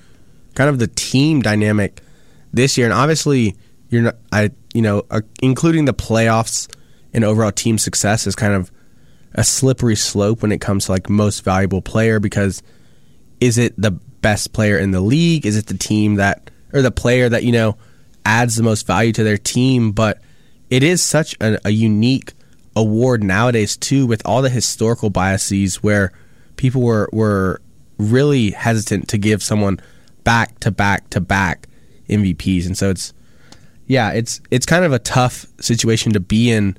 kind 0.55 0.69
of 0.69 0.79
the 0.79 0.87
team 0.87 1.41
dynamic 1.41 2.01
this 2.53 2.77
year, 2.77 2.87
and 2.87 2.93
obviously, 2.93 3.55
you're 3.89 4.03
not, 4.03 4.15
I 4.31 4.51
you 4.75 4.81
know, 4.81 5.03
uh, 5.09 5.21
including 5.41 5.85
the 5.85 5.93
playoffs 5.93 6.67
and 7.13 7.23
overall 7.23 7.51
team 7.51 7.77
success 7.77 8.27
is 8.27 8.35
kind 8.35 8.53
of 8.53 8.71
a 9.33 9.43
slippery 9.43 9.95
slope 9.95 10.41
when 10.41 10.51
it 10.51 10.61
comes 10.61 10.85
to 10.85 10.91
like 10.91 11.09
most 11.09 11.43
valuable 11.43 11.81
player 11.81 12.19
because 12.19 12.61
is 13.39 13.57
it 13.57 13.73
the 13.77 13.91
best 13.91 14.53
player 14.53 14.77
in 14.77 14.91
the 14.91 15.01
league? 15.01 15.45
Is 15.45 15.57
it 15.57 15.67
the 15.67 15.77
team 15.77 16.15
that 16.15 16.51
or 16.73 16.81
the 16.81 16.91
player 16.91 17.29
that 17.29 17.43
you 17.43 17.51
know 17.51 17.77
adds 18.25 18.55
the 18.55 18.63
most 18.63 18.85
value 18.85 19.13
to 19.13 19.23
their 19.23 19.37
team. 19.37 19.91
But 19.91 20.19
it 20.69 20.83
is 20.83 21.01
such 21.01 21.35
a, 21.39 21.59
a 21.65 21.69
unique 21.69 22.33
award 22.75 23.23
nowadays 23.23 23.77
too, 23.77 24.05
with 24.05 24.21
all 24.25 24.41
the 24.41 24.49
historical 24.49 25.09
biases 25.09 25.81
where 25.81 26.11
people 26.57 26.81
were 26.81 27.09
were 27.13 27.61
really 27.97 28.51
hesitant 28.51 29.07
to 29.07 29.17
give 29.17 29.41
someone 29.41 29.79
back 30.23 30.59
to 30.59 30.71
back 30.71 31.09
to 31.11 31.21
back 31.21 31.67
MVPs, 32.09 32.65
and 32.65 32.77
so 32.77 32.89
it's 32.89 33.13
yeah, 33.87 34.11
it's 34.11 34.41
it's 34.51 34.65
kind 34.65 34.85
of 34.85 34.93
a 34.93 34.99
tough 34.99 35.45
situation 35.59 36.13
to 36.13 36.19
be 36.19 36.51
in. 36.51 36.77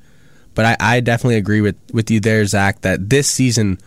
But 0.54 0.64
I, 0.64 0.76
I 0.96 1.00
definitely 1.00 1.36
agree 1.36 1.60
with, 1.60 1.76
with 1.92 2.10
you 2.10 2.18
there, 2.18 2.44
Zach, 2.46 2.80
that 2.80 3.10
this 3.10 3.28
season 3.28 3.78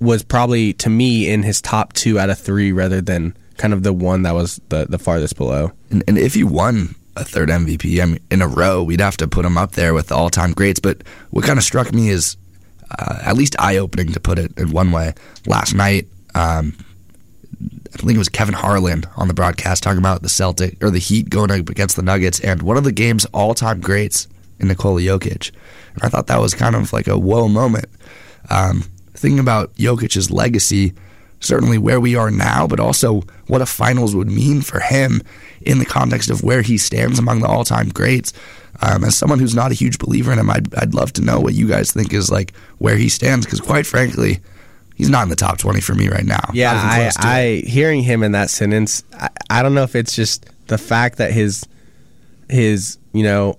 was 0.00 0.24
probably 0.24 0.72
to 0.74 0.90
me 0.90 1.30
in 1.30 1.44
his 1.44 1.60
top 1.60 1.92
two 1.92 2.18
out 2.18 2.28
of 2.28 2.38
three 2.38 2.72
rather 2.72 3.00
than 3.00 3.36
kind 3.56 3.72
of 3.72 3.84
the 3.84 3.92
one 3.92 4.22
that 4.22 4.34
was 4.34 4.60
the, 4.68 4.86
the 4.86 4.98
farthest 4.98 5.36
below. 5.36 5.70
And, 5.90 6.02
and 6.08 6.18
if 6.18 6.34
you 6.34 6.48
won 6.48 6.96
a 7.14 7.24
third 7.24 7.50
MVP 7.50 8.02
I 8.02 8.06
mean, 8.06 8.20
in 8.32 8.42
a 8.42 8.48
row, 8.48 8.82
we'd 8.82 9.00
have 9.00 9.16
to 9.18 9.28
put 9.28 9.44
him 9.44 9.56
up 9.56 9.72
there 9.72 9.94
with 9.94 10.08
the 10.08 10.16
all 10.16 10.28
time 10.28 10.52
greats. 10.52 10.80
But 10.80 11.04
what 11.30 11.44
kind 11.44 11.58
of 11.58 11.64
struck 11.64 11.92
me 11.92 12.08
is 12.08 12.36
uh, 12.98 13.20
at 13.22 13.36
least 13.36 13.54
eye 13.60 13.76
opening 13.76 14.12
to 14.12 14.20
put 14.20 14.38
it 14.38 14.58
in 14.58 14.72
one 14.72 14.90
way. 14.90 15.14
Last 15.46 15.72
night, 15.74 16.08
um, 16.34 16.76
I 17.94 17.96
think 17.98 18.12
it 18.12 18.18
was 18.18 18.28
Kevin 18.28 18.54
Harlan 18.54 19.04
on 19.16 19.28
the 19.28 19.34
broadcast 19.34 19.82
talking 19.82 19.98
about 19.98 20.22
the 20.22 20.28
Celtic 20.28 20.82
or 20.82 20.90
the 20.90 20.98
Heat 20.98 21.30
going 21.30 21.50
up 21.50 21.68
against 21.68 21.96
the 21.96 22.02
Nuggets, 22.02 22.40
and 22.40 22.62
one 22.62 22.76
of 22.76 22.84
the 22.84 22.92
game's 22.92 23.24
all 23.26 23.54
time 23.54 23.80
greats 23.80 24.28
in 24.58 24.68
Nikola 24.68 25.00
Jokic. 25.00 25.50
And 25.94 26.02
I 26.02 26.08
thought 26.08 26.26
that 26.28 26.40
was 26.40 26.54
kind 26.54 26.74
of 26.74 26.92
like 26.92 27.06
a 27.06 27.18
whoa 27.18 27.48
moment. 27.48 27.86
Um, 28.50 28.84
thinking 29.14 29.38
about 29.38 29.74
Jokic's 29.76 30.30
legacy, 30.30 30.94
certainly 31.40 31.78
where 31.78 32.00
we 32.00 32.16
are 32.16 32.30
now, 32.30 32.66
but 32.66 32.80
also 32.80 33.22
what 33.46 33.62
a 33.62 33.66
finals 33.66 34.14
would 34.16 34.30
mean 34.30 34.62
for 34.62 34.80
him 34.80 35.22
in 35.60 35.78
the 35.78 35.84
context 35.84 36.30
of 36.30 36.42
where 36.42 36.62
he 36.62 36.78
stands 36.78 37.18
among 37.18 37.40
the 37.40 37.48
all 37.48 37.64
time 37.64 37.88
greats. 37.88 38.32
Um, 38.80 39.04
as 39.04 39.16
someone 39.16 39.38
who's 39.38 39.54
not 39.54 39.70
a 39.70 39.74
huge 39.74 39.98
believer 39.98 40.32
in 40.32 40.38
him, 40.38 40.50
I'd, 40.50 40.74
I'd 40.74 40.94
love 40.94 41.12
to 41.14 41.22
know 41.22 41.38
what 41.38 41.54
you 41.54 41.68
guys 41.68 41.92
think 41.92 42.12
is 42.12 42.30
like 42.30 42.52
where 42.78 42.96
he 42.96 43.08
stands, 43.08 43.46
because 43.46 43.60
quite 43.60 43.86
frankly, 43.86 44.40
he's 44.96 45.10
not 45.10 45.22
in 45.22 45.28
the 45.28 45.36
top 45.36 45.58
20 45.58 45.80
for 45.80 45.94
me 45.94 46.08
right 46.08 46.24
now. 46.24 46.50
Yeah, 46.52 46.72
I, 46.72 47.10
I 47.18 47.62
hearing 47.66 48.02
him 48.02 48.22
in 48.22 48.32
that 48.32 48.50
sentence, 48.50 49.04
I, 49.14 49.28
I 49.50 49.62
don't 49.62 49.74
know 49.74 49.82
if 49.82 49.94
it's 49.94 50.14
just 50.14 50.46
the 50.66 50.78
fact 50.78 51.18
that 51.18 51.32
his 51.32 51.66
his 52.48 52.98
you 53.12 53.22
know 53.22 53.58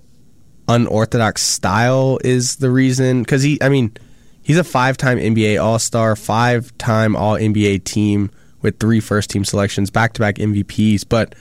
unorthodox 0.67 1.41
style 1.41 2.19
is 2.24 2.58
the 2.58 2.69
reason 2.69 3.24
because 3.24 3.43
he, 3.43 3.62
I 3.62 3.69
mean, 3.69 3.96
he's 4.41 4.58
a 4.58 4.63
five-time 4.63 5.17
NBA 5.17 5.62
All-Star, 5.62 6.15
five-time 6.15 7.15
All 7.15 7.36
NBA 7.36 7.84
team 7.84 8.32
with 8.62 8.80
three 8.80 9.00
first-team 9.00 9.43
selections, 9.43 9.89
back-to-back 9.89 10.36
MVPs, 10.36 11.04
but 11.08 11.36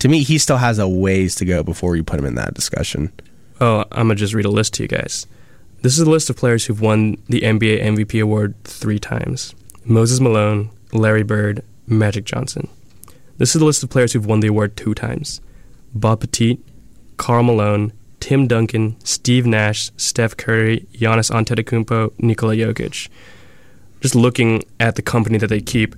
to 0.00 0.08
me, 0.08 0.22
he 0.22 0.38
still 0.38 0.58
has 0.58 0.78
a 0.78 0.86
ways 0.86 1.34
to 1.36 1.44
go 1.44 1.62
before 1.62 1.96
you 1.96 2.04
put 2.04 2.18
him 2.18 2.26
in 2.26 2.34
that 2.34 2.54
discussion. 2.54 3.10
Oh, 3.60 3.84
I'm 3.90 4.08
gonna 4.08 4.16
just 4.16 4.34
read 4.34 4.44
a 4.44 4.50
list 4.50 4.74
to 4.74 4.82
you 4.82 4.88
guys. 4.88 5.26
This 5.86 6.00
is 6.00 6.00
a 6.00 6.10
list 6.10 6.28
of 6.30 6.36
players 6.36 6.64
who've 6.64 6.80
won 6.80 7.16
the 7.28 7.42
NBA 7.42 7.80
MVP 7.80 8.20
award 8.20 8.56
three 8.64 8.98
times: 8.98 9.54
Moses 9.84 10.18
Malone, 10.18 10.70
Larry 10.92 11.22
Bird, 11.22 11.62
Magic 11.86 12.24
Johnson. 12.24 12.66
This 13.38 13.54
is 13.54 13.60
the 13.60 13.64
list 13.64 13.84
of 13.84 13.90
players 13.90 14.12
who've 14.12 14.26
won 14.26 14.40
the 14.40 14.48
award 14.48 14.76
two 14.76 14.94
times: 14.94 15.40
Bob 15.94 16.22
Pettit, 16.22 16.58
Karl 17.18 17.44
Malone, 17.44 17.92
Tim 18.18 18.48
Duncan, 18.48 18.96
Steve 19.04 19.46
Nash, 19.46 19.92
Steph 19.96 20.36
Curry, 20.36 20.88
Giannis 20.92 21.30
Antetokounmpo, 21.30 22.18
Nikola 22.18 22.56
Jokic. 22.56 23.08
Just 24.00 24.16
looking 24.16 24.64
at 24.80 24.96
the 24.96 25.02
company 25.02 25.38
that 25.38 25.46
they 25.46 25.60
keep, 25.60 25.94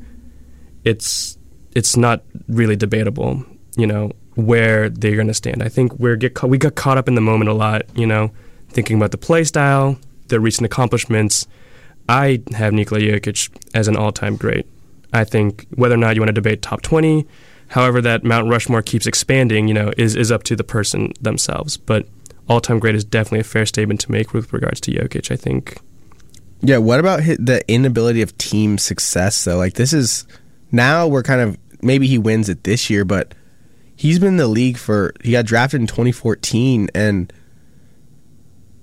it's 0.85 1.39
it's 1.75 1.97
not 1.97 2.23
really 2.47 2.77
debatable. 2.77 3.43
You 3.75 3.87
know 3.87 4.13
where 4.35 4.91
they're 4.91 5.17
going 5.17 5.29
to 5.29 5.33
stand. 5.43 5.63
I 5.63 5.71
think 5.71 5.95
we're 5.95 6.17
get 6.17 6.35
ca- 6.35 6.47
we 6.47 6.59
got 6.59 6.75
caught 6.75 6.99
up 6.99 7.09
in 7.09 7.15
the 7.15 7.23
moment 7.23 7.49
a 7.49 7.55
lot. 7.55 7.85
You 7.95 8.07
know, 8.07 8.33
thinking 8.69 8.97
about 8.97 9.11
the 9.11 9.19
play 9.19 9.45
style, 9.45 9.99
their 10.29 10.41
recent 10.41 10.67
accomplishments. 10.67 11.47
I 12.09 12.43
have 12.55 12.73
Nikola 12.73 13.01
Jokic 13.01 13.51
as 13.75 13.89
an 13.89 13.97
all-time 13.97 14.37
great. 14.37 14.67
I 15.13 15.25
think 15.25 15.67
whether 15.75 15.95
or 15.95 15.99
not 15.99 16.15
you 16.15 16.21
want 16.21 16.29
to 16.29 16.35
debate 16.35 16.63
top 16.63 16.83
twenty, 16.83 17.27
however 17.69 18.01
that 18.03 18.25
Mount 18.25 18.49
Rushmore 18.49 18.83
keeps 18.83 19.07
expanding, 19.07 19.69
you 19.69 19.75
know, 19.75 19.93
is, 19.97 20.15
is 20.15 20.31
up 20.31 20.43
to 20.45 20.57
the 20.57 20.65
person 20.65 21.13
themselves. 21.21 21.77
But 21.77 22.07
all 22.49 22.61
time 22.61 22.79
great 22.79 22.95
is 22.95 23.05
definitely 23.05 23.41
a 23.41 23.45
fair 23.45 23.67
statement 23.67 24.01
to 24.01 24.13
make 24.13 24.33
with 24.33 24.53
regards 24.53 24.81
to 24.83 24.91
Jokic, 24.93 25.31
I 25.31 25.37
think. 25.37 25.79
Yeah, 26.61 26.79
what 26.79 26.99
about 26.99 27.21
the 27.21 27.63
inability 27.69 28.23
of 28.23 28.37
team 28.39 28.79
success 28.79 29.45
though? 29.45 29.57
Like 29.57 29.75
this 29.75 29.93
is 29.93 30.27
now 30.73 31.07
we're 31.07 31.23
kind 31.23 31.41
of 31.41 31.59
maybe 31.83 32.07
he 32.07 32.19
wins 32.19 32.49
it 32.49 32.65
this 32.65 32.91
year, 32.91 33.05
but 33.05 33.35
he's 33.97 34.19
been 34.19 34.29
in 34.29 34.37
the 34.39 34.49
league 34.49 34.77
for 34.77 35.13
he 35.23 35.33
got 35.33 35.45
drafted 35.45 35.81
in 35.81 35.87
2014 35.87 36.89
and 36.95 37.33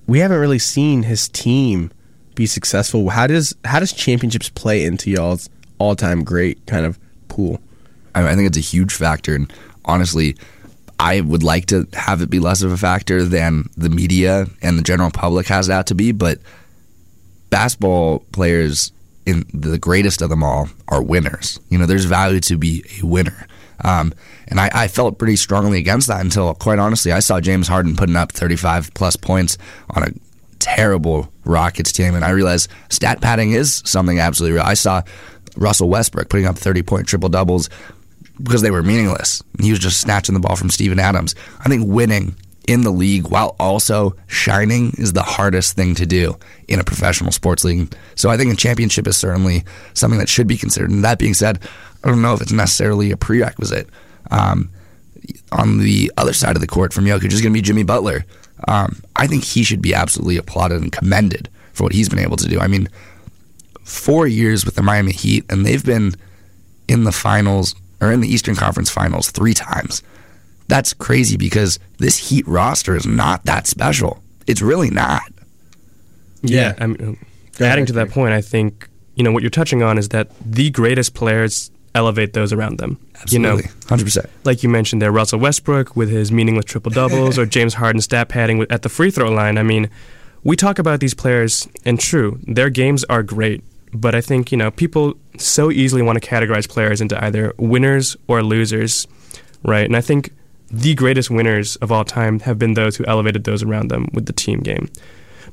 we 0.07 0.19
haven't 0.19 0.39
really 0.39 0.59
seen 0.59 1.03
his 1.03 1.27
team 1.29 1.91
be 2.35 2.45
successful. 2.45 3.09
How 3.09 3.27
does 3.27 3.55
how 3.63 3.79
does 3.79 3.93
championships 3.93 4.49
play 4.49 4.83
into 4.83 5.09
y'all's 5.09 5.49
all-time 5.79 6.23
great 6.23 6.65
kind 6.67 6.85
of 6.85 6.99
pool? 7.27 7.59
I, 8.13 8.27
I 8.27 8.35
think 8.35 8.47
it's 8.47 8.57
a 8.57 8.61
huge 8.61 8.93
factor. 8.93 9.35
And 9.35 9.51
honestly, 9.85 10.35
I 10.99 11.21
would 11.21 11.43
like 11.43 11.65
to 11.67 11.87
have 11.93 12.21
it 12.21 12.29
be 12.29 12.39
less 12.39 12.61
of 12.61 12.71
a 12.71 12.77
factor 12.77 13.23
than 13.23 13.69
the 13.77 13.89
media 13.89 14.47
and 14.61 14.77
the 14.77 14.83
general 14.83 15.11
public 15.11 15.47
has 15.47 15.69
it 15.69 15.73
out 15.73 15.87
to 15.87 15.95
be. 15.95 16.11
But 16.11 16.39
basketball 17.49 18.19
players, 18.31 18.91
in 19.25 19.45
the 19.53 19.77
greatest 19.77 20.21
of 20.21 20.29
them 20.29 20.43
all, 20.43 20.69
are 20.87 21.01
winners. 21.01 21.59
You 21.69 21.77
know, 21.77 21.85
there's 21.85 22.05
value 22.05 22.39
to 22.41 22.57
be 22.57 22.83
a 23.01 23.05
winner. 23.05 23.47
Um, 23.83 24.13
and 24.47 24.59
I, 24.59 24.69
I, 24.73 24.87
felt 24.87 25.17
pretty 25.17 25.35
strongly 25.35 25.79
against 25.79 26.07
that 26.07 26.21
until, 26.21 26.53
quite 26.53 26.79
honestly, 26.79 27.11
I 27.11 27.19
saw 27.19 27.39
James 27.39 27.67
Harden 27.67 27.95
putting 27.95 28.15
up 28.15 28.31
35 28.31 28.93
plus 28.93 29.15
points 29.15 29.57
on 29.89 30.03
a 30.03 30.11
terrible 30.59 31.31
Rockets 31.45 31.91
team, 31.91 32.15
and 32.15 32.25
I 32.25 32.31
realized 32.31 32.69
stat 32.89 33.21
padding 33.21 33.51
is 33.51 33.81
something 33.85 34.19
absolutely 34.19 34.57
real. 34.57 34.65
I 34.65 34.73
saw 34.73 35.01
Russell 35.55 35.89
Westbrook 35.89 36.29
putting 36.29 36.45
up 36.45 36.57
30 36.57 36.83
point 36.83 37.07
triple 37.07 37.29
doubles 37.29 37.69
because 38.41 38.61
they 38.61 38.71
were 38.71 38.83
meaningless. 38.83 39.43
He 39.61 39.71
was 39.71 39.79
just 39.79 40.01
snatching 40.01 40.33
the 40.33 40.41
ball 40.41 40.55
from 40.55 40.69
Steven 40.69 40.99
Adams. 40.99 41.35
I 41.59 41.69
think 41.69 41.87
winning 41.87 42.35
in 42.67 42.81
the 42.81 42.91
league 42.91 43.27
while 43.27 43.55
also 43.59 44.15
shining 44.27 44.91
is 44.97 45.13
the 45.13 45.21
hardest 45.21 45.75
thing 45.75 45.95
to 45.95 46.05
do 46.05 46.37
in 46.67 46.79
a 46.79 46.83
professional 46.83 47.31
sports 47.31 47.63
league. 47.63 47.95
So 48.15 48.29
I 48.29 48.37
think 48.37 48.51
a 48.51 48.55
championship 48.55 49.07
is 49.07 49.17
certainly 49.17 49.63
something 49.93 50.19
that 50.19 50.29
should 50.29 50.47
be 50.47 50.57
considered. 50.57 50.89
And 50.89 51.03
that 51.03 51.19
being 51.19 51.33
said, 51.33 51.59
I 52.03 52.09
don't 52.09 52.21
know 52.21 52.33
if 52.33 52.41
it's 52.41 52.51
necessarily 52.51 53.11
a 53.11 53.17
prerequisite. 53.17 53.87
Um, 54.31 54.69
on 55.51 55.79
the 55.79 56.11
other 56.17 56.33
side 56.33 56.55
of 56.55 56.61
the 56.61 56.67
court 56.67 56.93
from 56.93 57.05
Jokic 57.05 57.31
is 57.31 57.41
going 57.41 57.53
to 57.53 57.57
be 57.57 57.61
Jimmy 57.61 57.83
Butler. 57.83 58.25
Um, 58.67 59.01
I 59.15 59.27
think 59.27 59.43
he 59.43 59.63
should 59.63 59.81
be 59.81 59.93
absolutely 59.93 60.37
applauded 60.37 60.81
and 60.81 60.91
commended 60.91 61.49
for 61.73 61.83
what 61.83 61.93
he's 61.93 62.09
been 62.09 62.19
able 62.19 62.37
to 62.37 62.47
do. 62.47 62.59
I 62.59 62.67
mean, 62.67 62.89
four 63.83 64.27
years 64.27 64.65
with 64.65 64.75
the 64.75 64.81
Miami 64.81 65.11
Heat, 65.11 65.45
and 65.49 65.65
they've 65.65 65.83
been 65.83 66.15
in 66.87 67.03
the 67.03 67.11
finals 67.11 67.75
or 68.01 68.11
in 68.11 68.21
the 68.21 68.27
Eastern 68.27 68.55
Conference 68.55 68.89
Finals 68.89 69.31
three 69.31 69.53
times. 69.53 70.03
That's 70.67 70.93
crazy 70.93 71.37
because 71.37 71.79
this 71.99 72.29
Heat 72.29 72.47
roster 72.47 72.95
is 72.95 73.05
not 73.05 73.45
that 73.45 73.67
special. 73.67 74.21
It's 74.47 74.61
really 74.61 74.89
not. 74.89 75.21
Yeah, 76.41 76.75
I 76.79 76.87
mean, 76.87 77.17
adding 77.59 77.85
to 77.87 77.93
that 77.93 78.09
point, 78.09 78.33
I 78.33 78.41
think 78.41 78.87
you 79.15 79.23
know 79.23 79.31
what 79.31 79.43
you're 79.43 79.49
touching 79.49 79.81
on 79.83 79.97
is 79.97 80.09
that 80.09 80.29
the 80.45 80.69
greatest 80.69 81.13
players 81.13 81.71
elevate 81.93 82.33
those 82.33 82.51
around 82.53 82.77
them. 82.77 82.99
Absolutely, 83.21 83.63
you 83.63 83.63
know, 83.63 83.69
hundred 83.87 84.05
percent. 84.05 84.29
Like 84.43 84.63
you 84.63 84.69
mentioned 84.69 85.01
there, 85.01 85.11
Russell 85.11 85.39
Westbrook 85.39 85.95
with 85.95 86.09
his 86.09 86.31
meaningless 86.31 86.65
triple 86.65 86.91
doubles, 86.91 87.39
or 87.39 87.45
James 87.57 87.75
Harden 87.75 88.01
stat 88.01 88.29
padding 88.29 88.65
at 88.69 88.81
the 88.81 88.89
free 88.89 89.11
throw 89.11 89.31
line. 89.31 89.57
I 89.57 89.63
mean, 89.63 89.89
we 90.43 90.55
talk 90.55 90.79
about 90.79 90.99
these 90.99 91.13
players, 91.13 91.67
and 91.85 91.99
true, 91.99 92.39
their 92.43 92.69
games 92.69 93.03
are 93.05 93.23
great. 93.23 93.63
But 93.93 94.13
I 94.13 94.21
think, 94.21 94.51
you 94.51 94.57
know, 94.57 94.71
people 94.71 95.15
so 95.37 95.71
easily 95.71 96.01
want 96.01 96.21
to 96.21 96.29
categorize 96.29 96.67
players 96.67 96.99
into 96.99 97.21
either 97.23 97.53
winners 97.57 98.17
or 98.27 98.43
losers, 98.43 99.07
right? 99.63 99.85
And 99.85 99.95
I 99.95 100.01
think 100.01 100.31
the 100.69 100.95
greatest 100.95 101.29
winners 101.29 101.77
of 101.77 101.91
all 101.91 102.03
time 102.03 102.41
have 102.41 102.59
been 102.59 102.73
those 102.73 102.97
who 102.97 103.05
elevated 103.05 103.45
those 103.45 103.63
around 103.63 103.89
them 103.89 104.09
with 104.13 104.25
the 104.25 104.33
team 104.33 104.59
game. 104.59 104.89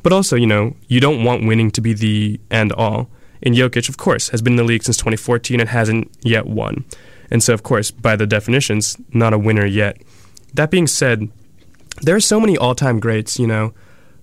But 0.02 0.12
also, 0.12 0.36
you 0.36 0.46
know, 0.46 0.74
you 0.88 1.00
don't 1.00 1.24
want 1.24 1.46
winning 1.46 1.70
to 1.72 1.80
be 1.80 1.92
the 1.92 2.40
end 2.50 2.72
all. 2.72 3.08
And 3.42 3.54
Jokic, 3.54 3.88
of 3.88 3.96
course, 3.96 4.28
has 4.30 4.42
been 4.42 4.54
in 4.54 4.56
the 4.56 4.64
league 4.64 4.82
since 4.82 4.96
2014 4.96 5.60
and 5.60 5.68
hasn't 5.68 6.10
yet 6.22 6.46
won. 6.46 6.84
And 7.32 7.42
so, 7.42 7.54
of 7.54 7.62
course, 7.62 7.90
by 7.90 8.14
the 8.14 8.26
definitions, 8.26 8.96
not 9.12 9.32
a 9.32 9.38
winner 9.38 9.66
yet. 9.66 10.00
That 10.52 10.70
being 10.70 10.86
said, 10.86 11.30
there 12.02 12.14
are 12.14 12.20
so 12.20 12.38
many 12.38 12.58
all 12.58 12.74
time 12.74 13.00
greats, 13.00 13.38
you 13.38 13.46
know, 13.46 13.72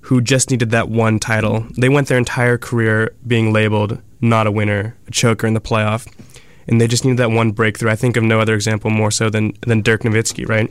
who 0.02 0.22
just 0.22 0.52
needed 0.52 0.70
that 0.70 0.90
one 0.90 1.20
title. 1.20 1.66
They 1.76 1.90
went 1.90 2.08
their 2.08 2.20
entire 2.20 2.58
career 2.58 3.16
being 3.26 3.52
labeled 3.52 4.02
not 4.22 4.48
a 4.48 4.52
winner, 4.52 4.96
a 5.08 5.12
choker 5.12 5.48
in 5.48 5.54
the 5.54 5.62
playoff, 5.62 6.08
and 6.68 6.80
they 6.80 6.88
just 6.88 7.04
needed 7.04 7.18
that 7.18 7.32
one 7.32 7.52
breakthrough. 7.52 7.90
I 7.90 7.96
think 7.96 8.16
of 8.16 8.24
no 8.24 8.40
other 8.40 8.54
example 8.54 8.92
more 8.92 9.12
so 9.12 9.30
than 9.30 9.54
than 9.62 9.82
Dirk 9.82 10.04
Nowitzki, 10.04 10.48
right? 10.48 10.70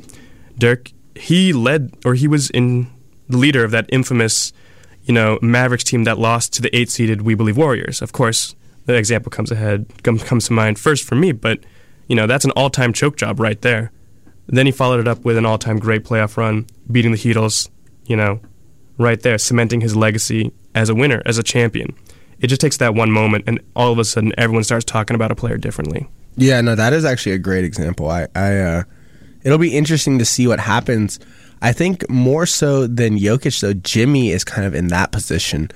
Dirk, 0.58 0.92
he 1.16 1.52
led 1.52 1.92
or 2.04 2.14
he 2.14 2.28
was 2.28 2.50
in 2.50 2.88
the 3.28 3.36
leader 3.36 3.64
of 3.64 3.72
that 3.72 3.86
infamous, 3.88 4.52
you 5.02 5.12
know, 5.12 5.38
Mavericks 5.42 5.84
team 5.84 6.04
that 6.04 6.18
lost 6.18 6.52
to 6.54 6.62
the 6.62 6.74
eight-seeded 6.76 7.22
We 7.22 7.34
Believe 7.34 7.56
Warriors. 7.56 8.00
Of 8.00 8.12
course, 8.12 8.54
the 8.86 8.94
example 8.94 9.30
comes 9.30 9.50
ahead 9.50 9.86
comes 10.02 10.46
to 10.46 10.52
mind 10.52 10.78
first 10.78 11.04
for 11.04 11.16
me, 11.16 11.32
but 11.32 11.60
you 12.08 12.16
know 12.16 12.26
that's 12.26 12.44
an 12.44 12.50
all-time 12.52 12.92
choke 12.92 13.16
job 13.16 13.38
right 13.38 13.60
there. 13.62 13.92
Then 14.46 14.66
he 14.66 14.72
followed 14.72 15.00
it 15.00 15.06
up 15.06 15.24
with 15.24 15.36
an 15.36 15.46
all-time 15.46 15.78
great 15.78 16.04
playoff 16.04 16.36
run, 16.36 16.66
beating 16.90 17.12
the 17.12 17.18
Heatles. 17.18 17.68
You 18.06 18.16
know, 18.16 18.40
right 18.96 19.20
there, 19.20 19.38
cementing 19.38 19.80
his 19.80 19.94
legacy 19.94 20.50
as 20.74 20.88
a 20.88 20.94
winner, 20.94 21.22
as 21.26 21.38
a 21.38 21.42
champion. 21.42 21.94
It 22.40 22.46
just 22.46 22.60
takes 22.60 22.76
that 22.78 22.94
one 22.94 23.10
moment, 23.10 23.44
and 23.46 23.60
all 23.74 23.92
of 23.92 23.98
a 23.98 24.04
sudden, 24.04 24.32
everyone 24.38 24.64
starts 24.64 24.84
talking 24.84 25.14
about 25.14 25.30
a 25.30 25.34
player 25.34 25.56
differently. 25.56 26.08
Yeah, 26.36 26.60
no, 26.60 26.76
that 26.76 26.92
is 26.92 27.04
actually 27.04 27.32
a 27.32 27.38
great 27.38 27.64
example. 27.64 28.08
I, 28.08 28.28
I, 28.34 28.56
uh, 28.58 28.82
it'll 29.42 29.58
be 29.58 29.76
interesting 29.76 30.20
to 30.20 30.24
see 30.24 30.46
what 30.46 30.60
happens. 30.60 31.18
I 31.60 31.72
think 31.72 32.08
more 32.08 32.46
so 32.46 32.86
than 32.86 33.18
Jokic, 33.18 33.60
though, 33.60 33.74
Jimmy 33.74 34.30
is 34.30 34.44
kind 34.44 34.64
of 34.64 34.72
in 34.72 34.86
that 34.88 35.10
position, 35.10 35.68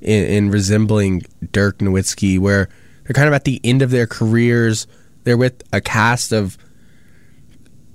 in, 0.00 0.24
in 0.24 0.50
resembling 0.50 1.22
Dirk 1.52 1.78
Nowitzki, 1.78 2.40
where 2.40 2.68
they're 3.04 3.14
kind 3.14 3.28
of 3.28 3.34
at 3.34 3.44
the 3.44 3.60
end 3.62 3.82
of 3.82 3.90
their 3.90 4.08
careers. 4.08 4.88
They're 5.24 5.36
with 5.36 5.62
a 5.72 5.80
cast 5.80 6.32
of, 6.32 6.56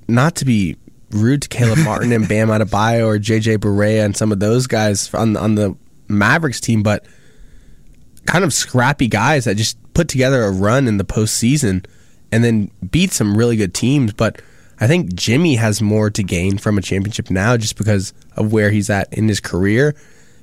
not 0.08 0.36
to 0.38 0.46
be 0.46 0.78
rude 1.12 1.44
to 1.44 1.50
Caleb 1.50 1.80
Martin 1.84 2.12
and 2.12 2.28
Bam 2.28 2.50
Adebayo 2.50 3.06
or 3.08 3.18
JJ 3.18 3.58
Barea 3.58 4.06
and 4.06 4.16
some 4.16 4.32
of 4.32 4.40
those 4.40 4.68
guys 4.68 5.14
on 5.14 5.36
on 5.38 5.56
the 5.56 5.76
Mavericks 6.08 6.60
team, 6.60 6.84
but 6.84 7.06
kind 8.26 8.44
of 8.44 8.54
scrappy 8.54 9.08
guys 9.08 9.46
that 9.46 9.56
just 9.56 9.78
put 9.94 10.08
together 10.08 10.44
a 10.44 10.52
run 10.52 10.88
in 10.88 10.98
the 10.98 11.06
postseason 11.06 11.86
and 12.32 12.44
then 12.44 12.72
beat 12.90 13.12
some 13.12 13.38
really 13.38 13.56
good 13.56 13.74
teams. 13.74 14.14
But 14.14 14.42
I 14.80 14.88
think 14.88 15.14
Jimmy 15.14 15.56
has 15.56 15.82
more 15.82 16.10
to 16.10 16.24
gain 16.24 16.58
from 16.58 16.78
a 16.78 16.82
championship 16.82 17.30
now 17.30 17.56
just 17.58 17.78
because 17.78 18.14
of 18.36 18.52
where 18.52 18.72
he's 18.72 18.90
at 18.90 19.12
in 19.14 19.28
his 19.28 19.40
career. 19.40 19.96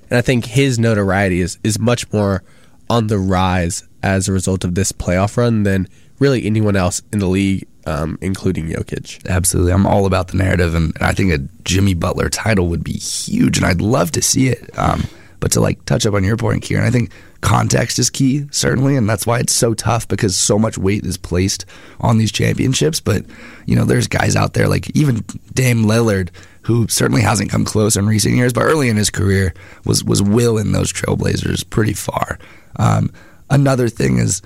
And 0.08 0.18
I 0.18 0.22
think 0.22 0.46
his 0.46 0.78
notoriety 0.78 1.40
is, 1.40 1.58
is 1.62 1.78
much 1.78 2.10
more 2.12 2.42
on 2.88 3.08
the 3.08 3.18
rise 3.18 3.86
as 4.02 4.28
a 4.28 4.32
result 4.32 4.64
of 4.64 4.74
this 4.74 4.92
playoff 4.92 5.36
run 5.36 5.62
than 5.64 5.88
really 6.18 6.44
anyone 6.46 6.76
else 6.76 7.02
in 7.12 7.18
the 7.18 7.26
league, 7.26 7.66
um, 7.86 8.18
including 8.20 8.66
Jokic. 8.66 9.26
Absolutely. 9.28 9.72
I'm 9.72 9.86
all 9.86 10.06
about 10.06 10.28
the 10.28 10.36
narrative, 10.36 10.74
and, 10.74 10.96
I 11.00 11.12
think 11.12 11.32
a 11.32 11.38
Jimmy 11.64 11.94
Butler 11.94 12.28
title 12.28 12.68
would 12.68 12.84
be 12.84 12.92
huge, 12.92 13.58
and 13.58 13.66
I'd 13.66 13.80
love 13.80 14.12
to 14.12 14.22
see 14.22 14.48
it. 14.48 14.70
Um, 14.78 15.04
but 15.40 15.50
to 15.52 15.60
like 15.60 15.84
touch 15.86 16.06
up 16.06 16.14
on 16.14 16.22
your 16.22 16.36
point, 16.36 16.62
Kieran, 16.62 16.86
I 16.86 16.90
think 16.90 17.10
context 17.40 17.98
is 17.98 18.10
key, 18.10 18.46
certainly, 18.52 18.94
and 18.94 19.10
that's 19.10 19.26
why 19.26 19.40
it's 19.40 19.52
so 19.52 19.74
tough 19.74 20.06
because 20.06 20.36
so 20.36 20.56
much 20.56 20.78
weight 20.78 21.04
is 21.04 21.16
placed 21.16 21.66
on 21.98 22.18
these 22.18 22.30
championships. 22.30 23.00
But, 23.00 23.24
you 23.66 23.74
know, 23.74 23.84
there's 23.84 24.06
guys 24.06 24.36
out 24.36 24.54
there 24.54 24.68
like 24.68 24.94
even 24.96 25.24
Dame 25.52 25.84
Lillard, 25.84 26.28
who 26.62 26.86
certainly 26.86 27.22
hasn't 27.22 27.50
come 27.50 27.64
close 27.64 27.96
in 27.96 28.06
recent 28.06 28.36
years, 28.36 28.52
but 28.52 28.62
early 28.62 28.88
in 28.88 28.96
his 28.96 29.10
career 29.10 29.52
was 29.84 30.04
was 30.04 30.22
willing 30.22 30.70
those 30.70 30.92
trailblazers 30.92 31.68
pretty 31.68 31.92
far. 31.92 32.38
Um, 32.76 33.12
another 33.50 33.88
thing 33.88 34.18
is 34.18 34.42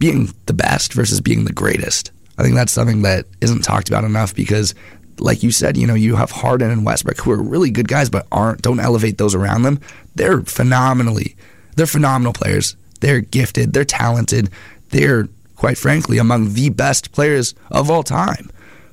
being 0.00 0.34
the 0.46 0.52
best 0.52 0.92
versus 0.92 1.20
being 1.20 1.44
the 1.44 1.52
greatest. 1.52 2.10
I 2.36 2.42
think 2.42 2.56
that's 2.56 2.72
something 2.72 3.02
that 3.02 3.26
isn't 3.40 3.62
talked 3.62 3.88
about 3.88 4.02
enough 4.02 4.34
because 4.34 4.74
like 5.20 5.42
you 5.42 5.52
said, 5.52 5.76
you 5.76 5.86
know, 5.86 5.94
you 5.94 6.16
have 6.16 6.30
Harden 6.30 6.70
and 6.70 6.84
Westbrook 6.84 7.18
who 7.18 7.30
are 7.30 7.42
really 7.42 7.70
good 7.70 7.86
guys, 7.86 8.10
but 8.10 8.26
aren't 8.32 8.62
don't 8.62 8.80
elevate 8.80 9.18
those 9.18 9.34
around 9.34 9.62
them. 9.62 9.78
They're 10.14 10.40
phenomenally, 10.40 11.36
they're 11.76 11.86
phenomenal 11.86 12.32
players. 12.32 12.74
They're 13.00 13.20
gifted. 13.20 13.72
They're 13.72 13.84
talented. 13.84 14.50
They're 14.88 15.28
quite 15.56 15.78
frankly 15.78 16.18
among 16.18 16.54
the 16.54 16.70
best 16.70 17.12
players 17.12 17.54
of 17.70 17.90
all 17.90 18.02
time. 18.02 18.50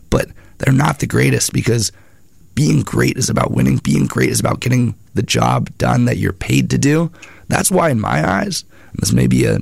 But 0.10 0.28
they're 0.58 0.74
not 0.74 1.00
the 1.00 1.08
greatest 1.08 1.54
because 1.54 1.92
being 2.56 2.82
great 2.82 3.18
is 3.18 3.30
about 3.30 3.52
winning. 3.52 3.78
Being 3.78 4.08
great 4.08 4.30
is 4.30 4.40
about 4.40 4.60
getting 4.60 4.96
the 5.14 5.24
job 5.24 5.70
done 5.78 6.06
that 6.06 6.18
you're 6.18 6.34
paid 6.34 6.70
to 6.72 6.78
do. 6.78 7.12
That's 7.48 7.72
why, 7.72 7.90
in 7.90 8.00
my 8.00 8.28
eyes, 8.28 8.66
this 8.96 9.14
may 9.14 9.28
be 9.28 9.46
a, 9.46 9.60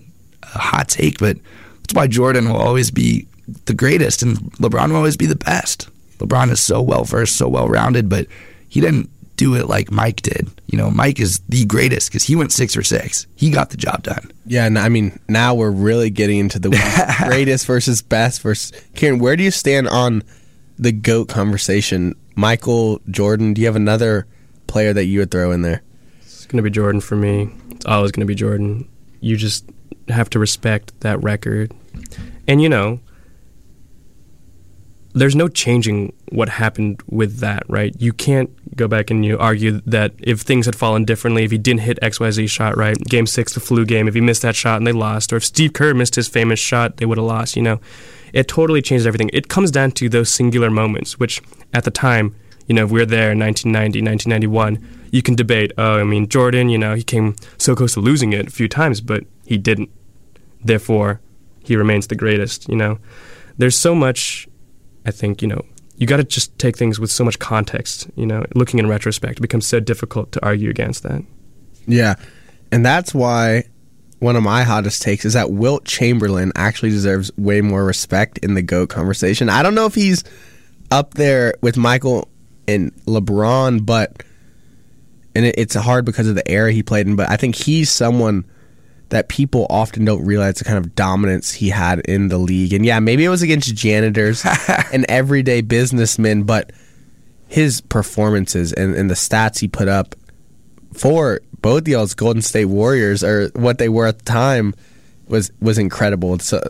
a 0.56 0.60
hot 0.60 0.88
take, 0.88 1.20
but 1.20 1.38
that's 1.82 1.94
why 1.94 2.08
Jordan 2.08 2.50
will 2.50 2.58
always 2.58 2.92
be 2.92 3.28
the 3.66 3.74
greatest 3.74 4.24
and 4.24 4.38
LeBron 4.54 4.90
will 4.90 4.98
always 4.98 5.18
be 5.18 5.28
the 5.28 5.36
best. 5.36 5.90
LeBron 6.18 6.52
is 6.52 6.60
so 6.60 6.82
well 6.82 7.04
versed, 7.04 7.38
so 7.38 7.48
well 7.48 7.68
rounded, 7.68 8.10
but 8.10 8.28
he 8.68 8.82
didn't 8.82 9.10
do 9.38 9.56
it 9.56 9.68
like 9.68 9.92
Mike 9.92 10.22
did. 10.22 10.50
You 10.68 10.78
know, 10.78 10.90
Mike 10.90 11.20
is 11.20 11.40
the 11.50 11.66
greatest 11.66 12.10
because 12.10 12.24
he 12.24 12.36
went 12.36 12.52
six 12.52 12.74
for 12.74 12.84
six. 12.84 13.28
He 13.36 13.50
got 13.50 13.70
the 13.70 13.78
job 13.78 14.04
done. 14.04 14.32
Yeah, 14.46 14.66
and 14.66 14.80
I 14.80 14.90
mean, 14.90 15.20
now 15.28 15.54
we're 15.54 15.72
really 15.72 16.10
getting 16.10 16.40
into 16.40 16.60
the 16.60 16.70
greatest 17.26 17.66
versus 17.66 18.02
best 18.02 18.42
versus 18.42 18.72
Kieran. 18.96 19.20
Where 19.20 19.36
do 19.36 19.44
you 19.44 19.52
stand 19.52 19.88
on 19.88 20.24
the 20.80 20.92
goat 20.92 21.28
conversation? 21.28 22.16
Michael 22.36 23.02
Jordan. 23.10 23.54
Do 23.54 23.62
you 23.62 23.68
have 23.68 23.76
another 23.76 24.28
player 24.68 24.94
that 24.94 25.06
you 25.06 25.20
would 25.20 25.32
throw 25.32 25.52
in 25.52 25.62
there? 25.62 25.82
It's 26.22 26.46
going 26.46 26.58
to 26.58 26.64
be 26.64 26.70
Jordan 26.70 27.02
for 27.02 27.16
me. 27.16 27.50
It's 27.72 27.86
always 27.86 28.12
going 28.12 28.22
to 28.22 28.26
be 28.26 28.36
Jordan. 28.36 28.88
You 29.22 29.38
just 29.38 29.66
have 30.10 30.30
to 30.32 30.40
respect 30.40 31.00
that 31.02 31.22
record, 31.24 31.74
and 32.48 32.62
you 32.62 32.70
know, 32.70 33.00
there's 35.16 35.36
no 35.36 35.48
changing 35.48 36.12
what 36.30 36.50
happened 36.50 37.02
with 37.10 37.40
that, 37.40 37.64
right? 37.70 37.96
You 38.00 38.12
can't 38.12 38.50
go 38.76 38.88
back 38.90 39.10
and 39.10 39.24
you 39.24 39.38
argue 39.38 39.80
that 39.86 40.14
if 40.20 40.42
things 40.42 40.66
had 40.66 40.76
fallen 40.76 41.06
differently, 41.06 41.46
if 41.46 41.52
he 41.52 41.58
didn't 41.58 41.82
hit 41.82 41.98
XYZ 42.02 42.50
shot, 42.50 42.76
right? 42.76 42.98
Game 42.98 43.26
six, 43.26 43.54
the 43.54 43.62
flu 43.62 43.86
game, 43.86 44.10
if 44.10 44.14
he 44.14 44.20
missed 44.20 44.42
that 44.42 44.58
shot 44.58 44.76
and 44.78 44.86
they 44.86 44.92
lost, 44.92 45.32
or 45.32 45.38
if 45.38 45.46
Steve 45.46 45.72
Kerr 45.72 45.94
missed 45.94 46.16
his 46.16 46.28
famous 46.28 46.60
shot, 46.60 46.98
they 46.98 47.06
would 47.06 47.18
have 47.18 47.26
lost, 47.26 47.56
you 47.56 47.62
know? 47.62 47.80
It 48.34 48.50
totally 48.50 48.82
changed 48.82 49.08
everything. 49.08 49.30
It 49.32 49.48
comes 49.48 49.72
down 49.72 49.92
to 49.92 50.10
those 50.10 50.30
singular 50.30 50.70
moments, 50.70 51.18
which 51.18 51.42
at 51.74 51.86
the 51.86 51.92
time, 51.92 52.36
you 52.68 52.76
know, 52.76 52.84
if 52.84 52.92
we 52.92 53.02
are 53.02 53.06
there 53.06 53.32
in 53.32 53.40
1990, 53.40 54.02
1991, 54.02 55.05
you 55.16 55.22
can 55.22 55.34
debate, 55.36 55.72
oh, 55.78 56.00
I 56.00 56.04
mean, 56.04 56.28
Jordan, 56.28 56.68
you 56.68 56.78
know, 56.78 56.94
he 56.94 57.02
came 57.02 57.36
so 57.58 57.74
close 57.74 57.94
to 57.94 58.02
losing 58.02 58.34
it 58.34 58.48
a 58.48 58.50
few 58.50 58.68
times, 58.68 59.00
but 59.00 59.24
he 59.46 59.58
didn't. 59.58 59.90
Therefore, 60.62 61.22
he 61.64 61.78
remains 61.78 62.08
the 62.08 62.16
greatest, 62.16 62.68
you 62.68 62.76
know? 62.76 63.00
There's 63.58 63.78
so 63.78 63.96
much 63.96 64.46
I 65.06 65.12
think, 65.12 65.42
you 65.42 65.48
know, 65.48 65.62
you 65.98 66.08
got 66.08 66.18
to 66.18 66.24
just 66.24 66.58
take 66.60 66.76
things 66.76 67.00
with 67.00 67.12
so 67.12 67.24
much 67.24 67.40
context. 67.40 68.10
You 68.16 68.26
know, 68.26 68.44
looking 68.56 68.80
in 68.80 68.88
retrospect, 68.88 69.40
it 69.40 69.42
becomes 69.42 69.66
so 69.66 69.80
difficult 69.80 70.32
to 70.34 70.46
argue 70.46 70.70
against 70.70 71.04
that. 71.04 71.24
Yeah. 71.88 72.16
And 72.72 72.86
that's 72.86 73.14
why 73.14 73.64
one 74.20 74.36
of 74.36 74.44
my 74.44 74.64
hottest 74.64 75.02
takes 75.02 75.24
is 75.24 75.34
that 75.34 75.52
Wilt 75.52 75.86
Chamberlain 75.86 76.52
actually 76.56 76.90
deserves 76.90 77.32
way 77.38 77.62
more 77.62 77.86
respect 77.86 78.40
in 78.40 78.56
the 78.56 78.62
GOAT 78.62 78.90
conversation. 78.90 79.50
I 79.50 79.64
don't 79.64 79.76
know 79.76 79.86
if 79.86 79.96
he's 79.96 80.24
up 80.92 81.14
there 81.14 81.54
with 81.62 81.78
Michael 81.78 82.28
and 82.68 82.94
LeBron, 83.06 83.86
but 83.86 84.24
and 85.36 85.46
it's 85.46 85.76
hard 85.76 86.06
because 86.06 86.28
of 86.28 86.36
the 86.36 86.50
era 86.50 86.72
he 86.72 86.82
played 86.82 87.08
in, 87.08 87.16
but 87.16 87.30
I 87.30 87.38
think 87.38 87.56
he's 87.56 87.92
someone 87.92 88.46
that 89.10 89.30
people 89.30 89.68
often 89.70 90.06
don't 90.06 90.26
realize 90.26 90.56
the 90.56 90.64
kind 90.64 90.78
of 90.78 90.96
dominance 90.96 91.54
he 91.54 91.70
had 91.70 92.00
in 92.02 92.30
the 92.30 92.38
league. 92.38 92.74
And 92.74 92.86
yeah, 92.86 93.00
maybe 93.00 93.24
it 93.24 93.30
was 93.30 93.42
against 93.42 93.76
janitors 93.76 94.44
and 94.94 95.06
everyday 95.10 95.62
businessmen, 95.62 96.44
but 96.44 96.72
his 97.48 97.82
performances 97.82 98.74
and, 98.74 98.96
and 98.96 99.10
the 99.10 99.14
stats 99.14 99.60
he 99.60 99.68
put 99.68 99.88
up 99.88 100.16
for 100.94 101.42
both 101.62 101.88
y'all's 101.88 102.14
Golden 102.14 102.42
State 102.42 102.66
Warriors 102.66 103.24
or 103.24 103.50
what 103.50 103.78
they 103.78 103.90
were 103.90 104.08
at 104.08 104.20
the 104.20 104.26
time 104.26 104.74
was 105.28 105.52
was 105.62 105.78
incredible. 105.78 106.40
So 106.40 106.62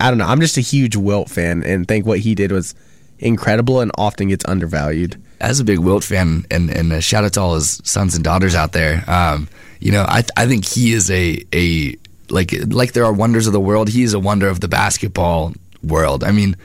I 0.00 0.10
don't 0.10 0.18
know. 0.18 0.26
I'm 0.26 0.40
just 0.40 0.56
a 0.56 0.60
huge 0.62 0.96
Wilt 0.96 1.30
fan 1.30 1.62
and 1.62 1.86
think 1.86 2.06
what 2.06 2.20
he 2.20 2.34
did 2.34 2.52
was 2.52 2.74
incredible 3.18 3.80
and 3.80 3.90
often 3.96 4.28
gets 4.28 4.44
undervalued. 4.46 5.22
As 5.40 5.60
a 5.60 5.64
big 5.64 5.78
Wilt 5.78 6.02
fan, 6.02 6.46
and, 6.50 6.68
and 6.70 6.92
a 6.92 7.00
shout 7.00 7.24
out 7.24 7.34
to 7.34 7.40
all 7.40 7.54
his 7.54 7.80
sons 7.84 8.16
and 8.16 8.24
daughters 8.24 8.54
out 8.54 8.72
there. 8.72 9.04
Um, 9.06 9.48
you 9.80 9.92
know, 9.92 10.02
I 10.02 10.24
I 10.36 10.46
think 10.46 10.64
he 10.64 10.92
is 10.92 11.10
a 11.10 11.44
a 11.54 11.96
like 12.28 12.52
like 12.66 12.92
there 12.92 13.04
are 13.04 13.12
wonders 13.12 13.46
of 13.46 13.52
the 13.52 13.60
world. 13.60 13.88
He 13.88 14.02
is 14.02 14.14
a 14.14 14.18
wonder 14.18 14.48
of 14.48 14.60
the 14.60 14.68
basketball 14.68 15.54
world. 15.82 16.24
I 16.24 16.32
mean, 16.32 16.56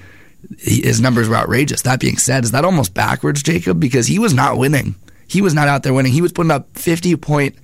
he, 0.58 0.82
his 0.82 1.00
numbers 1.00 1.30
were 1.30 1.36
outrageous. 1.36 1.84
That 1.84 2.00
being 2.00 2.18
said, 2.18 2.44
is 2.44 2.52
that 2.52 2.66
almost 2.66 2.96
backwards, 2.96 3.44
Jacob? 3.44 3.80
Because 3.80 4.08
he 4.08 4.18
was 4.18 4.34
not 4.34 4.58
winning. 4.58 4.96
He 5.28 5.42
was 5.42 5.54
not 5.54 5.68
out 5.68 5.84
there 5.84 5.94
winning. 5.94 6.12
He 6.14 6.22
was 6.22 6.32
putting 6.32 6.52
up 6.52 6.76
fifty 6.76 7.16
point 7.16 7.56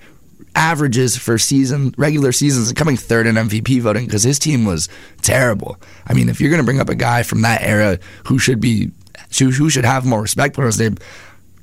averages 0.54 1.16
for 1.16 1.38
season 1.38 1.94
regular 1.96 2.32
seasons 2.32 2.68
and 2.68 2.76
coming 2.76 2.96
third 2.96 3.26
in 3.26 3.36
MVP 3.36 3.80
voting 3.80 4.06
because 4.06 4.22
his 4.22 4.38
team 4.38 4.64
was 4.64 4.88
terrible. 5.22 5.78
I 6.06 6.14
mean, 6.14 6.28
if 6.28 6.40
you're 6.40 6.50
going 6.50 6.62
to 6.62 6.66
bring 6.66 6.80
up 6.80 6.88
a 6.88 6.94
guy 6.94 7.22
from 7.22 7.42
that 7.42 7.62
era 7.62 7.98
who 8.26 8.38
should 8.38 8.60
be 8.60 8.90
who, 9.38 9.50
who 9.50 9.70
should 9.70 9.84
have 9.84 10.04
more 10.04 10.22
respect 10.22 10.56
for 10.56 10.66
his 10.66 10.78
name, 10.78 10.96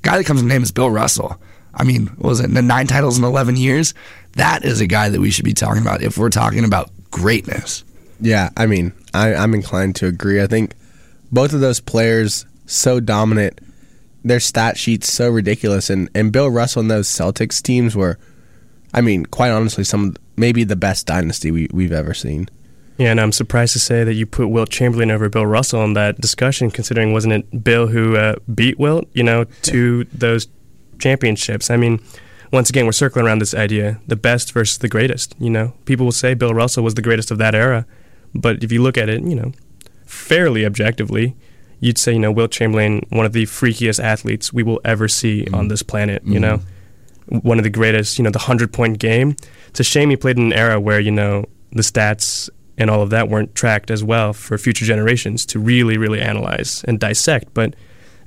guy 0.02 0.16
that 0.16 0.24
comes 0.24 0.40
to 0.40 0.46
name 0.46 0.62
is 0.62 0.72
Bill 0.72 0.90
Russell. 0.90 1.40
I 1.74 1.84
mean, 1.84 2.10
was 2.18 2.40
it 2.40 2.52
the 2.52 2.62
nine 2.62 2.86
titles 2.86 3.18
in 3.18 3.24
11 3.24 3.56
years? 3.56 3.94
That 4.32 4.64
is 4.64 4.80
a 4.80 4.86
guy 4.86 5.10
that 5.10 5.20
we 5.20 5.30
should 5.30 5.44
be 5.44 5.52
talking 5.52 5.82
about 5.82 6.02
if 6.02 6.18
we're 6.18 6.30
talking 6.30 6.64
about 6.64 6.90
greatness. 7.10 7.84
Yeah, 8.20 8.50
I 8.56 8.66
mean, 8.66 8.92
I, 9.14 9.34
I'm 9.34 9.54
inclined 9.54 9.96
to 9.96 10.06
agree. 10.06 10.42
I 10.42 10.46
think 10.46 10.74
both 11.30 11.52
of 11.52 11.60
those 11.60 11.80
players 11.80 12.46
so 12.66 13.00
dominant, 13.00 13.60
their 14.24 14.40
stat 14.40 14.76
sheets 14.76 15.12
so 15.12 15.30
ridiculous, 15.30 15.88
and 15.88 16.08
and 16.14 16.32
Bill 16.32 16.50
Russell 16.50 16.80
and 16.80 16.90
those 16.90 17.08
Celtics 17.08 17.62
teams 17.62 17.94
were, 17.94 18.18
I 18.94 19.00
mean, 19.00 19.26
quite 19.26 19.50
honestly, 19.50 19.84
some 19.84 20.16
maybe 20.36 20.64
the 20.64 20.76
best 20.76 21.06
dynasty 21.06 21.50
we, 21.50 21.68
we've 21.72 21.92
ever 21.92 22.14
seen. 22.14 22.48
Yeah, 22.98 23.12
and 23.12 23.20
I'm 23.20 23.32
surprised 23.32 23.74
to 23.74 23.78
say 23.78 24.02
that 24.02 24.14
you 24.14 24.26
put 24.26 24.48
Wilt 24.48 24.70
Chamberlain 24.70 25.10
over 25.10 25.28
Bill 25.28 25.46
Russell 25.46 25.84
in 25.84 25.94
that 25.94 26.20
discussion, 26.20 26.70
considering 26.70 27.12
wasn't 27.12 27.34
it 27.34 27.62
Bill 27.62 27.86
who 27.86 28.16
uh, 28.16 28.36
beat 28.52 28.78
Wilt, 28.78 29.08
you 29.12 29.22
know, 29.22 29.44
to 29.62 30.04
those 30.12 30.48
championships. 30.98 31.70
I 31.70 31.76
mean, 31.76 32.00
once 32.52 32.70
again, 32.70 32.86
we're 32.86 32.92
circling 32.92 33.24
around 33.24 33.38
this 33.38 33.54
idea 33.54 34.00
the 34.08 34.16
best 34.16 34.52
versus 34.52 34.78
the 34.78 34.88
greatest. 34.88 35.36
You 35.38 35.50
know, 35.50 35.74
people 35.84 36.06
will 36.06 36.12
say 36.12 36.34
Bill 36.34 36.54
Russell 36.54 36.82
was 36.82 36.94
the 36.94 37.02
greatest 37.02 37.30
of 37.30 37.38
that 37.38 37.54
era, 37.54 37.86
but 38.34 38.64
if 38.64 38.72
you 38.72 38.82
look 38.82 38.98
at 38.98 39.08
it, 39.08 39.22
you 39.22 39.36
know, 39.36 39.52
fairly 40.04 40.66
objectively, 40.66 41.36
you'd 41.80 41.98
say, 41.98 42.14
you 42.14 42.18
know, 42.18 42.32
Wilt 42.32 42.50
Chamberlain, 42.50 43.06
one 43.10 43.26
of 43.26 43.32
the 43.32 43.44
freakiest 43.44 44.02
athletes 44.02 44.52
we 44.52 44.64
will 44.64 44.80
ever 44.84 45.06
see 45.06 45.42
mm-hmm. 45.42 45.54
on 45.54 45.68
this 45.68 45.82
planet, 45.82 46.22
you 46.24 46.34
mm-hmm. 46.34 46.42
know, 46.42 46.60
one 47.28 47.58
of 47.58 47.64
the 47.64 47.70
greatest, 47.70 48.18
you 48.18 48.24
know, 48.24 48.30
the 48.30 48.38
100 48.38 48.72
point 48.72 48.98
game. 48.98 49.36
It's 49.68 49.80
a 49.80 49.84
shame 49.84 50.10
he 50.10 50.16
played 50.16 50.38
in 50.38 50.46
an 50.46 50.52
era 50.52 50.80
where, 50.80 51.00
you 51.00 51.10
know, 51.10 51.44
the 51.72 51.82
stats 51.82 52.48
and 52.78 52.88
all 52.88 53.02
of 53.02 53.10
that 53.10 53.28
weren't 53.28 53.54
tracked 53.54 53.90
as 53.90 54.02
well 54.04 54.32
for 54.32 54.56
future 54.56 54.84
generations 54.84 55.44
to 55.46 55.58
really, 55.58 55.98
really 55.98 56.20
analyze 56.20 56.84
and 56.84 56.98
dissect. 57.00 57.52
But 57.52 57.74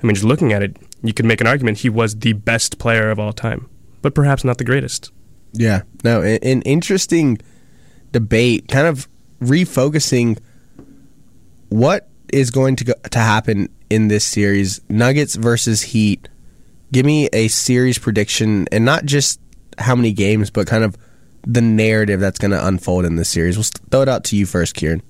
I 0.02 0.06
mean, 0.06 0.14
just 0.14 0.26
looking 0.26 0.52
at 0.52 0.62
it, 0.62 0.76
you 1.02 1.12
could 1.12 1.24
make 1.24 1.40
an 1.40 1.46
argument 1.46 1.78
he 1.78 1.88
was 1.88 2.16
the 2.16 2.32
best 2.34 2.78
player 2.78 3.10
of 3.10 3.18
all 3.18 3.32
time, 3.32 3.68
but 4.02 4.14
perhaps 4.14 4.44
not 4.44 4.58
the 4.58 4.64
greatest. 4.64 5.10
Yeah, 5.52 5.82
no, 6.04 6.22
an 6.22 6.62
interesting 6.62 7.38
debate, 8.12 8.68
kind 8.68 8.86
of 8.86 9.08
refocusing 9.40 10.38
what 11.68 12.08
is 12.32 12.50
going 12.50 12.76
to 12.76 12.84
go, 12.84 12.94
to 13.10 13.18
happen 13.18 13.68
in 13.90 14.08
this 14.08 14.24
series, 14.24 14.80
Nuggets 14.88 15.34
versus 15.34 15.82
Heat. 15.82 16.28
Give 16.92 17.06
me 17.06 17.28
a 17.32 17.48
series 17.48 17.98
prediction, 17.98 18.68
and 18.70 18.84
not 18.84 19.04
just 19.06 19.40
how 19.78 19.96
many 19.96 20.12
games, 20.12 20.50
but 20.50 20.66
kind 20.66 20.84
of 20.84 20.96
the 21.46 21.62
narrative 21.62 22.20
that's 22.20 22.38
going 22.38 22.50
to 22.50 22.66
unfold 22.66 23.04
in 23.04 23.16
this 23.16 23.28
series. 23.30 23.56
We'll 23.56 23.64
throw 23.90 24.02
it 24.02 24.08
out 24.08 24.24
to 24.24 24.36
you 24.36 24.46
first, 24.46 24.74
Kieran. 24.74 25.02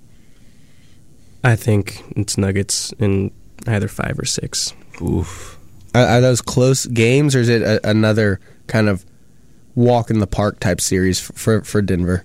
I 1.44 1.56
think 1.56 2.02
it's 2.16 2.38
Nuggets 2.38 2.92
in 2.98 3.32
either 3.66 3.88
five 3.88 4.18
or 4.18 4.24
six. 4.24 4.72
Oof. 5.00 5.58
Are, 5.94 6.06
are 6.06 6.20
those 6.20 6.40
close 6.40 6.86
games, 6.86 7.34
or 7.34 7.40
is 7.40 7.48
it 7.48 7.62
a, 7.62 7.88
another 7.88 8.40
kind 8.68 8.88
of 8.88 9.04
walk 9.74 10.10
in 10.10 10.20
the 10.20 10.26
park 10.26 10.60
type 10.60 10.80
series 10.80 11.18
for, 11.20 11.32
for, 11.32 11.62
for 11.62 11.82
Denver? 11.82 12.24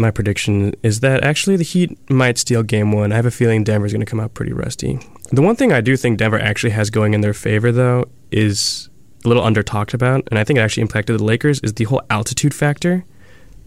My 0.00 0.10
prediction 0.10 0.74
is 0.82 1.00
that 1.00 1.22
actually 1.22 1.56
the 1.56 1.62
Heat 1.62 2.10
might 2.10 2.38
steal 2.38 2.62
game 2.62 2.90
one. 2.90 3.12
I 3.12 3.16
have 3.16 3.26
a 3.26 3.30
feeling 3.30 3.64
Denver's 3.64 3.92
going 3.92 4.00
to 4.00 4.06
come 4.06 4.18
out 4.18 4.32
pretty 4.32 4.52
rusty. 4.52 4.98
The 5.30 5.42
one 5.42 5.56
thing 5.56 5.72
I 5.74 5.82
do 5.82 5.94
think 5.94 6.18
Denver 6.18 6.40
actually 6.40 6.70
has 6.70 6.88
going 6.88 7.12
in 7.12 7.20
their 7.20 7.34
favor, 7.34 7.70
though, 7.70 8.06
is 8.30 8.88
a 9.26 9.28
little 9.28 9.44
under 9.44 9.62
talked 9.62 9.92
about, 9.92 10.26
and 10.30 10.38
I 10.38 10.44
think 10.44 10.58
it 10.58 10.62
actually 10.62 10.82
impacted 10.82 11.18
the 11.18 11.22
Lakers, 11.24 11.60
is 11.60 11.74
the 11.74 11.84
whole 11.84 12.00
altitude 12.08 12.54
factor. 12.54 13.04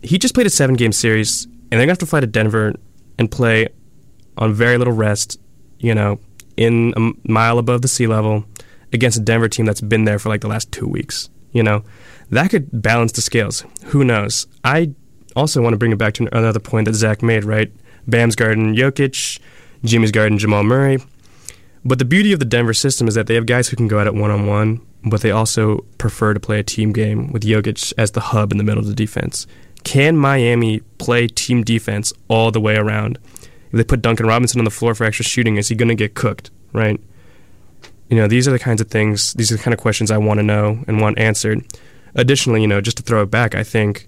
He 0.01 0.17
just 0.17 0.33
played 0.33 0.47
a 0.47 0.49
seven 0.49 0.75
game 0.75 0.91
series, 0.91 1.45
and 1.45 1.73
they're 1.73 1.85
going 1.85 1.89
to 1.89 1.93
have 1.93 1.97
to 1.99 2.05
fly 2.07 2.19
to 2.19 2.27
Denver 2.27 2.73
and 3.19 3.29
play 3.29 3.67
on 4.35 4.53
very 4.53 4.79
little 4.79 4.93
rest, 4.93 5.39
you 5.77 5.93
know, 5.93 6.19
in 6.57 6.95
a 6.97 7.31
mile 7.31 7.59
above 7.59 7.83
the 7.83 7.87
sea 7.87 8.07
level 8.07 8.43
against 8.91 9.19
a 9.19 9.21
Denver 9.21 9.47
team 9.47 9.67
that's 9.67 9.81
been 9.81 10.05
there 10.05 10.17
for 10.17 10.29
like 10.29 10.41
the 10.41 10.47
last 10.47 10.71
two 10.71 10.87
weeks. 10.87 11.29
You 11.51 11.61
know, 11.61 11.83
that 12.31 12.49
could 12.49 12.81
balance 12.81 13.11
the 13.11 13.21
scales. 13.21 13.63
Who 13.85 14.03
knows? 14.03 14.47
I 14.63 14.95
also 15.35 15.61
want 15.61 15.73
to 15.73 15.77
bring 15.77 15.91
it 15.91 15.97
back 15.97 16.13
to 16.15 16.37
another 16.37 16.59
point 16.59 16.85
that 16.85 16.93
Zach 16.93 17.21
made, 17.21 17.43
right? 17.43 17.71
Bam's 18.07 18.35
guarding 18.35 18.75
Jokic, 18.75 19.39
Jimmy's 19.83 20.11
guarding 20.11 20.37
Jamal 20.37 20.63
Murray. 20.63 20.97
But 21.85 21.99
the 21.99 22.05
beauty 22.05 22.31
of 22.31 22.39
the 22.39 22.45
Denver 22.45 22.73
system 22.73 23.07
is 23.07 23.15
that 23.15 23.27
they 23.27 23.35
have 23.35 23.45
guys 23.45 23.67
who 23.67 23.75
can 23.75 23.87
go 23.87 23.99
at 23.99 24.07
it 24.07 24.15
one 24.15 24.31
on 24.31 24.47
one, 24.47 24.81
but 25.03 25.21
they 25.21 25.31
also 25.31 25.79
prefer 25.97 26.33
to 26.33 26.39
play 26.39 26.59
a 26.59 26.63
team 26.63 26.93
game 26.93 27.31
with 27.31 27.43
Jokic 27.43 27.93
as 27.97 28.11
the 28.11 28.21
hub 28.21 28.51
in 28.51 28.57
the 28.57 28.63
middle 28.63 28.81
of 28.81 28.87
the 28.87 28.95
defense. 28.95 29.45
Can 29.83 30.15
Miami 30.15 30.79
play 30.97 31.27
team 31.27 31.63
defense 31.63 32.13
all 32.29 32.51
the 32.51 32.61
way 32.61 32.77
around? 32.77 33.19
If 33.43 33.71
they 33.77 33.83
put 33.83 34.01
Duncan 34.01 34.27
Robinson 34.27 34.61
on 34.61 34.65
the 34.65 34.71
floor 34.71 34.95
for 34.95 35.03
extra 35.03 35.25
shooting, 35.25 35.57
is 35.57 35.67
he 35.67 35.75
going 35.75 35.89
to 35.89 35.95
get 35.95 36.13
cooked, 36.13 36.51
right? 36.71 36.99
You 38.09 38.17
know, 38.17 38.27
these 38.27 38.47
are 38.47 38.51
the 38.51 38.59
kinds 38.59 38.79
of 38.79 38.89
things, 38.89 39.33
these 39.33 39.51
are 39.51 39.57
the 39.57 39.63
kind 39.63 39.73
of 39.73 39.79
questions 39.79 40.09
I 40.09 40.17
want 40.17 40.37
to 40.37 40.43
know 40.43 40.83
and 40.87 41.01
want 41.01 41.19
answered. 41.19 41.65
Additionally, 42.15 42.61
you 42.61 42.67
know, 42.67 42.79
just 42.79 42.97
to 42.97 43.03
throw 43.03 43.23
it 43.23 43.31
back, 43.31 43.55
I 43.55 43.63
think 43.63 44.07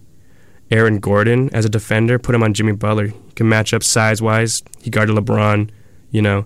Aaron 0.71 0.99
Gordon 0.99 1.49
as 1.53 1.65
a 1.65 1.69
defender, 1.69 2.17
put 2.17 2.33
him 2.33 2.43
on 2.43 2.53
Jimmy 2.53 2.73
Butler. 2.73 3.07
He 3.07 3.33
can 3.35 3.47
match 3.49 3.73
up 3.73 3.83
size 3.83 4.21
wise. 4.21 4.63
He 4.81 4.89
guarded 4.89 5.15
LeBron, 5.15 5.69
you 6.11 6.21
know. 6.21 6.45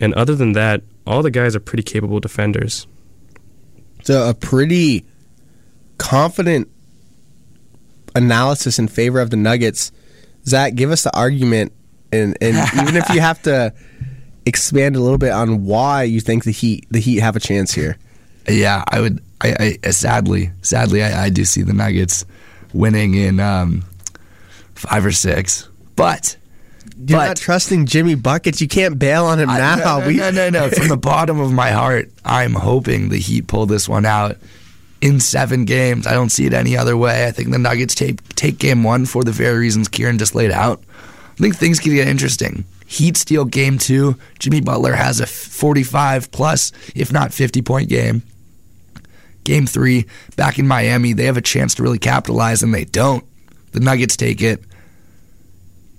And 0.00 0.14
other 0.14 0.34
than 0.34 0.52
that, 0.52 0.82
all 1.06 1.22
the 1.22 1.30
guys 1.30 1.54
are 1.54 1.60
pretty 1.60 1.82
capable 1.82 2.20
defenders. 2.20 2.86
So 4.04 4.28
a 4.28 4.34
pretty 4.34 5.04
confident 5.98 6.68
analysis 8.14 8.78
in 8.78 8.88
favor 8.88 9.20
of 9.20 9.30
the 9.30 9.36
Nuggets. 9.36 9.92
Zach, 10.44 10.74
give 10.74 10.90
us 10.90 11.04
the 11.04 11.16
argument, 11.16 11.72
and, 12.10 12.36
and 12.40 12.56
even 12.82 12.96
if 12.96 13.08
you 13.10 13.20
have 13.20 13.40
to 13.42 13.72
expand 14.44 14.96
a 14.96 15.00
little 15.00 15.18
bit 15.18 15.30
on 15.30 15.64
why 15.64 16.02
you 16.02 16.20
think 16.20 16.44
the 16.44 16.50
Heat 16.50 16.86
the 16.90 16.98
Heat 16.98 17.20
have 17.20 17.36
a 17.36 17.40
chance 17.40 17.72
here. 17.72 17.96
Yeah, 18.48 18.82
I 18.88 19.00
would. 19.00 19.22
I, 19.40 19.78
I 19.82 19.90
sadly, 19.90 20.52
sadly, 20.62 21.02
I, 21.02 21.24
I, 21.24 21.28
do 21.28 21.44
see 21.44 21.62
the 21.62 21.72
Nuggets 21.72 22.24
winning 22.72 23.14
in 23.14 23.40
um, 23.40 23.84
five 24.74 25.04
or 25.04 25.12
six, 25.12 25.68
but. 25.96 26.36
You're 27.04 27.18
but, 27.18 27.26
not 27.28 27.36
trusting 27.36 27.86
Jimmy 27.86 28.14
buckets. 28.14 28.60
You 28.60 28.68
can't 28.68 28.98
bail 28.98 29.24
on 29.24 29.40
him 29.40 29.50
I, 29.50 29.58
now. 29.58 29.76
No, 29.76 30.00
no, 30.00 30.06
we, 30.06 30.16
no, 30.16 30.30
no, 30.30 30.50
no. 30.50 30.68
From 30.68 30.88
the 30.88 30.96
bottom 30.96 31.40
of 31.40 31.52
my 31.52 31.70
heart, 31.70 32.10
I'm 32.24 32.54
hoping 32.54 33.08
the 33.08 33.18
Heat 33.18 33.48
pull 33.48 33.66
this 33.66 33.88
one 33.88 34.04
out 34.04 34.36
in 35.02 35.18
seven 35.20 35.64
games. 35.64 36.06
I 36.06 36.12
don't 36.12 36.30
see 36.30 36.46
it 36.46 36.54
any 36.54 36.76
other 36.76 36.96
way. 36.96 37.26
I 37.26 37.32
think 37.32 37.50
the 37.50 37.58
Nuggets 37.58 37.94
take 37.94 38.22
take 38.34 38.58
game 38.58 38.84
one 38.84 39.04
for 39.04 39.24
the 39.24 39.32
very 39.32 39.58
reasons 39.58 39.88
Kieran 39.88 40.16
just 40.16 40.34
laid 40.34 40.52
out. 40.52 40.82
I 41.32 41.34
think 41.36 41.56
things 41.56 41.80
can 41.80 41.92
get 41.92 42.08
interesting. 42.08 42.64
Heat 42.86 43.16
steal 43.16 43.44
game 43.44 43.78
two. 43.78 44.16
Jimmy 44.38 44.60
Butler 44.60 44.92
has 44.92 45.18
a 45.20 45.26
45 45.26 46.30
plus, 46.30 46.72
if 46.94 47.12
not 47.12 47.32
50 47.32 47.62
point 47.62 47.88
game. 47.88 48.22
Game 49.44 49.66
three, 49.66 50.06
back 50.36 50.58
in 50.58 50.68
Miami, 50.68 51.12
they 51.12 51.24
have 51.24 51.36
a 51.36 51.42
chance 51.42 51.74
to 51.74 51.82
really 51.82 51.98
capitalize, 51.98 52.62
and 52.62 52.72
they 52.72 52.84
don't. 52.84 53.24
The 53.72 53.80
Nuggets 53.80 54.16
take 54.16 54.40
it. 54.42 54.62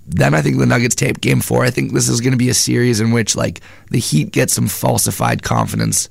Then 0.08 0.34
I 0.34 0.42
think 0.42 0.58
the 0.58 0.66
Nuggets 0.66 0.96
tape 0.96 1.22
game 1.22 1.42
four. 1.42 1.64
I 1.64 1.70
think 1.70 1.94
this 1.94 2.10
is 2.10 2.22
going 2.22 2.34
to 2.34 2.38
be 2.38 2.50
a 2.50 2.54
series 2.54 3.00
in 3.00 3.12
which 3.12 3.36
like 3.36 3.62
the 3.90 4.00
Heat 4.00 4.32
get 4.32 4.50
some 4.50 4.68
falsified 4.68 5.44
confidence, 5.44 6.10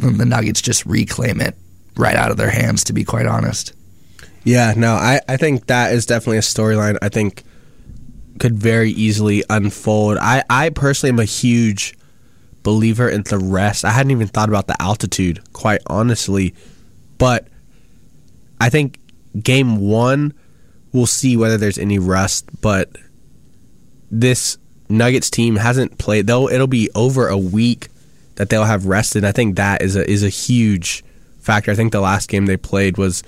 and 0.00 0.18
the 0.18 0.24
Nuggets 0.24 0.60
just 0.60 0.86
reclaim 0.86 1.40
it 1.40 1.56
right 1.96 2.16
out 2.16 2.30
of 2.30 2.36
their 2.36 2.50
hands. 2.50 2.84
To 2.84 2.92
be 2.92 3.04
quite 3.04 3.26
honest. 3.26 3.74
Yeah, 4.44 4.74
no, 4.76 4.94
I, 4.94 5.20
I 5.28 5.36
think 5.36 5.66
that 5.66 5.92
is 5.92 6.06
definitely 6.06 6.38
a 6.38 6.40
storyline. 6.40 6.98
I 7.00 7.08
think 7.08 7.44
could 8.38 8.56
very 8.56 8.90
easily 8.90 9.44
unfold. 9.48 10.18
I, 10.18 10.42
I 10.50 10.70
personally 10.70 11.12
am 11.12 11.20
a 11.20 11.24
huge 11.24 11.94
believer 12.62 13.08
in 13.08 13.22
the 13.22 13.38
rest. 13.38 13.84
I 13.84 13.90
hadn't 13.90 14.12
even 14.12 14.28
thought 14.28 14.48
about 14.48 14.66
the 14.66 14.80
altitude, 14.80 15.40
quite 15.52 15.80
honestly. 15.86 16.54
But 17.18 17.48
I 18.60 18.70
think 18.70 18.98
game 19.40 19.78
one, 19.78 20.34
we'll 20.92 21.06
see 21.06 21.36
whether 21.36 21.58
there's 21.58 21.78
any 21.78 21.98
rust. 21.98 22.48
But 22.60 22.96
this 24.10 24.58
Nuggets 24.88 25.30
team 25.30 25.56
hasn't 25.56 25.98
played. 25.98 26.26
Though 26.26 26.48
it'll 26.48 26.66
be 26.66 26.90
over 26.94 27.28
a 27.28 27.38
week 27.38 27.88
that 28.36 28.48
they'll 28.48 28.64
have 28.64 28.86
rested. 28.86 29.24
I 29.24 29.32
think 29.32 29.56
that 29.56 29.82
is 29.82 29.96
a 29.96 30.08
is 30.08 30.22
a 30.22 30.28
huge 30.28 31.04
factor. 31.40 31.70
I 31.70 31.74
think 31.74 31.92
the 31.92 32.00
last 32.00 32.28
game 32.28 32.46
they 32.46 32.56
played 32.56 32.98
was 32.98 33.22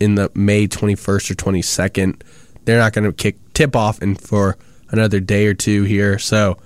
in 0.00 0.14
the 0.14 0.30
May 0.34 0.66
21st 0.66 1.30
or 1.30 1.34
22nd. 1.34 2.22
They're 2.64 2.78
not 2.78 2.92
going 2.92 3.04
to 3.04 3.12
kick 3.12 3.36
tip 3.54 3.74
off 3.74 4.02
in 4.02 4.16
for 4.16 4.56
another 4.90 5.20
day 5.20 5.46
or 5.46 5.54
two 5.54 5.84
here. 5.84 6.18
So 6.18 6.58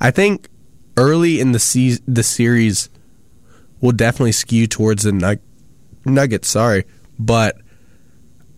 I 0.00 0.10
think 0.10 0.48
early 0.96 1.40
in 1.40 1.52
the 1.52 1.58
se- 1.58 2.00
the 2.06 2.22
series 2.22 2.88
will 3.80 3.92
definitely 3.92 4.32
skew 4.32 4.66
towards 4.66 5.02
the 5.02 5.12
Nuggets 5.12 5.46
Nuggets, 6.04 6.48
sorry, 6.48 6.84
but 7.18 7.58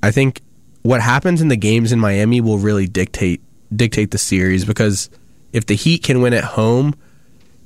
I 0.03 0.11
think 0.11 0.41
what 0.83 1.01
happens 1.01 1.41
in 1.41 1.49
the 1.49 1.57
games 1.57 1.93
in 1.93 2.01
Miami 2.01 2.41
will 2.41 2.59
really 2.59 2.87
dictate 2.87 3.43
dictate 3.75 4.11
the 4.13 4.19
series 4.19 4.65
because 4.65 5.11
if 5.53 5.67
the 5.67 5.75
Heat 5.75 6.03
can 6.03 6.23
win 6.23 6.33
at 6.33 6.45
home, 6.45 6.95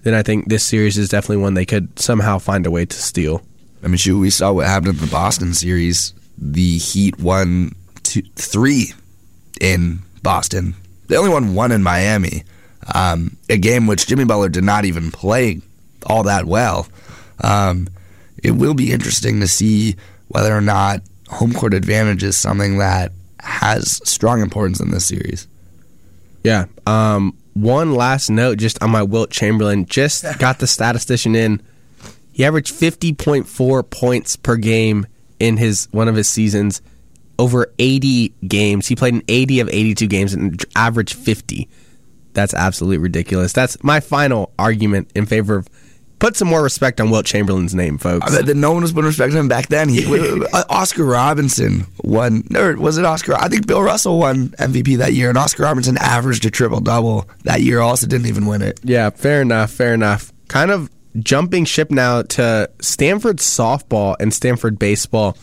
then 0.03 0.15
I 0.15 0.23
think 0.23 0.49
this 0.49 0.65
series 0.65 0.99
is 0.99 1.09
definitely 1.09 1.39
one 1.39 1.55
they 1.55 1.67
could 1.67 1.99
somehow 1.99 2.39
find 2.39 2.67
a 2.67 2.71
way 2.71 2.87
to 2.87 2.97
steal. 2.97 3.43
I 3.83 3.89
mean, 3.89 3.97
shoot, 3.97 4.19
we 4.19 4.31
saw 4.31 4.53
what 4.53 4.67
happened 4.67 4.95
in 4.95 5.05
the 5.05 5.11
Boston 5.11 5.55
series. 5.55 6.13
The 6.37 6.79
Heat 6.79 7.19
won 7.19 7.75
two, 8.03 8.23
three 8.37 8.93
in 9.61 10.01
Boston. 10.23 10.75
They 11.09 11.17
only 11.17 11.31
won 11.31 11.55
one 11.55 11.73
in 11.73 11.83
Miami. 11.83 12.45
Um, 12.95 13.37
a 13.49 13.59
game 13.59 13.87
which 13.87 14.07
Jimmy 14.07 14.25
Butler 14.25 14.49
did 14.49 14.65
not 14.65 14.85
even 14.85 15.11
play 15.11 15.61
all 16.07 16.23
that 16.25 16.45
well. 16.47 16.87
Um, 17.43 17.89
it 18.43 18.53
will 18.53 18.75
be 18.75 18.93
interesting 18.93 19.41
to 19.41 19.49
see 19.49 19.97
whether 20.29 20.57
or 20.57 20.61
not 20.61 21.03
home 21.29 21.53
court 21.53 21.75
advantage 21.75 22.23
is 22.23 22.37
something 22.37 22.79
that 22.79 23.13
has 23.41 24.01
strong 24.09 24.41
importance 24.41 24.81
in 24.81 24.91
this 24.91 25.07
series. 25.07 25.47
Yeah. 26.45 26.67
Um, 26.87 27.37
one 27.55 27.95
last 27.95 28.31
note 28.31 28.59
just 28.59 28.83
on 28.83 28.91
my 28.91 29.03
Wilt 29.03 29.31
Chamberlain. 29.31 29.87
Just 29.87 30.25
got 30.39 30.59
the 30.59 30.67
statistician 30.67 31.35
in. 31.35 31.61
He 32.33 32.45
averaged 32.45 32.73
50.4 32.73 33.91
points 33.91 34.37
per 34.37 34.57
game 34.57 35.07
in 35.41 35.57
his 35.57 35.89
one 35.91 36.09
of 36.09 36.15
his 36.15 36.29
seasons 36.29 36.81
over 37.39 37.73
80 37.79 38.33
games. 38.47 38.87
He 38.87 38.97
played 38.97 39.15
in 39.15 39.23
80 39.29 39.61
of 39.61 39.69
82 39.69 40.07
games 40.07 40.35
and 40.35 40.65
averaged 40.77 41.15
50. 41.15 41.69
That's 42.39 42.55
absolutely 42.55 42.99
ridiculous. 42.99 43.53
That's 43.53 43.83
my 43.83 43.99
final 43.99 44.53
argument 44.61 45.11
in 45.17 45.27
favor 45.27 45.57
of 45.57 45.69
Put 46.19 46.37
some 46.37 46.49
more 46.49 46.63
respect 46.63 47.01
on 47.01 47.11
Wilt 47.11 47.27
Chamberlain's 47.27 47.77
name, 47.77 47.97
folks. 47.97 48.33
I 48.33 48.43
bet 48.43 48.57
no 48.57 48.73
one 48.73 48.83
was 48.83 48.93
putting 48.93 49.07
respect 49.07 49.33
on 49.35 49.39
him 49.39 49.49
back 49.49 49.69
then. 49.69 49.89
He, 49.89 50.05
uh, 50.53 50.65
Oscar 50.69 51.05
Robertson 51.05 51.87
won, 52.03 52.43
or 52.57 52.77
was 52.77 52.99
it 52.99 53.05
Oscar? 53.05 53.35
I 53.35 53.49
think 53.49 53.69
Bill 53.69 53.83
Russell 53.83 54.19
won 54.19 54.49
MVP 54.59 54.99
that 54.99 55.13
year, 55.13 55.29
and 55.29 55.39
Oscar 55.39 55.63
Robertson 55.63 55.97
averaged 55.97 56.45
a 56.45 56.51
triple 56.51 56.81
double 56.81 57.29
that 57.45 57.61
year. 57.61 57.81
Also, 57.81 58.09
didn't 58.09 58.27
even 58.27 58.47
win 58.47 58.63
it. 58.63 58.81
Yeah, 58.83 59.11
fair 59.11 59.43
enough. 59.43 59.71
Fair 59.71 59.95
enough. 59.95 60.33
kind 60.49 60.73
of 60.73 60.91
jumping 61.21 61.65
ship 61.65 61.89
now 61.89 62.23
to 62.23 62.69
Stanford 62.81 63.37
softball 63.37 64.17
and 64.19 64.35
Stanford 64.35 64.77
baseball, 64.77 65.37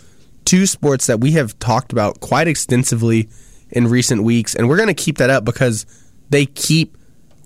two 0.43 0.65
sports 0.65 1.07
that 1.07 1.21
we 1.21 1.31
have 1.31 1.57
talked 1.59 1.93
about 1.93 2.19
quite 2.19 2.49
extensively 2.49 3.29
in 3.69 3.87
recent 3.87 4.23
weeks, 4.23 4.55
and 4.55 4.67
we're 4.67 4.77
going 4.77 4.87
to 4.87 4.93
keep 4.93 5.19
that 5.19 5.29
up 5.29 5.45
because 5.45 5.85
they 6.29 6.45
keep 6.45 6.97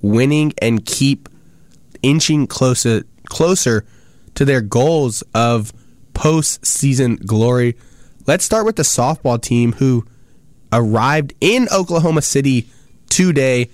winning 0.02 0.54
and 0.62 0.86
keep 0.86 1.30
inching 2.02 2.48
closer 2.48 3.04
closer 3.26 3.86
to 4.36 4.46
their 4.46 4.62
goals 4.62 5.24
of 5.34 5.74
postseason 6.14 7.26
glory. 7.26 7.76
Let's 8.28 8.46
start 8.46 8.66
with 8.66 8.76
the 8.76 8.84
softball 8.84 9.42
team 9.42 9.74
who 9.74 10.06
arrived 10.72 11.34
in 11.42 11.68
Oklahoma 11.72 12.22
City 12.22 12.68
today. 13.10 13.70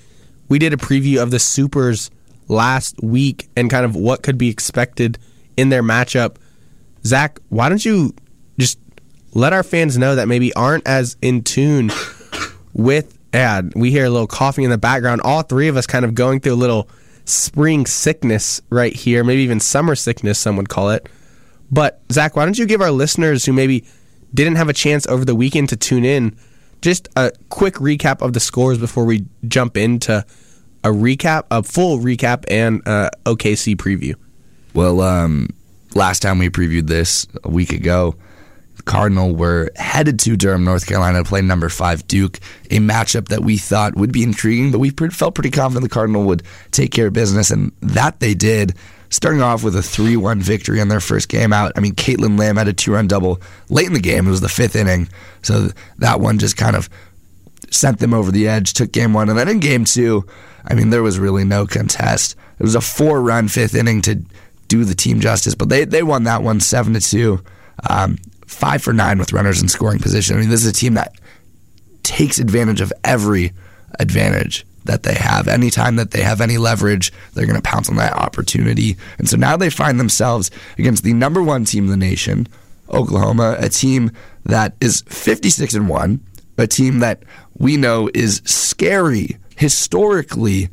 We 0.47 0.59
did 0.59 0.73
a 0.73 0.77
preview 0.77 1.21
of 1.21 1.31
the 1.31 1.39
Supers 1.39 2.11
last 2.47 3.01
week 3.01 3.49
and 3.55 3.69
kind 3.69 3.85
of 3.85 3.95
what 3.95 4.23
could 4.23 4.37
be 4.37 4.49
expected 4.49 5.17
in 5.57 5.69
their 5.69 5.83
matchup. 5.83 6.37
Zach, 7.05 7.39
why 7.49 7.69
don't 7.69 7.83
you 7.83 8.13
just 8.57 8.79
let 9.33 9.53
our 9.53 9.63
fans 9.63 9.97
know 9.97 10.15
that 10.15 10.27
maybe 10.27 10.53
aren't 10.53 10.87
as 10.87 11.17
in 11.21 11.43
tune 11.43 11.91
with 12.73 13.14
ad? 13.35 13.73
We 13.75 13.91
hear 13.91 14.05
a 14.05 14.09
little 14.09 14.27
coughing 14.27 14.63
in 14.63 14.69
the 14.69 14.77
background. 14.77 15.21
All 15.21 15.43
three 15.43 15.67
of 15.67 15.77
us 15.77 15.85
kind 15.85 16.05
of 16.05 16.15
going 16.15 16.39
through 16.39 16.53
a 16.53 16.55
little 16.55 16.89
spring 17.25 17.85
sickness 17.85 18.61
right 18.69 18.93
here, 18.93 19.23
maybe 19.23 19.41
even 19.41 19.59
summer 19.59 19.95
sickness, 19.95 20.39
some 20.39 20.57
would 20.57 20.69
call 20.69 20.89
it. 20.91 21.09
But 21.71 22.01
Zach, 22.11 22.35
why 22.35 22.45
don't 22.45 22.57
you 22.57 22.65
give 22.65 22.81
our 22.81 22.91
listeners 22.91 23.45
who 23.45 23.53
maybe 23.53 23.83
didn't 24.33 24.55
have 24.55 24.69
a 24.69 24.73
chance 24.73 25.07
over 25.07 25.25
the 25.25 25.35
weekend 25.35 25.69
to 25.69 25.75
tune 25.75 26.05
in 26.05 26.35
just 26.81 27.09
a 27.15 27.31
quick 27.49 27.75
recap 27.75 28.21
of 28.21 28.33
the 28.33 28.39
scores 28.39 28.77
before 28.77 29.05
we 29.05 29.25
jump 29.47 29.75
into 29.75 30.23
a 30.83 30.89
recap, 30.89 31.45
a 31.49 31.63
full 31.63 31.97
recap, 31.99 32.45
and 32.47 32.87
uh, 32.87 33.09
OKC 33.25 33.75
preview. 33.75 34.13
Well, 34.75 35.01
um, 35.01 35.49
last 35.95 36.21
time 36.21 36.37
we 36.37 36.49
previewed 36.49 36.87
this 36.87 37.27
a 37.43 37.49
week 37.49 37.71
ago, 37.71 38.15
Cardinal 38.85 39.35
were 39.35 39.71
headed 39.75 40.19
to 40.19 40.37
Durham, 40.37 40.63
North 40.63 40.85
Carolina 40.85 41.23
to 41.23 41.27
play 41.27 41.41
number 41.41 41.69
five 41.69 42.07
Duke, 42.07 42.39
a 42.69 42.77
matchup 42.77 43.29
that 43.29 43.41
we 43.41 43.57
thought 43.57 43.95
would 43.95 44.11
be 44.11 44.23
intriguing, 44.23 44.71
but 44.71 44.79
we 44.79 44.91
felt 44.91 45.35
pretty 45.35 45.51
confident 45.51 45.83
the 45.83 45.93
Cardinal 45.93 46.23
would 46.25 46.43
take 46.71 46.91
care 46.91 47.07
of 47.07 47.13
business, 47.13 47.51
and 47.51 47.71
that 47.81 48.19
they 48.19 48.33
did. 48.33 48.73
Starting 49.11 49.41
off 49.41 49.63
with 49.63 49.75
a 49.75 49.83
3 49.83 50.17
1 50.17 50.41
victory 50.41 50.79
in 50.79 50.87
their 50.87 50.99
first 50.99 51.29
game 51.29 51.53
out. 51.53 51.71
I 51.75 51.79
mean, 51.79 51.93
Caitlin 51.93 52.37
Lamb 52.37 52.57
had 52.57 52.67
a 52.67 52.73
two 52.73 52.91
run 52.91 53.07
double 53.07 53.39
late 53.69 53.85
in 53.87 53.93
the 53.93 53.99
game. 53.99 54.27
It 54.27 54.31
was 54.31 54.41
the 54.41 54.49
fifth 54.49 54.75
inning. 54.75 55.07
So 55.41 55.69
that 55.99 56.19
one 56.19 56.39
just 56.39 56.57
kind 56.57 56.75
of 56.75 56.89
sent 57.69 57.99
them 57.99 58.13
over 58.13 58.31
the 58.31 58.47
edge, 58.47 58.73
took 58.73 58.91
game 58.91 59.13
one. 59.13 59.29
And 59.29 59.37
then 59.37 59.47
in 59.47 59.59
game 59.59 59.85
two, 59.85 60.25
I 60.67 60.73
mean, 60.73 60.89
there 60.89 61.03
was 61.03 61.19
really 61.19 61.45
no 61.45 61.65
contest. 61.65 62.35
It 62.59 62.63
was 62.63 62.75
a 62.75 62.81
four 62.81 63.21
run 63.21 63.47
fifth 63.47 63.75
inning 63.75 64.01
to 64.03 64.21
do 64.67 64.83
the 64.83 64.95
team 64.95 65.19
justice, 65.19 65.55
but 65.55 65.69
they, 65.69 65.85
they 65.85 66.03
won 66.03 66.23
that 66.23 66.43
one 66.43 66.59
7 66.59 66.93
to 66.93 66.99
2. 66.99 67.43
Um, 67.89 68.17
five 68.47 68.81
for 68.81 68.93
nine 68.93 69.17
with 69.17 69.33
runners 69.33 69.61
in 69.61 69.67
scoring 69.67 69.99
position. 69.99 70.35
I 70.35 70.39
mean, 70.39 70.49
this 70.49 70.63
is 70.63 70.69
a 70.69 70.73
team 70.73 70.93
that 70.95 71.15
takes 72.03 72.39
advantage 72.39 72.81
of 72.81 72.93
every 73.03 73.51
advantage 73.99 74.65
that 74.85 75.03
they 75.03 75.15
have. 75.15 75.47
Anytime 75.47 75.95
that 75.95 76.11
they 76.11 76.21
have 76.21 76.41
any 76.41 76.57
leverage, 76.57 77.11
they're 77.33 77.47
going 77.47 77.59
to 77.59 77.69
pounce 77.69 77.89
on 77.89 77.95
that 77.97 78.13
opportunity. 78.13 78.97
And 79.17 79.27
so 79.27 79.35
now 79.35 79.57
they 79.57 79.69
find 79.69 79.99
themselves 79.99 80.51
against 80.77 81.03
the 81.03 81.13
number 81.13 81.41
one 81.41 81.65
team 81.65 81.85
in 81.85 81.89
the 81.89 81.97
nation, 81.97 82.47
Oklahoma, 82.89 83.57
a 83.59 83.69
team 83.69 84.11
that 84.45 84.75
is 84.79 85.01
56 85.07 85.73
and 85.73 85.89
1, 85.89 86.19
a 86.57 86.67
team 86.67 86.99
that 86.99 87.23
we 87.57 87.77
know 87.77 88.09
is 88.13 88.41
scary 88.45 89.37
historically 89.57 90.69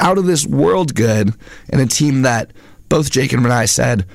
out 0.00 0.18
of 0.18 0.26
this 0.26 0.44
world 0.44 0.94
good, 0.94 1.32
and 1.70 1.80
a 1.80 1.86
team 1.86 2.22
that 2.22 2.50
both 2.88 3.10
Jake 3.10 3.32
and 3.32 3.46
I 3.46 3.66
said 3.66 4.06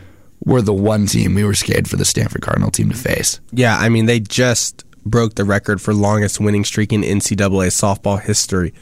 were 0.46 0.62
the 0.62 0.74
one 0.74 1.06
team 1.06 1.36
we 1.36 1.44
were 1.44 1.54
scared 1.54 1.90
for 1.90 1.98
the 1.98 2.06
Stanford 2.06 2.42
Cardinal 2.42 2.72
team 2.72 2.90
to 2.90 2.98
face. 2.98 3.40
Yeah, 3.52 3.78
I 3.78 3.90
mean, 3.90 4.06
they 4.06 4.20
just 4.20 4.86
broke 5.06 5.36
the 5.36 5.46
record 5.46 5.82
for 5.82 5.94
longest 5.94 6.40
winning 6.40 6.64
streak 6.64 6.94
in 6.94 7.02
NCAA 7.02 7.68
softball 7.68 8.22
history. 8.22 8.74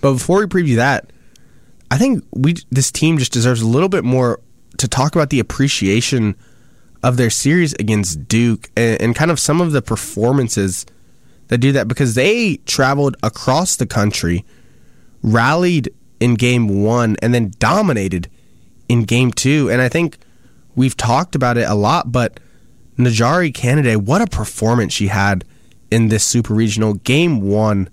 But 0.00 0.14
before 0.14 0.38
we 0.38 0.46
preview 0.46 0.76
that, 0.76 1.12
I 1.90 1.98
think 1.98 2.24
we 2.32 2.56
this 2.70 2.92
team 2.92 3.18
just 3.18 3.32
deserves 3.32 3.62
a 3.62 3.66
little 3.66 3.88
bit 3.88 4.04
more 4.04 4.40
to 4.78 4.88
talk 4.88 5.14
about 5.14 5.30
the 5.30 5.40
appreciation 5.40 6.36
of 7.02 7.16
their 7.16 7.30
series 7.30 7.72
against 7.74 8.28
Duke 8.28 8.70
and, 8.76 9.00
and 9.00 9.16
kind 9.16 9.30
of 9.30 9.38
some 9.38 9.60
of 9.60 9.72
the 9.72 9.82
performances 9.82 10.84
that 11.48 11.58
do 11.58 11.72
that 11.72 11.88
because 11.88 12.14
they 12.14 12.56
traveled 12.66 13.16
across 13.22 13.76
the 13.76 13.86
country, 13.86 14.44
rallied 15.22 15.90
in 16.20 16.34
game 16.34 16.82
one, 16.82 17.16
and 17.22 17.32
then 17.32 17.52
dominated 17.58 18.28
in 18.88 19.04
game 19.04 19.32
two. 19.32 19.70
And 19.70 19.80
I 19.80 19.88
think 19.88 20.18
we've 20.78 20.96
talked 20.96 21.34
about 21.34 21.58
it 21.58 21.68
a 21.68 21.74
lot, 21.74 22.12
but 22.12 22.38
NiJaree 22.96 23.52
Canady, 23.52 23.96
what 23.96 24.22
a 24.22 24.26
performance 24.26 24.92
she 24.92 25.08
had 25.08 25.44
in 25.90 26.08
this 26.08 26.24
super 26.24 26.54
regional. 26.54 26.94
Game 26.94 27.40
one 27.40 27.90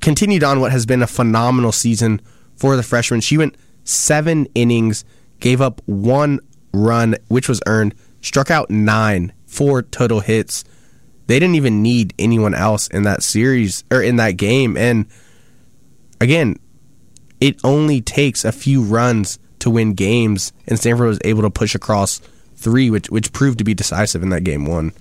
continued 0.00 0.44
on 0.44 0.60
what 0.60 0.70
has 0.70 0.84
been 0.84 1.02
a 1.02 1.06
phenomenal 1.06 1.72
season 1.72 2.20
for 2.56 2.76
the 2.76 2.82
freshman. 2.82 3.22
She 3.22 3.38
went 3.38 3.56
seven 3.84 4.46
innings, 4.54 5.04
gave 5.40 5.62
up 5.62 5.80
one 5.86 6.40
run, 6.74 7.16
which 7.28 7.48
was 7.48 7.62
earned, 7.66 7.94
struck 8.20 8.50
out 8.50 8.68
nine, 8.70 9.32
four 9.46 9.82
total 9.82 10.20
hits. 10.20 10.62
They 11.26 11.38
didn't 11.38 11.54
even 11.54 11.82
need 11.82 12.12
anyone 12.18 12.54
else 12.54 12.86
in 12.88 13.04
that 13.04 13.22
series 13.22 13.82
or 13.90 14.02
in 14.02 14.16
that 14.16 14.32
game. 14.32 14.76
And 14.76 15.06
again, 16.20 16.56
it 17.40 17.58
only 17.64 18.02
takes 18.02 18.44
a 18.44 18.52
few 18.52 18.82
runs 18.82 19.38
to 19.60 19.70
win 19.70 19.94
games, 19.94 20.52
and 20.66 20.78
Stanford 20.78 21.08
was 21.08 21.18
able 21.24 21.42
to 21.42 21.50
push 21.50 21.74
across 21.74 22.20
three, 22.56 22.90
which 22.90 23.10
which 23.10 23.32
proved 23.32 23.58
to 23.58 23.64
be 23.64 23.74
decisive 23.74 24.22
in 24.22 24.30
that 24.30 24.44
game 24.44 24.66
one. 24.66 24.92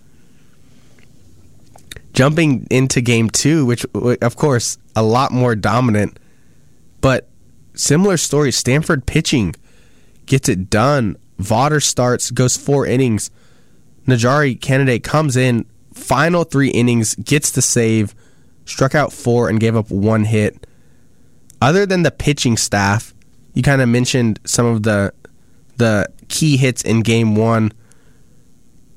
Jumping 2.14 2.68
into 2.70 3.02
game 3.02 3.30
two, 3.30 3.66
which 3.66 3.86
of 3.94 4.36
course 4.36 4.78
a 4.96 5.04
lot 5.04 5.32
more 5.32 5.56
dominant, 5.56 6.18
but 7.02 7.28
similar 7.74 8.18
story. 8.18 8.52
Stanford 8.52 9.06
pitching 9.06 9.56
gets 10.26 10.50
it 10.50 10.70
done. 10.70 11.18
Vawter 11.40 11.82
starts, 11.82 12.32
goes 12.32 12.58
four 12.58 12.86
innings. 12.86 13.32
NiJaree 14.08 14.60
Canady 14.60 15.00
comes 15.00 15.38
in, 15.38 15.66
final 15.94 16.44
three 16.44 16.70
innings, 16.70 17.16
gets 17.16 17.52
the 17.52 17.62
save, 17.62 18.16
struck 18.66 18.96
out 18.96 19.14
four, 19.14 19.50
and 19.50 19.60
gave 19.60 19.76
up 19.76 19.90
one 19.90 20.26
hit. 20.26 20.68
Other 21.62 21.86
than 21.86 22.04
the 22.04 22.12
pitching 22.12 22.58
staff, 22.58 23.14
you 23.60 23.64
kind 23.64 23.82
of 23.82 23.90
mentioned 23.90 24.40
some 24.46 24.66
of 24.66 24.84
the 24.84 25.14
the 25.76 26.08
key 26.30 26.56
hits 26.56 26.82
in 26.82 27.02
game 27.02 27.36
one. 27.36 27.74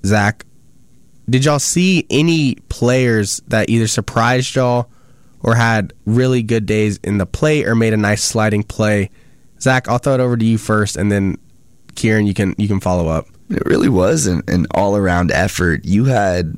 Zach, 0.07 0.47
did 1.29 1.45
y'all 1.45 1.59
see 1.59 2.07
any 2.09 2.55
players 2.69 3.43
that 3.49 3.69
either 3.69 3.89
surprised 3.89 4.55
y'all 4.55 4.89
or 5.41 5.57
had 5.57 5.93
really 6.07 6.45
good 6.45 6.65
days 6.65 6.99
in 6.99 7.19
the 7.19 7.27
play 7.27 7.65
or 7.65 7.75
made 7.75 7.93
a 7.93 7.97
nice 7.97 8.23
sliding 8.23 8.63
play? 8.63 9.11
Zach, 9.61 9.89
I'll 9.89 9.99
throw 9.99 10.15
it 10.15 10.21
over 10.21 10.37
to 10.37 10.45
you 10.45 10.59
first, 10.59 10.97
and 10.97 11.11
then 11.11 11.39
Kieran, 11.97 12.29
you 12.29 12.35
can 12.35 12.55
you 12.57 12.69
can 12.69 12.79
follow 12.79 13.09
up. 13.09 13.27
It 13.51 13.67
really 13.67 13.89
was 13.89 14.29
an, 14.29 14.43
an 14.47 14.69
all 14.71 14.97
around 14.97 15.33
effort. 15.33 15.85
You 15.85 16.05
had 16.05 16.57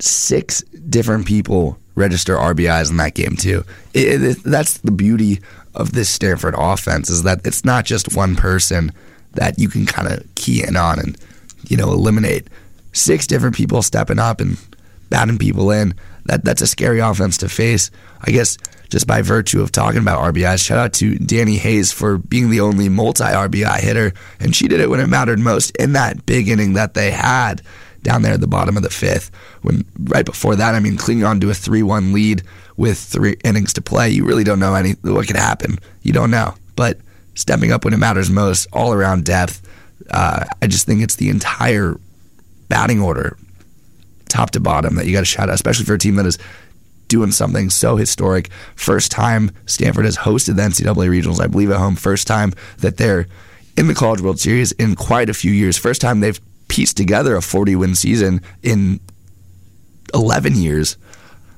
six 0.00 0.60
different 0.60 1.24
people 1.24 1.78
register 1.94 2.36
RBIs 2.36 2.90
in 2.90 2.96
that 2.98 3.14
game 3.14 3.36
too. 3.36 3.64
It, 3.94 4.22
it, 4.22 4.42
that's 4.42 4.78
the 4.78 4.90
beauty 4.90 5.40
of 5.74 5.92
this 5.92 6.08
Stanford 6.08 6.54
offense 6.56 7.10
is 7.10 7.22
that 7.22 7.46
it's 7.46 7.64
not 7.64 7.84
just 7.84 8.14
one 8.14 8.36
person 8.36 8.92
that 9.32 9.58
you 9.58 9.68
can 9.68 9.86
kind 9.86 10.08
of 10.08 10.26
key 10.34 10.62
in 10.66 10.76
on 10.76 10.98
and 10.98 11.16
you 11.68 11.76
know 11.76 11.92
eliminate. 11.92 12.48
Six 12.92 13.26
different 13.26 13.56
people 13.56 13.82
stepping 13.82 14.18
up 14.18 14.40
and 14.40 14.58
batting 15.08 15.38
people 15.38 15.70
in. 15.70 15.94
That 16.26 16.44
that's 16.44 16.62
a 16.62 16.66
scary 16.66 17.00
offense 17.00 17.38
to 17.38 17.48
face. 17.48 17.90
I 18.20 18.30
guess 18.30 18.58
just 18.90 19.06
by 19.06 19.22
virtue 19.22 19.62
of 19.62 19.72
talking 19.72 20.00
about 20.00 20.34
RBIs, 20.34 20.64
shout 20.64 20.78
out 20.78 20.92
to 20.94 21.16
Danny 21.16 21.56
Hayes 21.56 21.90
for 21.90 22.18
being 22.18 22.50
the 22.50 22.60
only 22.60 22.90
multi 22.90 23.24
RBI 23.24 23.80
hitter, 23.80 24.12
and 24.38 24.54
she 24.54 24.68
did 24.68 24.80
it 24.80 24.90
when 24.90 25.00
it 25.00 25.06
mattered 25.06 25.38
most 25.38 25.74
in 25.76 25.94
that 25.94 26.26
big 26.26 26.48
inning 26.48 26.74
that 26.74 26.94
they 26.94 27.10
had 27.10 27.62
down 28.02 28.22
there 28.22 28.34
at 28.34 28.40
the 28.40 28.46
bottom 28.46 28.76
of 28.76 28.82
the 28.82 28.90
fifth. 28.90 29.30
When 29.62 29.84
right 30.04 30.24
before 30.24 30.56
that, 30.56 30.74
I 30.74 30.80
mean, 30.80 30.96
clinging 30.96 31.24
on 31.24 31.40
to 31.40 31.50
a 31.50 31.54
three-one 31.54 32.12
lead 32.12 32.42
with 32.76 32.98
three 32.98 33.36
innings 33.44 33.72
to 33.74 33.82
play, 33.82 34.10
you 34.10 34.24
really 34.24 34.44
don't 34.44 34.60
know 34.60 34.74
any 34.74 34.92
what 35.02 35.26
could 35.26 35.36
happen. 35.36 35.78
You 36.02 36.12
don't 36.12 36.30
know, 36.30 36.54
but 36.76 36.98
stepping 37.34 37.72
up 37.72 37.84
when 37.84 37.94
it 37.94 37.98
matters 37.98 38.30
most, 38.30 38.66
all 38.72 38.92
around 38.92 39.24
depth. 39.24 39.62
Uh, 40.10 40.44
I 40.60 40.66
just 40.66 40.86
think 40.86 41.02
it's 41.02 41.16
the 41.16 41.30
entire 41.30 41.96
batting 42.68 43.00
order, 43.00 43.36
top 44.28 44.50
to 44.50 44.60
bottom, 44.60 44.96
that 44.96 45.06
you 45.06 45.12
got 45.12 45.20
to 45.20 45.26
shout 45.26 45.48
out, 45.48 45.54
especially 45.54 45.84
for 45.84 45.94
a 45.94 45.98
team 45.98 46.16
that 46.16 46.26
is 46.26 46.38
doing 47.08 47.30
something 47.30 47.70
so 47.70 47.96
historic. 47.96 48.50
First 48.74 49.12
time 49.12 49.50
Stanford 49.66 50.06
has 50.06 50.16
hosted 50.16 50.56
the 50.56 50.62
NCAA 50.62 51.08
regionals, 51.08 51.40
I 51.40 51.46
believe, 51.46 51.70
at 51.70 51.76
home. 51.76 51.94
First 51.94 52.26
time 52.26 52.52
that 52.78 52.96
they're 52.96 53.26
in 53.76 53.86
the 53.86 53.94
College 53.94 54.20
World 54.20 54.40
Series 54.40 54.72
in 54.72 54.96
quite 54.96 55.28
a 55.28 55.34
few 55.34 55.52
years. 55.52 55.76
First 55.76 56.00
time 56.00 56.20
they've 56.20 56.40
pieced 56.72 56.96
together 56.96 57.36
a 57.36 57.42
40 57.42 57.76
win 57.76 57.94
season 57.94 58.40
in 58.62 58.98
11 60.14 60.56
years. 60.56 60.96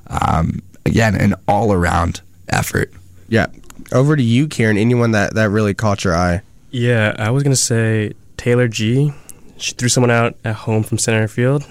Um, 0.07 0.61
again, 0.85 1.15
an 1.15 1.35
all 1.47 1.71
around 1.71 2.19
effort. 2.49 2.91
Yeah. 3.29 3.47
Over 3.93 4.17
to 4.17 4.21
you, 4.21 4.49
Kieran. 4.49 4.77
Anyone 4.77 5.11
that, 5.11 5.33
that 5.35 5.49
really 5.49 5.73
caught 5.73 6.03
your 6.03 6.13
eye? 6.13 6.41
Yeah, 6.69 7.15
I 7.17 7.31
was 7.31 7.43
gonna 7.43 7.55
say 7.55 8.11
Taylor 8.35 8.67
G. 8.67 9.13
She 9.55 9.71
threw 9.73 9.87
someone 9.87 10.11
out 10.11 10.35
at 10.43 10.55
home 10.55 10.83
from 10.83 10.97
center 10.97 11.29
field. 11.29 11.65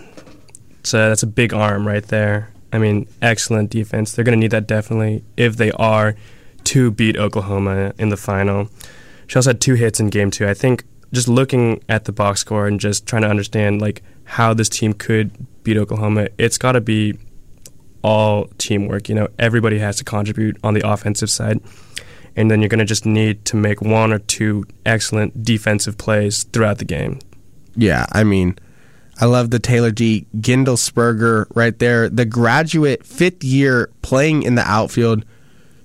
So 0.83 1.11
that's 1.11 1.23
a 1.23 1.27
big 1.27 1.53
arm 1.53 1.87
right 1.87 2.05
there. 2.05 2.51
I 2.73 2.79
mean, 2.79 3.07
excellent 3.21 3.69
defense. 3.69 4.13
They're 4.13 4.25
gonna 4.25 4.39
need 4.39 4.53
that 4.53 4.67
definitely 4.67 5.23
if 5.37 5.59
they 5.59 5.71
are 5.73 6.17
to 6.65 6.91
beat 6.91 7.19
Oklahoma 7.19 7.93
in 7.99 8.09
the 8.09 8.17
final. 8.17 8.71
She 9.27 9.37
also 9.37 9.51
had 9.51 9.61
two 9.61 9.75
hits 9.75 10.01
in 10.01 10.09
game 10.09 10.31
two. 10.31 10.49
I 10.49 10.55
think 10.55 10.85
just 11.15 11.29
looking 11.29 11.83
at 11.89 12.05
the 12.05 12.13
box 12.13 12.41
score 12.41 12.67
and 12.67 12.79
just 12.79 13.07
trying 13.07 13.23
to 13.23 13.29
understand 13.29 13.81
like 13.81 14.03
how 14.25 14.55
this 14.55 14.69
team 14.69 14.93
could 14.93 15.31
beat 15.63 15.77
Oklahoma, 15.77 16.29
it's 16.39 16.59
got 16.59 16.73
to 16.73 16.81
be 16.81 17.19
all 18.03 18.49
teamwork. 18.59 19.09
You 19.09 19.15
know, 19.15 19.29
everybody 19.39 19.79
has 19.79 19.97
to 19.97 20.05
contribute 20.05 20.59
on 20.63 20.75
the 20.75 20.87
offensive 20.87 21.31
side, 21.31 21.61
and 22.37 22.51
then 22.51 22.61
you're 22.61 22.69
going 22.69 22.79
to 22.79 22.85
just 22.85 23.07
need 23.07 23.45
to 23.47 23.57
make 23.57 23.81
one 23.81 24.13
or 24.13 24.19
two 24.19 24.65
excellent 24.85 25.43
defensive 25.43 25.97
plays 25.97 26.45
throughout 26.45 26.79
the 26.79 26.85
game. 26.85 27.19
Yeah, 27.77 28.07
I 28.13 28.25
mean, 28.25 28.57
I 29.21 29.27
love 29.27 29.51
the 29.51 29.59
Taylor 29.59 29.91
G. 29.91 30.27
Gindlesperger 30.37 31.47
right 31.55 31.79
there, 31.79 32.09
the 32.09 32.25
graduate 32.25 33.05
fifth 33.05 33.43
year 33.43 33.91
playing 34.03 34.43
in 34.43 34.55
the 34.55 34.69
outfield. 34.69 35.25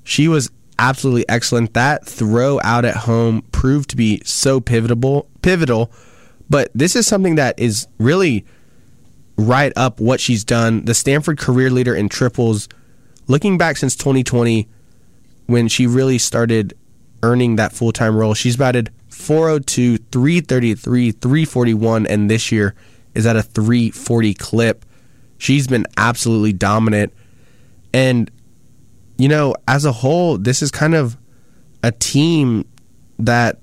She 0.04 0.28
was 0.28 0.52
absolutely 0.80 1.28
excellent. 1.30 1.74
That 1.76 2.08
throw 2.08 2.60
out 2.64 2.86
at 2.86 2.96
home 2.96 3.44
proved 3.52 3.92
to 3.92 3.96
be 3.96 4.22
so 4.26 4.60
pivotal, 4.60 5.30
pivotal. 5.44 5.92
But 6.50 6.72
this 6.74 6.96
is 6.96 7.06
something 7.06 7.36
that 7.36 7.60
is 7.60 7.88
really 8.00 8.46
right 9.38 9.72
up 9.76 10.00
what 10.00 10.20
she's 10.20 10.44
done. 10.44 10.86
The 10.86 10.96
Stanford 10.96 11.38
career 11.38 11.70
leader 11.70 11.94
in 11.94 12.10
triples, 12.10 12.68
looking 13.28 13.58
back 13.58 13.78
since 13.78 13.96
2020, 13.96 14.68
when 15.46 15.68
she 15.68 15.86
really 15.86 16.18
started 16.18 16.76
earning 17.22 17.58
that 17.58 17.74
full 17.74 17.92
time 17.92 18.16
role, 18.16 18.34
she's 18.34 18.58
batted 18.58 18.92
402, 19.10 19.98
333, 19.98 21.12
341, 21.12 22.08
and 22.08 22.30
this 22.30 22.52
year 22.52 22.74
is 23.14 23.26
at 23.26 23.36
a 23.36 23.44
340 23.44 24.34
clip. 24.36 24.86
She's 25.38 25.68
been 25.68 25.86
absolutely 25.98 26.54
dominant. 26.54 27.14
And, 27.94 28.32
you 29.20 29.28
know, 29.28 29.54
as 29.68 29.84
a 29.84 29.92
whole, 29.92 30.38
this 30.38 30.62
is 30.62 30.72
kind 30.72 30.96
of 30.96 31.18
a 31.84 31.92
team 31.92 32.66
that 33.20 33.60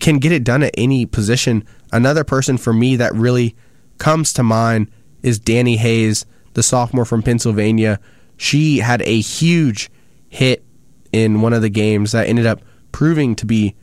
can 0.00 0.18
get 0.18 0.32
it 0.32 0.42
done 0.42 0.62
at 0.62 0.74
any 0.78 1.04
position. 1.04 1.62
Another 1.92 2.24
person 2.24 2.56
for 2.56 2.72
me 2.72 2.96
that 2.96 3.14
really 3.14 3.54
comes 3.98 4.32
to 4.32 4.42
mind 4.42 4.90
is 5.22 5.38
Danny 5.38 5.76
Hayes, 5.76 6.24
the 6.54 6.62
sophomore 6.62 7.04
from 7.04 7.22
Pennsylvania. 7.22 8.00
She 8.38 8.78
had 8.78 9.02
a 9.02 9.20
huge 9.20 9.90
hit 10.30 10.64
in 11.12 11.42
one 11.42 11.52
of 11.52 11.60
the 11.60 11.68
games 11.68 12.12
that 12.12 12.26
ended 12.26 12.46
up 12.46 12.62
proving 12.90 13.36
to 13.36 13.44
be 13.44 13.74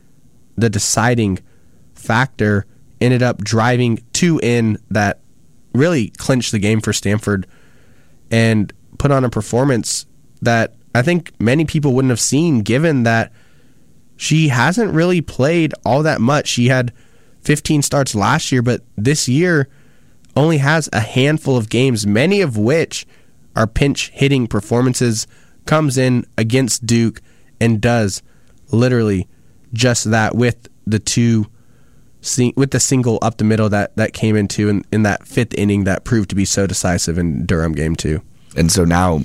the 0.56 0.68
deciding 0.68 1.38
factor, 1.94 2.66
ended 3.00 3.22
up 3.22 3.38
driving 3.38 4.02
two 4.12 4.40
in 4.42 4.78
that 4.90 5.20
really 5.74 6.08
clinched 6.08 6.50
the 6.50 6.58
game 6.58 6.80
for 6.80 6.92
Stanford 6.92 7.46
and 8.32 8.72
put 8.98 9.10
on 9.10 9.24
a 9.24 9.30
performance 9.30 10.06
that 10.42 10.74
I 10.94 11.02
think 11.02 11.32
many 11.40 11.64
people 11.64 11.92
wouldn't 11.92 12.10
have 12.10 12.20
seen 12.20 12.60
given 12.60 13.02
that 13.02 13.32
she 14.16 14.48
hasn't 14.48 14.94
really 14.94 15.20
played 15.20 15.74
all 15.84 16.02
that 16.02 16.20
much. 16.20 16.48
She 16.48 16.68
had 16.68 16.92
15 17.42 17.82
starts 17.82 18.14
last 18.14 18.50
year, 18.50 18.62
but 18.62 18.82
this 18.96 19.28
year 19.28 19.68
only 20.34 20.58
has 20.58 20.88
a 20.92 21.00
handful 21.00 21.56
of 21.56 21.68
games, 21.68 22.06
many 22.06 22.40
of 22.40 22.56
which 22.56 23.06
are 23.54 23.66
pinch 23.66 24.10
hitting 24.10 24.46
performances, 24.46 25.26
comes 25.64 25.98
in 25.98 26.24
against 26.38 26.86
Duke 26.86 27.20
and 27.60 27.80
does 27.80 28.22
literally 28.70 29.28
just 29.72 30.10
that 30.10 30.34
with 30.34 30.68
the 30.86 30.98
two 30.98 31.46
with 32.56 32.72
the 32.72 32.80
single 32.80 33.18
up 33.22 33.36
the 33.38 33.44
middle 33.44 33.68
that 33.68 33.94
that 33.96 34.12
came 34.12 34.34
into 34.34 34.68
in, 34.68 34.84
in 34.90 35.02
that 35.04 35.26
fifth 35.26 35.54
inning 35.54 35.84
that 35.84 36.04
proved 36.04 36.28
to 36.30 36.34
be 36.34 36.44
so 36.44 36.66
decisive 36.66 37.18
in 37.18 37.46
Durham 37.46 37.72
game 37.72 37.94
two. 37.94 38.20
And 38.56 38.70
so 38.70 38.84
now 38.84 39.20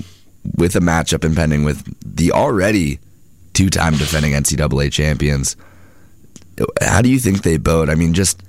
with 0.56 0.76
a 0.76 0.80
matchup 0.80 1.24
impending 1.24 1.64
with 1.64 1.84
the 2.04 2.32
already 2.32 2.98
two 3.54 3.70
time 3.70 3.96
defending 3.96 4.32
NCAA 4.32 4.92
champions, 4.92 5.56
how 6.80 7.02
do 7.02 7.08
you 7.08 7.18
think 7.18 7.42
they 7.42 7.56
bode? 7.56 7.88
I 7.88 7.94
mean, 7.94 8.14
just 8.14 8.42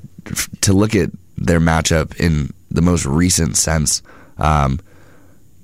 to 0.61 0.73
look 0.73 0.95
at 0.95 1.09
their 1.37 1.59
matchup 1.59 2.19
in 2.19 2.53
the 2.69 2.81
most 2.81 3.05
recent 3.05 3.57
sense, 3.57 4.01
um, 4.37 4.79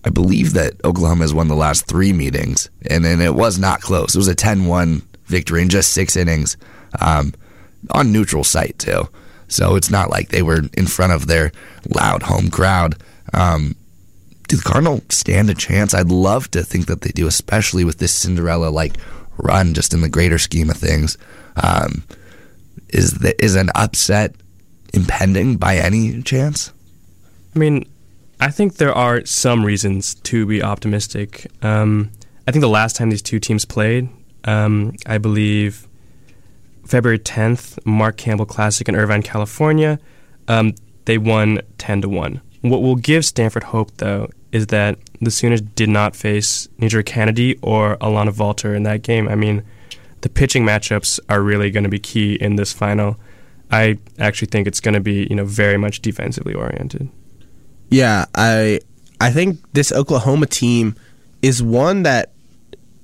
I 0.06 0.10
believe 0.10 0.54
that 0.54 0.74
Oklahoma 0.86 1.24
has 1.24 1.34
won 1.34 1.48
the 1.48 1.56
last 1.56 1.86
three 1.86 2.14
meetings, 2.14 2.70
and, 2.90 3.04
then 3.04 3.20
it 3.22 3.36
was 3.36 3.60
not 3.60 3.82
close. 3.82 4.16
It 4.16 4.20
was 4.20 4.28
a 4.28 4.36
10 4.36 4.66
1 4.66 5.02
victory 5.26 5.62
in 5.62 5.70
just 5.70 5.94
six 5.94 6.16
innings 6.16 6.58
um, 7.02 7.34
on 7.92 8.12
neutral 8.12 8.44
site, 8.44 8.80
too. 8.80 9.10
So 9.48 9.76
it's 9.76 9.90
not 9.90 10.10
like 10.10 10.30
they 10.30 10.42
were 10.42 10.62
in 10.74 10.88
front 10.88 11.12
of 11.12 11.28
their 11.28 11.52
loud 11.94 12.24
home 12.24 12.50
crowd. 12.50 12.96
Um, 13.34 13.76
do 14.50 14.58
the 14.58 14.64
Cardinal 14.64 15.02
stand 15.10 15.50
a 15.50 15.54
chance? 15.54 15.94
I'd 15.94 16.12
love 16.12 16.52
to 16.52 16.64
think 16.64 16.88
that 16.88 17.02
they 17.02 17.12
do, 17.12 17.28
especially 17.28 17.86
with 17.86 18.00
this 18.00 18.12
Cinderella 18.12 18.70
like 18.70 18.98
run, 19.38 19.74
just 19.74 19.94
in 19.94 20.02
the 20.02 20.10
greater 20.10 20.38
scheme 20.38 20.70
of 20.70 20.76
things. 20.76 21.18
Um, 21.56 22.04
is 22.90 23.14
the, 23.20 23.42
is 23.42 23.56
an 23.56 23.70
upset 23.76 24.36
impending 24.94 25.58
by 25.58 25.78
any 25.78 26.22
chance? 26.24 26.74
I 27.56 27.60
mean, 27.60 27.88
I 28.42 28.50
think 28.50 28.76
there 28.76 28.94
are 28.94 29.24
some 29.26 29.64
reasons 29.64 30.16
to 30.16 30.46
be 30.46 30.64
optimistic. 30.64 31.48
Um, 31.62 32.12
I 32.48 32.52
think 32.52 32.62
the 32.62 32.70
last 32.70 32.96
time 32.96 33.12
these 33.12 33.22
two 33.22 33.40
teams 33.40 33.66
played, 33.66 34.10
um, 34.46 34.96
I 35.06 35.20
believe 35.20 35.88
February 36.88 37.20
10th, 37.20 37.86
Mark 37.86 38.18
Campbell 38.18 38.48
Classic 38.48 38.90
in 38.90 38.96
Irvine, 38.96 39.22
California, 39.22 40.00
um, 40.48 40.74
they 41.06 41.20
won 41.20 41.62
10 41.78 42.02
to 42.02 42.10
1. 42.10 42.42
What 42.62 42.82
will 42.82 42.96
give 42.96 43.26
Stanford 43.26 43.66
hope, 43.66 43.92
though, 43.98 44.30
is 44.52 44.68
that 44.68 44.98
the 45.22 45.32
Sooners 45.32 45.62
did 45.62 45.90
not 45.90 46.16
face 46.16 46.68
NiJaree 46.80 47.06
Canady 47.06 47.58
or 47.62 47.98
Alana 47.98 48.32
Vawter 48.32 48.76
in 48.76 48.84
that 48.84 49.02
game. 49.02 49.28
I 49.28 49.36
mean, 49.36 49.64
the 50.22 50.30
pitching 50.30 50.64
matchups 50.64 51.20
are 51.30 51.42
really 51.42 51.72
going 51.72 51.84
to 51.84 51.90
be 51.90 52.00
key 52.00 52.36
in 52.36 52.56
this 52.56 52.74
final. 52.74 53.18
I 53.72 54.00
actually 54.18 54.48
think 54.48 54.68
it's 54.68 54.80
going 54.80 54.96
to 54.96 55.00
be, 55.00 55.28
you 55.30 55.36
know, 55.36 55.46
very 55.46 55.78
much 55.78 56.02
defensively 56.02 56.54
oriented. 56.54 57.10
Yeah, 57.90 58.26
I 58.36 58.80
I 59.22 59.32
think 59.32 59.60
this 59.74 59.92
Oklahoma 59.92 60.46
team 60.48 60.96
is 61.42 61.62
one 61.62 62.04
that 62.04 62.32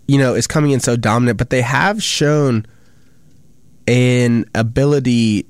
you 0.07 0.17
know 0.17 0.35
is 0.35 0.47
coming 0.47 0.71
in 0.71 0.79
so 0.79 0.95
dominant, 0.95 1.37
but 1.37 1.49
they 1.49 1.61
have 1.61 2.01
shown 2.01 2.65
an 3.87 4.45
ability 4.55 5.45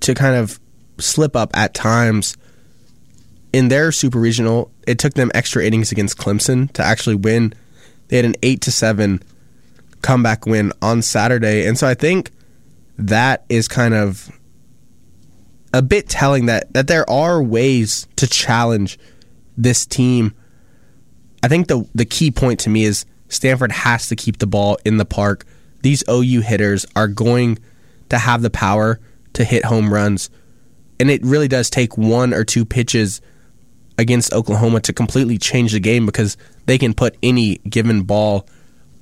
to 0.00 0.14
kind 0.14 0.36
of 0.36 0.60
slip 0.98 1.34
up 1.34 1.50
at 1.56 1.74
times 1.74 2.36
in 3.54 3.68
their 3.68 3.92
super 3.92 4.18
regional. 4.18 4.72
It 4.84 4.98
took 4.98 5.14
them 5.14 5.30
extra 5.32 5.64
innings 5.64 5.92
against 5.92 6.18
Clemson 6.18 6.72
to 6.72 6.82
actually 6.82 7.14
win. 7.14 7.54
They 8.08 8.16
had 8.16 8.24
an 8.24 8.34
eight 8.42 8.60
to 8.62 8.72
seven 8.72 9.22
comeback 10.02 10.44
win 10.44 10.72
on 10.82 11.02
Saturday, 11.02 11.64
and 11.64 11.78
so 11.78 11.86
I 11.86 11.94
think 11.94 12.32
that 12.98 13.44
is 13.48 13.68
kind 13.68 13.94
of 13.94 14.28
a 15.72 15.82
bit 15.82 16.08
telling 16.08 16.46
that 16.46 16.72
that 16.74 16.88
there 16.88 17.08
are 17.08 17.40
ways 17.40 18.08
to 18.16 18.26
challenge 18.26 18.98
this 19.56 19.86
team. 19.86 20.34
I 21.44 21.46
think 21.46 21.68
the 21.68 21.88
the 21.94 22.04
key 22.04 22.32
point 22.32 22.58
to 22.60 22.70
me 22.70 22.82
is 22.82 23.06
Stanford 23.28 23.70
has 23.70 24.08
to 24.08 24.16
keep 24.16 24.38
the 24.38 24.48
ball 24.48 24.78
in 24.84 24.96
the 24.96 25.04
park. 25.04 25.46
These 25.82 26.02
OU 26.10 26.40
hitters 26.40 26.86
are 26.96 27.08
going 27.08 27.60
to 28.08 28.18
have 28.18 28.42
the 28.42 28.50
power 28.50 28.98
to 29.34 29.44
hit 29.44 29.64
home 29.64 29.94
runs. 29.94 30.28
And 30.98 31.08
it 31.08 31.22
really 31.24 31.48
does 31.48 31.70
take 31.70 31.96
one 31.96 32.34
or 32.34 32.44
two 32.44 32.64
pitches 32.64 33.20
against 33.98 34.32
Oklahoma 34.32 34.80
to 34.80 34.92
completely 34.92 35.38
change 35.38 35.72
the 35.72 35.80
game 35.80 36.06
because 36.06 36.36
they 36.66 36.78
can 36.78 36.94
put 36.94 37.16
any 37.22 37.58
given 37.58 38.02
ball 38.02 38.46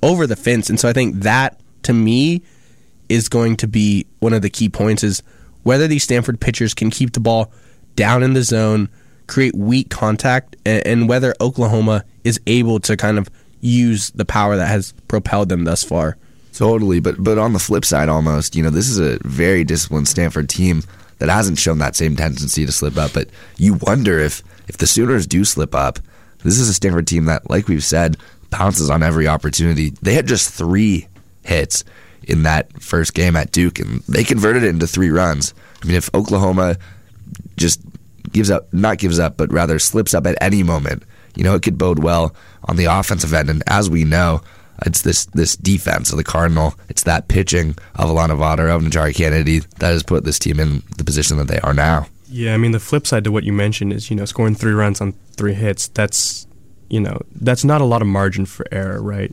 over 0.01 0.27
the 0.27 0.35
fence. 0.35 0.69
And 0.69 0.79
so 0.79 0.89
I 0.89 0.93
think 0.93 1.21
that 1.21 1.59
to 1.83 1.93
me 1.93 2.43
is 3.09 3.29
going 3.29 3.57
to 3.57 3.67
be 3.67 4.05
one 4.19 4.33
of 4.33 4.41
the 4.41 4.49
key 4.49 4.69
points 4.69 5.03
is 5.03 5.23
whether 5.63 5.87
these 5.87 6.03
Stanford 6.03 6.39
pitchers 6.39 6.73
can 6.73 6.89
keep 6.89 7.13
the 7.13 7.19
ball 7.19 7.51
down 7.95 8.23
in 8.23 8.33
the 8.33 8.43
zone, 8.43 8.89
create 9.27 9.55
weak 9.55 9.89
contact, 9.89 10.55
and, 10.65 11.07
whether 11.07 11.33
Oklahoma 11.39 12.03
is 12.23 12.39
able 12.47 12.79
to 12.81 12.97
kind 12.97 13.17
of 13.17 13.29
use 13.61 14.09
the 14.11 14.25
power 14.25 14.57
that 14.57 14.67
has 14.67 14.93
propelled 15.07 15.49
them 15.49 15.63
thus 15.63 15.83
far. 15.83 16.17
Totally, 16.53 16.99
but 16.99 17.15
but 17.23 17.37
on 17.37 17.53
the 17.53 17.59
flip 17.59 17.85
side, 17.85 18.09
almost, 18.09 18.55
you 18.55 18.61
know, 18.61 18.69
this 18.69 18.89
is 18.89 18.99
a 18.99 19.17
very 19.27 19.63
disciplined 19.63 20.07
Stanford 20.07 20.49
team 20.49 20.83
that 21.19 21.29
hasn't 21.29 21.57
shown 21.57 21.79
that 21.79 21.95
same 21.95 22.15
tendency 22.15 22.65
to 22.65 22.71
slip 22.71 22.97
up. 22.97 23.13
But 23.13 23.29
you 23.57 23.75
wonder 23.75 24.19
if 24.19 24.43
if 24.67 24.77
the 24.77 24.87
Sooners 24.87 25.27
do 25.27 25.45
slip 25.45 25.75
up, 25.75 25.99
this 26.43 26.59
is 26.59 26.69
a 26.69 26.73
Stanford 26.73 27.07
team 27.07 27.25
that, 27.25 27.49
like 27.49 27.67
we've 27.67 27.83
said, 27.83 28.17
pounces 28.49 28.89
on 28.89 29.03
every 29.03 29.27
opportunity. 29.27 29.91
They 30.01 30.13
had 30.13 30.27
just 30.27 30.51
three 30.53 31.07
hits 31.43 31.83
in 32.23 32.43
that 32.43 32.81
first 32.81 33.13
game 33.13 33.35
at 33.35 33.51
Duke, 33.51 33.79
and 33.79 34.01
they 34.01 34.23
converted 34.23 34.63
it 34.63 34.69
into 34.69 34.87
three 34.87 35.09
runs. 35.09 35.53
I 35.81 35.87
mean, 35.87 35.95
if 35.95 36.09
Oklahoma 36.13 36.77
just 37.57 37.81
gives 38.31 38.49
up, 38.49 38.73
not 38.73 38.97
gives 38.97 39.19
up, 39.19 39.37
but 39.37 39.51
rather 39.51 39.79
slips 39.79 40.13
up 40.13 40.25
at 40.25 40.37
any 40.41 40.63
moment, 40.63 41.03
you 41.35 41.43
know, 41.43 41.55
it 41.55 41.63
could 41.63 41.77
bode 41.77 41.99
well 41.99 42.35
on 42.65 42.75
the 42.75 42.85
offensive 42.85 43.33
end. 43.33 43.49
And 43.49 43.63
as 43.67 43.89
we 43.89 44.03
know, 44.05 44.41
It's 44.85 45.01
this 45.01 45.25
this 45.25 45.55
defense 45.55 46.11
of 46.11 46.17
the 46.17 46.23
Cardinal. 46.23 46.73
It's 46.89 47.03
that 47.03 47.27
pitching 47.27 47.75
of 47.95 48.09
Alana 48.09 48.37
Vawter, 48.37 48.73
of 48.73 48.81
NiJaree 48.81 49.15
Canady 49.15 49.59
that 49.79 49.91
has 49.91 50.03
put 50.03 50.23
this 50.23 50.39
team 50.39 50.59
in 50.59 50.83
the 50.97 51.03
position 51.03 51.37
that 51.37 51.47
they 51.47 51.59
are 51.59 51.73
now. 51.73 52.07
Yeah, 52.33 52.55
I 52.55 52.57
mean 52.57 52.71
the 52.71 52.79
flip 52.79 53.05
side 53.05 53.23
to 53.25 53.31
what 53.31 53.43
you 53.43 53.53
mentioned 53.53 53.93
is 53.93 54.09
you 54.09 54.15
know 54.15 54.25
scoring 54.25 54.55
three 54.55 54.71
runs 54.73 54.99
on 54.99 55.13
three 55.37 55.53
hits. 55.53 55.87
That's 55.89 56.47
you 56.89 56.99
know 56.99 57.21
that's 57.35 57.63
not 57.63 57.79
a 57.79 57.85
lot 57.85 58.01
of 58.01 58.07
margin 58.07 58.47
for 58.47 58.65
error, 58.71 58.99
right? 59.01 59.31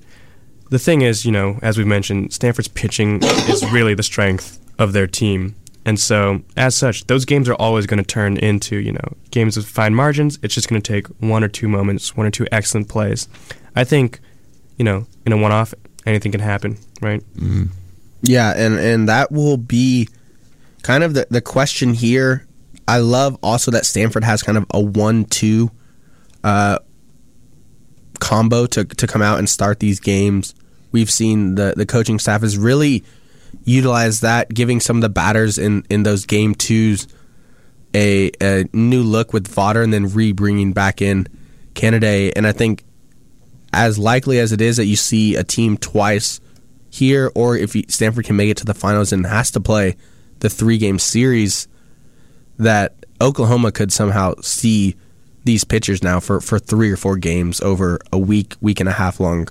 The 0.68 0.78
thing 0.78 1.00
is, 1.00 1.24
you 1.24 1.32
know, 1.32 1.58
as 1.62 1.78
we 1.78 1.84
mentioned, 1.84 2.34
Stanford's 2.34 2.68
pitching 2.68 3.20
is 3.48 3.64
really 3.72 3.94
the 3.94 4.02
strength 4.02 4.60
of 4.78 4.92
their 4.92 5.06
team. 5.06 5.56
And 5.86 5.98
so, 5.98 6.42
as 6.58 6.76
such, 6.76 7.06
those 7.06 7.24
games 7.24 7.48
are 7.48 7.54
always 7.54 7.86
going 7.86 7.98
to 7.98 8.04
turn 8.04 8.36
into, 8.36 8.76
you 8.76 8.92
know, 8.92 9.16
games 9.30 9.56
with 9.56 9.66
fine 9.66 9.94
margins. 9.94 10.38
It's 10.42 10.54
just 10.54 10.68
going 10.68 10.80
to 10.80 10.92
take 10.92 11.06
one 11.20 11.42
or 11.42 11.48
two 11.48 11.68
moments, 11.68 12.14
one 12.14 12.26
or 12.26 12.30
two 12.30 12.46
excellent 12.52 12.88
plays. 12.88 13.28
I 13.74 13.84
think, 13.84 14.20
you 14.76 14.84
know, 14.84 15.06
in 15.24 15.32
a 15.32 15.38
one 15.38 15.52
off, 15.52 15.72
anything 16.04 16.32
can 16.32 16.40
happen, 16.42 16.76
right? 17.00 17.20
Mm-hmm. 17.34 17.64
Yeah, 18.22 18.52
and, 18.54 18.78
and 18.78 19.08
that 19.08 19.32
will 19.32 19.56
be 19.56 20.08
kind 20.82 21.02
of 21.02 21.14
the, 21.14 21.26
the 21.30 21.40
question 21.40 21.94
here. 21.94 22.46
I 22.90 22.98
love 22.98 23.38
also 23.40 23.70
that 23.70 23.86
Stanford 23.86 24.24
has 24.24 24.42
kind 24.42 24.58
of 24.58 24.66
a 24.74 24.80
one 24.80 25.24
two 25.24 25.70
uh, 26.42 26.80
combo 28.18 28.66
to, 28.66 28.84
to 28.84 29.06
come 29.06 29.22
out 29.22 29.38
and 29.38 29.48
start 29.48 29.78
these 29.78 30.00
games. 30.00 30.56
We've 30.90 31.08
seen 31.08 31.54
the, 31.54 31.72
the 31.76 31.86
coaching 31.86 32.18
staff 32.18 32.40
has 32.40 32.58
really 32.58 33.04
utilized 33.62 34.22
that, 34.22 34.52
giving 34.52 34.80
some 34.80 34.96
of 34.96 35.02
the 35.02 35.08
batters 35.08 35.56
in, 35.56 35.86
in 35.88 36.02
those 36.02 36.26
game 36.26 36.52
twos 36.56 37.06
a, 37.94 38.32
a 38.40 38.64
new 38.72 39.04
look 39.04 39.32
with 39.32 39.46
Vawter 39.54 39.84
and 39.84 39.94
then 39.94 40.08
re 40.08 40.32
bringing 40.32 40.72
back 40.72 41.00
in 41.00 41.28
Canady. 41.74 42.34
And 42.34 42.44
I 42.44 42.50
think 42.50 42.82
as 43.72 44.00
likely 44.00 44.40
as 44.40 44.50
it 44.50 44.60
is 44.60 44.78
that 44.78 44.86
you 44.86 44.96
see 44.96 45.36
a 45.36 45.44
team 45.44 45.76
twice 45.76 46.40
here, 46.90 47.30
or 47.36 47.56
if 47.56 47.76
Stanford 47.88 48.24
can 48.24 48.34
make 48.34 48.50
it 48.50 48.56
to 48.56 48.64
the 48.64 48.74
finals 48.74 49.12
and 49.12 49.24
has 49.26 49.52
to 49.52 49.60
play 49.60 49.94
the 50.40 50.50
three 50.50 50.76
game 50.76 50.98
series, 50.98 51.68
that 52.60 52.94
Oklahoma 53.20 53.72
could 53.72 53.92
somehow 53.92 54.34
see 54.42 54.96
these 55.44 55.64
pitchers 55.64 56.02
now 56.02 56.20
for, 56.20 56.40
for 56.40 56.58
three 56.58 56.90
or 56.90 56.96
four 56.96 57.16
games 57.16 57.60
over 57.60 57.98
a 58.12 58.18
week, 58.18 58.54
week 58.60 58.80
and 58.80 58.88
a 58.88 58.92
half 58.92 59.18
long 59.18 59.48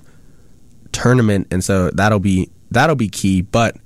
tournament. 0.92 1.48
And 1.52 1.64
so 1.64 1.90
that'll 1.92 2.20
be 2.20 2.50
that'll 2.72 2.96
be 2.96 3.10
key. 3.10 3.42
But 3.42 3.78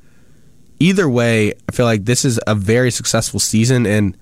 either 0.79 1.09
way, 1.09 1.53
I 1.69 1.71
feel 1.71 1.85
like 1.85 2.05
this 2.05 2.25
is 2.25 2.39
a 2.45 2.55
very 2.55 2.91
successful 2.91 3.39
season 3.39 3.85
and 3.85 4.17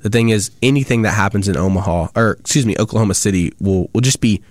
the 0.00 0.10
thing 0.10 0.30
is 0.30 0.50
anything 0.62 1.02
that 1.02 1.12
happens 1.12 1.48
in 1.48 1.56
Omaha 1.56 2.08
or 2.16 2.32
excuse 2.32 2.66
me, 2.66 2.74
Oklahoma 2.78 3.14
City 3.14 3.52
will 3.60 3.88
will 3.94 4.00
just 4.00 4.20
be 4.20 4.42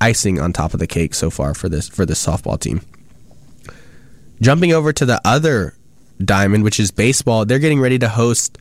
icing 0.00 0.40
on 0.40 0.52
top 0.52 0.72
of 0.72 0.80
the 0.80 0.86
cake 0.86 1.14
so 1.14 1.30
far 1.30 1.52
for 1.52 1.68
this 1.68 1.88
for 1.88 2.06
this 2.06 2.24
softball 2.24 2.58
team. 2.58 2.80
Jumping 4.40 4.72
over 4.72 4.92
to 4.92 5.04
the 5.04 5.20
other 5.24 5.74
diamond, 6.24 6.64
which 6.64 6.78
is 6.78 6.90
baseball, 6.90 7.44
they're 7.44 7.58
getting 7.58 7.80
ready 7.80 7.98
to 7.98 8.08
host 8.08 8.58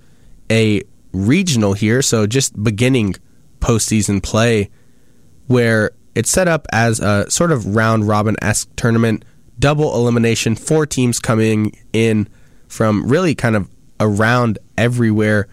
a 0.51 0.83
regional 1.11 1.73
here, 1.73 2.01
so 2.01 2.27
just 2.27 2.61
beginning 2.61 3.15
postseason 3.59 4.21
play 4.21 4.69
where 5.47 5.91
it's 6.15 6.29
set 6.29 6.47
up 6.47 6.67
as 6.71 6.99
a 6.99 7.29
sort 7.29 7.51
of 7.51 7.75
round 7.75 8.07
robin 8.07 8.35
esque 8.41 8.69
tournament, 8.75 9.25
double 9.59 9.95
elimination, 9.95 10.55
four 10.55 10.85
teams 10.85 11.19
coming 11.19 11.75
in 11.91 12.27
from 12.67 13.07
really 13.07 13.35
kind 13.35 13.55
of 13.55 13.69
around 13.99 14.59
everywhere. 14.77 15.47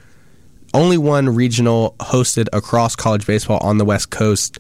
Only 0.72 0.99
one 0.99 1.34
regional 1.34 1.97
hosted 1.99 2.47
across 2.53 2.95
college 2.95 3.26
baseball 3.26 3.59
on 3.59 3.78
the 3.78 3.84
West 3.84 4.11
Coast. 4.11 4.59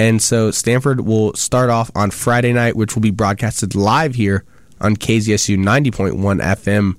And 0.00 0.20
so 0.20 0.50
Stanford 0.50 1.02
will 1.02 1.34
start 1.34 1.70
off 1.70 1.90
on 1.94 2.10
Friday 2.10 2.52
night, 2.52 2.76
which 2.76 2.94
will 2.94 3.02
be 3.02 3.10
broadcasted 3.10 3.74
live 3.74 4.14
here 4.14 4.44
on 4.80 4.96
KZSU 4.96 5.58
90.1 5.58 6.40
FM 6.40 6.96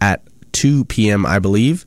at 0.00 0.22
2 0.52 0.84
p.m., 0.86 1.26
I 1.26 1.38
believe. 1.38 1.86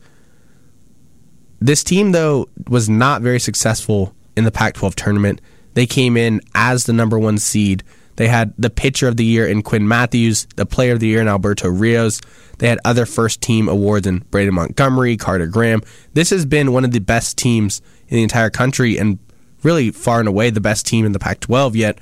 This 1.59 1.83
team, 1.83 2.11
though, 2.11 2.49
was 2.67 2.89
not 2.89 3.21
very 3.21 3.39
successful 3.39 4.13
in 4.35 4.43
the 4.43 4.51
Pac 4.51 4.75
12 4.75 4.95
tournament. 4.95 5.41
They 5.73 5.85
came 5.85 6.17
in 6.17 6.41
as 6.53 6.85
the 6.85 6.93
number 6.93 7.17
one 7.17 7.37
seed. 7.37 7.83
They 8.15 8.27
had 8.27 8.53
the 8.57 8.69
pitcher 8.69 9.07
of 9.07 9.17
the 9.17 9.25
year 9.25 9.47
in 9.47 9.63
Quinn 9.63 9.87
Mathews, 9.87 10.47
the 10.55 10.65
player 10.65 10.93
of 10.93 10.99
the 10.99 11.07
year 11.07 11.21
in 11.21 11.27
Alberto 11.27 11.69
Rios. 11.69 12.21
They 12.59 12.67
had 12.67 12.79
other 12.85 13.05
first 13.05 13.41
team 13.41 13.67
awards 13.67 14.05
in 14.05 14.19
Braden 14.19 14.53
Montgomery, 14.53 15.17
Carter 15.17 15.47
Graham. 15.47 15.81
This 16.13 16.29
has 16.29 16.45
been 16.45 16.73
one 16.73 16.85
of 16.85 16.91
the 16.91 16.99
best 16.99 17.37
teams 17.37 17.81
in 18.07 18.17
the 18.17 18.23
entire 18.23 18.49
country 18.49 18.97
and 18.99 19.17
really 19.63 19.89
far 19.89 20.19
and 20.19 20.27
away 20.27 20.49
the 20.49 20.61
best 20.61 20.85
team 20.85 21.05
in 21.05 21.13
the 21.13 21.19
Pac 21.19 21.39
12, 21.39 21.75
yet 21.75 21.97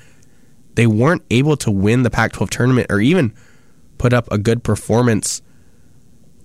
they 0.75 0.87
weren't 0.87 1.23
able 1.29 1.55
to 1.57 1.71
win 1.71 2.03
the 2.03 2.09
Pac 2.09 2.33
12 2.33 2.49
tournament 2.49 2.87
or 2.89 2.99
even 2.99 3.33
put 3.97 4.13
up 4.13 4.29
a 4.31 4.37
good 4.37 4.63
performance. 4.63 5.41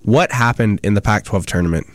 What 0.07 0.31
happened 0.31 0.79
in 0.83 0.93
the 0.93 1.01
Pac 1.01 1.25
12 1.25 1.45
tournament? 1.45 1.85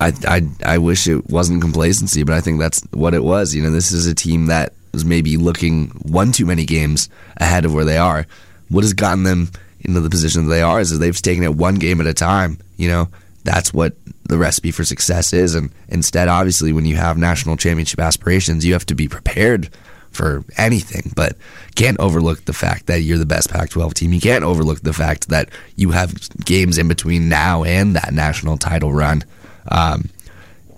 I, 0.00 0.14
I, 0.26 0.42
I 0.64 0.78
wish 0.78 1.06
it 1.06 1.28
wasn't 1.28 1.60
complacency, 1.60 2.22
but 2.22 2.34
I 2.34 2.40
think 2.40 2.58
that's 2.58 2.80
what 2.92 3.12
it 3.12 3.22
was. 3.22 3.54
You 3.54 3.62
know, 3.62 3.70
this 3.70 3.92
is 3.92 4.06
a 4.06 4.14
team 4.14 4.46
that 4.46 4.72
was 4.94 5.04
maybe 5.04 5.36
looking 5.36 5.88
one 5.88 6.32
too 6.32 6.46
many 6.46 6.64
games 6.64 7.10
ahead 7.36 7.66
of 7.66 7.74
where 7.74 7.84
they 7.84 7.98
are. 7.98 8.26
What 8.70 8.84
has 8.84 8.94
gotten 8.94 9.24
them 9.24 9.50
into 9.80 10.00
the 10.00 10.08
position 10.08 10.46
that 10.46 10.50
they 10.50 10.62
are 10.62 10.80
is 10.80 10.88
that 10.88 10.96
they've 10.96 11.20
taken 11.20 11.44
it 11.44 11.56
one 11.56 11.74
game 11.74 12.00
at 12.00 12.06
a 12.06 12.14
time. 12.14 12.58
You 12.78 12.88
know, 12.88 13.08
that's 13.44 13.74
what 13.74 13.92
the 14.24 14.38
recipe 14.38 14.70
for 14.70 14.82
success 14.82 15.34
is. 15.34 15.54
And 15.54 15.70
instead, 15.90 16.28
obviously, 16.28 16.72
when 16.72 16.86
you 16.86 16.96
have 16.96 17.18
national 17.18 17.58
championship 17.58 18.00
aspirations, 18.00 18.64
you 18.64 18.72
have 18.72 18.86
to 18.86 18.94
be 18.94 19.08
prepared 19.08 19.68
for 20.10 20.44
anything, 20.56 21.12
but 21.14 21.36
can't 21.74 21.98
overlook 22.00 22.44
the 22.44 22.52
fact 22.52 22.86
that 22.86 23.00
you're 23.00 23.18
the 23.18 23.26
best 23.26 23.50
Pac 23.50 23.70
12 23.70 23.94
team. 23.94 24.12
You 24.12 24.20
can't 24.20 24.44
overlook 24.44 24.80
the 24.80 24.92
fact 24.92 25.28
that 25.28 25.48
you 25.76 25.90
have 25.90 26.14
games 26.44 26.78
in 26.78 26.88
between 26.88 27.28
now 27.28 27.64
and 27.64 27.96
that 27.96 28.12
national 28.12 28.58
title 28.58 28.92
run. 28.92 29.24
Um, 29.68 30.10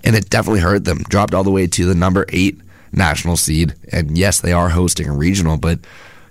and 0.03 0.15
it 0.15 0.29
definitely 0.29 0.59
hurt 0.59 0.85
them. 0.85 0.99
Dropped 1.03 1.33
all 1.33 1.43
the 1.43 1.51
way 1.51 1.67
to 1.67 1.85
the 1.85 1.95
number 1.95 2.25
eight 2.29 2.59
national 2.91 3.37
seed. 3.37 3.73
And 3.91 4.17
yes, 4.17 4.41
they 4.41 4.53
are 4.53 4.69
hosting 4.69 5.07
a 5.07 5.13
regional, 5.13 5.57
but 5.57 5.79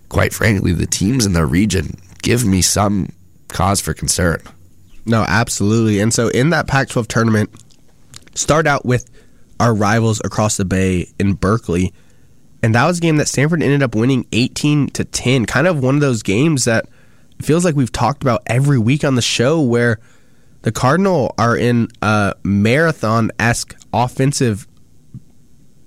quite 0.08 0.32
frankly, 0.32 0.72
the 0.72 0.86
teams 0.86 1.26
in 1.26 1.32
their 1.32 1.46
region 1.46 1.96
give 2.22 2.44
me 2.44 2.62
some 2.62 3.10
cause 3.48 3.80
for 3.80 3.94
concern. 3.94 4.40
No, 5.04 5.24
absolutely. 5.26 5.98
And 6.00 6.14
so 6.14 6.28
in 6.28 6.50
that 6.50 6.68
Pac 6.68 6.88
12 6.88 7.08
tournament, 7.08 7.50
start 8.34 8.66
out 8.66 8.86
with 8.86 9.10
our 9.58 9.74
rivals 9.74 10.20
across 10.24 10.56
the 10.56 10.64
bay 10.64 11.08
in 11.18 11.34
Berkeley. 11.34 11.92
And 12.62 12.74
that 12.74 12.86
was 12.86 12.98
a 12.98 13.00
game 13.00 13.16
that 13.16 13.28
Stanford 13.28 13.62
ended 13.62 13.82
up 13.82 13.94
winning 13.94 14.26
18 14.32 14.88
to 14.90 15.04
10. 15.04 15.46
Kind 15.46 15.66
of 15.66 15.82
one 15.82 15.96
of 15.96 16.00
those 16.00 16.22
games 16.22 16.64
that 16.64 16.86
feels 17.40 17.64
like 17.64 17.74
we've 17.74 17.90
talked 17.90 18.22
about 18.22 18.42
every 18.46 18.78
week 18.78 19.04
on 19.04 19.16
the 19.16 19.22
show 19.22 19.60
where 19.60 19.98
the 20.62 20.70
Cardinal 20.70 21.34
are 21.38 21.56
in 21.56 21.88
a 22.00 22.34
marathon 22.44 23.32
esque 23.38 23.74
offensive 23.92 24.68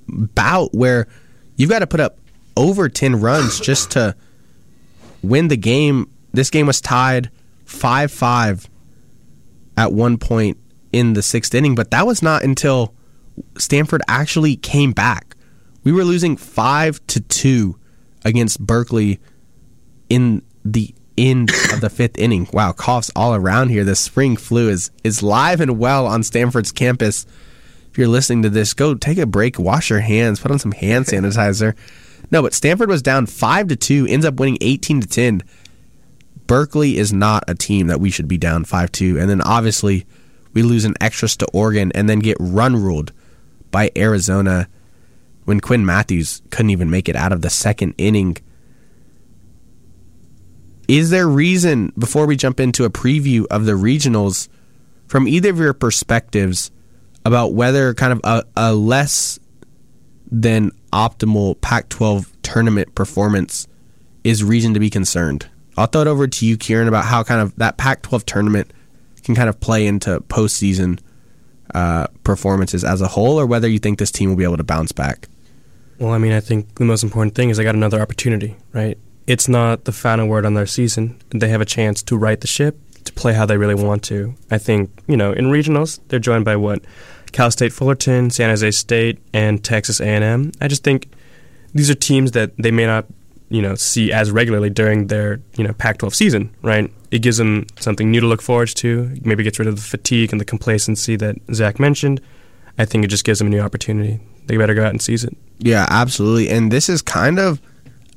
bout 0.07 0.73
where 0.73 1.07
you've 1.55 1.69
got 1.69 1.80
to 1.80 1.88
put 1.88 2.01
up 2.01 2.17
over 2.57 2.89
10 2.89 3.21
runs 3.21 3.59
just 3.59 3.91
to 3.91 4.15
win 5.23 5.47
the 5.47 5.57
game. 5.57 6.09
This 6.34 6.49
game 6.49 6.67
was 6.67 6.82
tied 6.82 7.32
5 7.65 8.11
5 8.11 8.69
at 9.78 9.93
one 9.93 10.17
point 10.17 10.57
in 10.91 11.13
the 11.13 11.21
sixth 11.21 11.53
inning, 11.53 11.76
but 11.76 11.91
that 11.91 12.05
was 12.05 12.21
not 12.21 12.43
until 12.43 12.93
Stanford 13.57 14.01
actually 14.07 14.55
came 14.55 14.91
back. 14.91 15.36
We 15.86 15.93
were 15.93 16.03
losing 16.03 16.36
5 16.36 17.07
to 17.07 17.21
2 17.21 17.79
against 18.25 18.59
Berkeley 18.59 19.19
in 20.09 20.41
the 20.65 20.93
end 21.17 21.51
of 21.71 21.79
the 21.79 21.89
fifth 21.89 22.17
inning. 22.17 22.49
Wow, 22.51 22.73
coughs 22.73 23.11
all 23.15 23.36
around 23.36 23.69
here. 23.69 23.83
The 23.83 23.95
spring 23.95 24.36
flu 24.36 24.67
is 24.67 24.91
is 25.03 25.23
live 25.23 25.61
and 25.61 25.79
well 25.79 26.07
on 26.07 26.23
Stanford's 26.23 26.71
campus. 26.71 27.25
If 27.91 27.99
you're 27.99 28.07
listening 28.07 28.41
to 28.41 28.49
this, 28.49 28.73
go 28.73 28.95
take 28.95 29.19
a 29.19 29.25
break, 29.25 29.57
wash 29.57 29.89
your 29.89 30.01
hands, 30.01 30.39
put 30.39 30.51
on 30.51 30.59
some 30.59 30.73
hand 30.73 31.05
sanitizer. 31.05 31.75
No, 32.31 32.41
but 32.41 32.53
Stanford 32.53 32.89
was 32.89 33.03
down 33.03 33.27
five 33.27 33.67
to 33.67 33.75
two, 33.75 34.07
ends 34.09 34.25
up 34.25 34.39
winning 34.39 34.57
eighteen 34.61 35.01
to 35.01 35.07
ten. 35.07 35.43
Berkeley 36.47 36.97
is 36.97 37.13
not 37.13 37.43
a 37.47 37.55
team 37.55 37.88
that 37.88 37.99
we 37.99 38.09
should 38.09 38.27
be 38.27 38.38
down 38.38 38.65
five 38.65 38.91
two, 38.91 39.19
and 39.19 39.29
then 39.29 39.41
obviously 39.41 40.05
we 40.53 40.63
lose 40.63 40.83
an 40.83 40.95
extras 40.99 41.38
to 41.38 41.47
Oregon 41.53 41.91
and 41.93 42.09
then 42.09 42.19
get 42.19 42.38
run 42.39 42.75
ruled 42.75 43.13
by 43.71 43.91
Arizona 43.95 44.67
when 45.45 45.59
Quinn 45.59 45.85
Mathews 45.85 46.41
couldn't 46.49 46.71
even 46.71 46.89
make 46.89 47.07
it 47.07 47.15
out 47.15 47.31
of 47.31 47.41
the 47.41 47.49
second 47.49 47.93
inning 47.97 48.37
is 50.87 51.09
there 51.09 51.27
reason, 51.27 51.91
before 51.97 52.25
we 52.25 52.35
jump 52.35 52.59
into 52.59 52.85
a 52.85 52.89
preview 52.89 53.45
of 53.49 53.65
the 53.65 53.73
regionals, 53.73 54.47
from 55.07 55.27
either 55.27 55.49
of 55.49 55.57
your 55.57 55.73
perspectives, 55.73 56.71
about 57.25 57.53
whether 57.53 57.93
kind 57.93 58.13
of 58.13 58.21
a, 58.23 58.43
a 58.55 58.73
less 58.73 59.39
than 60.29 60.71
optimal 60.93 61.59
Pac 61.61 61.89
12 61.89 62.31
tournament 62.43 62.93
performance 62.95 63.67
is 64.23 64.43
reason 64.43 64.73
to 64.73 64.79
be 64.79 64.89
concerned? 64.89 65.49
I'll 65.77 65.87
throw 65.87 66.01
it 66.01 66.07
over 66.07 66.27
to 66.27 66.45
you, 66.45 66.57
Kieran, 66.57 66.87
about 66.87 67.05
how 67.05 67.23
kind 67.23 67.41
of 67.41 67.55
that 67.55 67.77
Pac 67.77 68.03
12 68.03 68.25
tournament 68.25 68.71
can 69.23 69.35
kind 69.35 69.49
of 69.49 69.59
play 69.59 69.87
into 69.87 70.19
postseason 70.21 70.99
uh, 71.73 72.07
performances 72.23 72.83
as 72.83 73.01
a 73.01 73.07
whole, 73.07 73.39
or 73.39 73.45
whether 73.45 73.67
you 73.67 73.79
think 73.79 73.97
this 73.97 74.11
team 74.11 74.29
will 74.29 74.37
be 74.37 74.43
able 74.43 74.57
to 74.57 74.63
bounce 74.63 74.91
back. 74.91 75.27
Well, 75.99 76.11
I 76.11 76.17
mean, 76.17 76.33
I 76.33 76.39
think 76.39 76.75
the 76.75 76.85
most 76.85 77.03
important 77.03 77.35
thing 77.35 77.49
is 77.49 77.57
they 77.57 77.63
got 77.63 77.75
another 77.75 78.01
opportunity, 78.01 78.57
right? 78.73 78.97
It's 79.27 79.47
not 79.47 79.85
the 79.85 79.91
final 79.91 80.27
word 80.27 80.45
on 80.45 80.53
their 80.53 80.65
season. 80.65 81.19
They 81.29 81.47
have 81.49 81.61
a 81.61 81.65
chance 81.65 82.03
to 82.03 82.17
right 82.17 82.39
the 82.39 82.47
ship, 82.47 82.77
to 83.05 83.13
play 83.13 83.33
how 83.33 83.45
they 83.45 83.57
really 83.57 83.75
want 83.75 84.03
to. 84.03 84.35
I 84.51 84.57
think, 84.57 84.91
you 85.07 85.17
know, 85.17 85.31
in 85.31 85.45
regionals, 85.45 85.99
they're 86.09 86.19
joined 86.19 86.45
by 86.45 86.57
what? 86.57 86.83
Cal 87.31 87.49
State 87.49 87.73
Fullerton, 87.73 88.29
San 88.29 88.49
Jose 88.49 88.71
State, 88.71 89.19
and 89.33 89.63
Texas 89.63 89.99
A&M. 89.99 90.51
I 90.61 90.67
just 90.67 90.83
think 90.83 91.09
these 91.73 91.89
are 91.89 91.95
teams 91.95 92.31
that 92.31 92.55
they 92.57 92.71
may 92.71 92.85
not, 92.85 93.05
you 93.49 93.61
know, 93.61 93.75
see 93.75 94.11
as 94.11 94.31
regularly 94.31 94.69
during 94.69 95.07
their, 95.07 95.41
you 95.57 95.63
know, 95.63 95.73
Pac-12 95.73 96.13
season, 96.13 96.55
right? 96.61 96.91
It 97.11 97.19
gives 97.19 97.37
them 97.37 97.67
something 97.79 98.11
new 98.11 98.21
to 98.21 98.27
look 98.27 98.41
forward 98.41 98.69
to. 98.75 99.17
Maybe 99.21 99.43
gets 99.43 99.59
rid 99.59 99.67
of 99.67 99.75
the 99.75 99.81
fatigue 99.81 100.31
and 100.31 100.41
the 100.41 100.45
complacency 100.45 101.15
that 101.17 101.35
Zach 101.53 101.79
mentioned. 101.79 102.21
I 102.77 102.85
think 102.85 103.03
it 103.03 103.07
just 103.07 103.23
gives 103.23 103.39
them 103.39 103.47
a 103.47 103.51
new 103.51 103.61
opportunity. 103.61 104.19
They 104.47 104.57
better 104.57 104.73
go 104.73 104.83
out 104.83 104.91
and 104.91 105.01
seize 105.01 105.23
it. 105.23 105.35
Yeah, 105.59 105.85
absolutely. 105.89 106.49
And 106.49 106.71
this 106.71 106.89
is 106.89 107.01
kind 107.01 107.39
of 107.39 107.61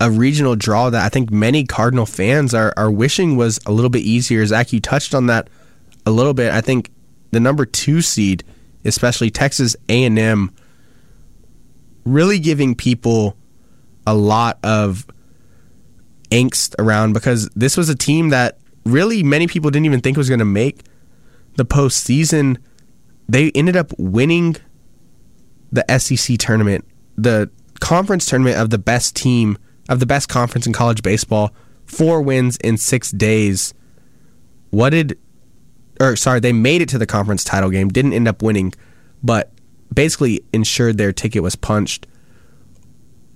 a 0.01 0.11
regional 0.11 0.57
draw 0.57 0.91
that 0.91 1.05
I 1.05 1.09
think 1.09 1.31
many 1.31 1.65
Cardinal 1.65 2.07
fans 2.07 2.55
are, 2.55 2.73
are 2.77 2.91
wishing 2.91 3.37
was 3.37 3.59
a 3.67 3.73
little 3.73 3.91
bit 3.91 4.03
easier. 4.03 4.45
Zach, 4.47 4.73
you 4.73 4.81
touched 4.81 5.15
on 5.15 5.27
that 5.27 5.49
a 6.07 6.11
little 6.11 6.35
bit. 6.35 6.53
I 6.53 6.61
think 6.61 6.91
the 7.31 7.41
number 7.41 7.65
two 7.67 8.01
seed, 8.01 8.45
especially 8.85 9.31
Texas 9.31 9.77
A&M, 9.89 10.53
really 12.05 12.39
giving 12.39 12.75
people 12.75 13.37
a 14.07 14.15
lot 14.15 14.59
of 14.63 15.07
angst 16.31 16.75
around 16.79 17.13
because 17.13 17.49
this 17.51 17.77
was 17.77 17.89
a 17.89 17.95
team 17.95 18.31
that 18.31 18.59
really 18.85 19.23
many 19.23 19.47
people 19.47 19.71
didn't 19.71 19.87
even 19.87 20.01
think 20.01 20.17
was 20.17 20.29
going 20.29 20.39
to 20.39 20.45
make 20.45 20.83
the 21.57 21.65
postseason. 21.65 22.59
They 23.29 23.51
ended 23.55 23.77
up 23.77 23.93
winning 23.99 24.57
the 25.71 25.85
SEC 25.99 26.39
tournament, 26.39 26.85
the 27.17 27.51
conference 27.81 28.27
tournament 28.27 28.57
of 28.57 28.71
the 28.71 28.79
best 28.79 29.15
team 29.15 29.59
of 29.89 30.01
the 30.01 30.07
best 30.07 30.29
conference 30.29 30.67
in 30.67 30.73
college 30.73 31.03
baseball. 31.03 31.53
Four 31.87 32.21
wins 32.21 32.57
in 32.59 32.77
six 32.77 33.11
days. 33.11 33.73
What 34.71 34.91
did, 34.91 35.19
or 36.01 36.17
sorry, 36.17 36.41
they 36.41 36.53
made 36.53 36.83
it 36.83 36.89
to 36.91 36.99
the 36.99 37.07
conference 37.07 37.43
title 37.45 37.71
game, 37.71 37.89
didn't 37.89 38.13
end 38.13 38.29
up 38.29 38.43
winning, 38.43 38.75
but 39.23 39.51
basically 39.93 40.45
ensured 40.53 40.99
their 40.99 41.13
ticket 41.13 41.43
was 41.43 41.57
punched. 41.57 42.07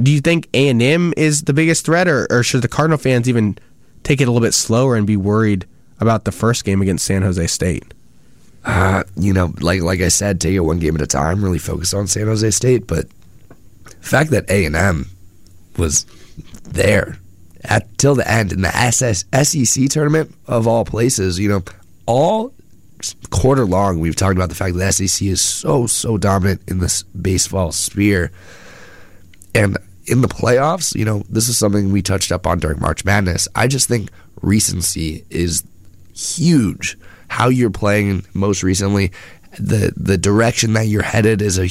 Do 0.00 0.10
you 0.10 0.20
think 0.20 0.48
A 0.52 0.68
and 0.68 0.82
M 0.82 1.14
is 1.16 1.44
the 1.44 1.52
biggest 1.52 1.86
threat, 1.86 2.08
or, 2.08 2.26
or 2.30 2.42
should 2.42 2.62
the 2.62 2.68
Cardinal 2.68 2.98
fans 2.98 3.28
even 3.28 3.58
take 4.02 4.20
it 4.20 4.24
a 4.24 4.30
little 4.30 4.46
bit 4.46 4.54
slower 4.54 4.96
and 4.96 5.06
be 5.06 5.16
worried 5.16 5.66
about 6.00 6.24
the 6.24 6.32
first 6.32 6.64
game 6.64 6.82
against 6.82 7.04
San 7.04 7.22
Jose 7.22 7.46
State? 7.46 7.94
Uh, 8.64 9.02
you 9.16 9.32
know, 9.32 9.52
like 9.60 9.82
like 9.82 10.00
I 10.00 10.08
said, 10.08 10.40
take 10.40 10.54
it 10.54 10.60
one 10.60 10.78
game 10.78 10.94
at 10.94 11.02
a 11.02 11.06
time. 11.06 11.42
Really 11.42 11.58
focus 11.58 11.92
on 11.92 12.06
San 12.06 12.26
Jose 12.26 12.48
State, 12.52 12.86
but 12.86 13.06
the 13.84 14.08
fact 14.08 14.30
that 14.30 14.48
A 14.50 14.64
and 14.64 14.76
M 14.76 15.10
was 15.76 16.04
there 16.64 17.18
at 17.64 17.98
till 17.98 18.14
the 18.14 18.30
end 18.30 18.52
in 18.52 18.62
the 18.62 18.74
SS, 18.74 19.24
SEC 19.42 19.88
tournament 19.88 20.34
of 20.46 20.66
all 20.66 20.84
places, 20.84 21.38
you 21.38 21.48
know, 21.48 21.62
all 22.06 22.52
quarter 23.30 23.64
long 23.64 23.98
we've 23.98 24.14
talked 24.14 24.36
about 24.36 24.48
the 24.48 24.54
fact 24.54 24.74
that 24.74 24.96
the 24.96 25.08
SEC 25.08 25.26
is 25.26 25.40
so 25.40 25.88
so 25.88 26.16
dominant 26.16 26.62
in 26.68 26.78
this 26.78 27.02
baseball 27.02 27.72
sphere, 27.72 28.30
and 29.56 29.76
in 30.06 30.20
the 30.20 30.28
playoffs, 30.28 30.94
you 30.94 31.04
know, 31.04 31.24
this 31.28 31.48
is 31.48 31.58
something 31.58 31.90
we 31.90 32.02
touched 32.02 32.30
up 32.30 32.46
on 32.46 32.58
during 32.60 32.78
March 32.78 33.04
Madness. 33.04 33.48
I 33.56 33.66
just 33.66 33.88
think 33.88 34.10
recency 34.40 35.24
is 35.30 35.64
huge 36.14 36.96
how 37.32 37.48
you're 37.48 37.70
playing 37.70 38.26
most 38.34 38.62
recently, 38.62 39.10
the 39.58 39.90
the 39.96 40.18
direction 40.18 40.74
that 40.74 40.86
you're 40.86 41.02
headed 41.02 41.40
is 41.40 41.58
a 41.58 41.70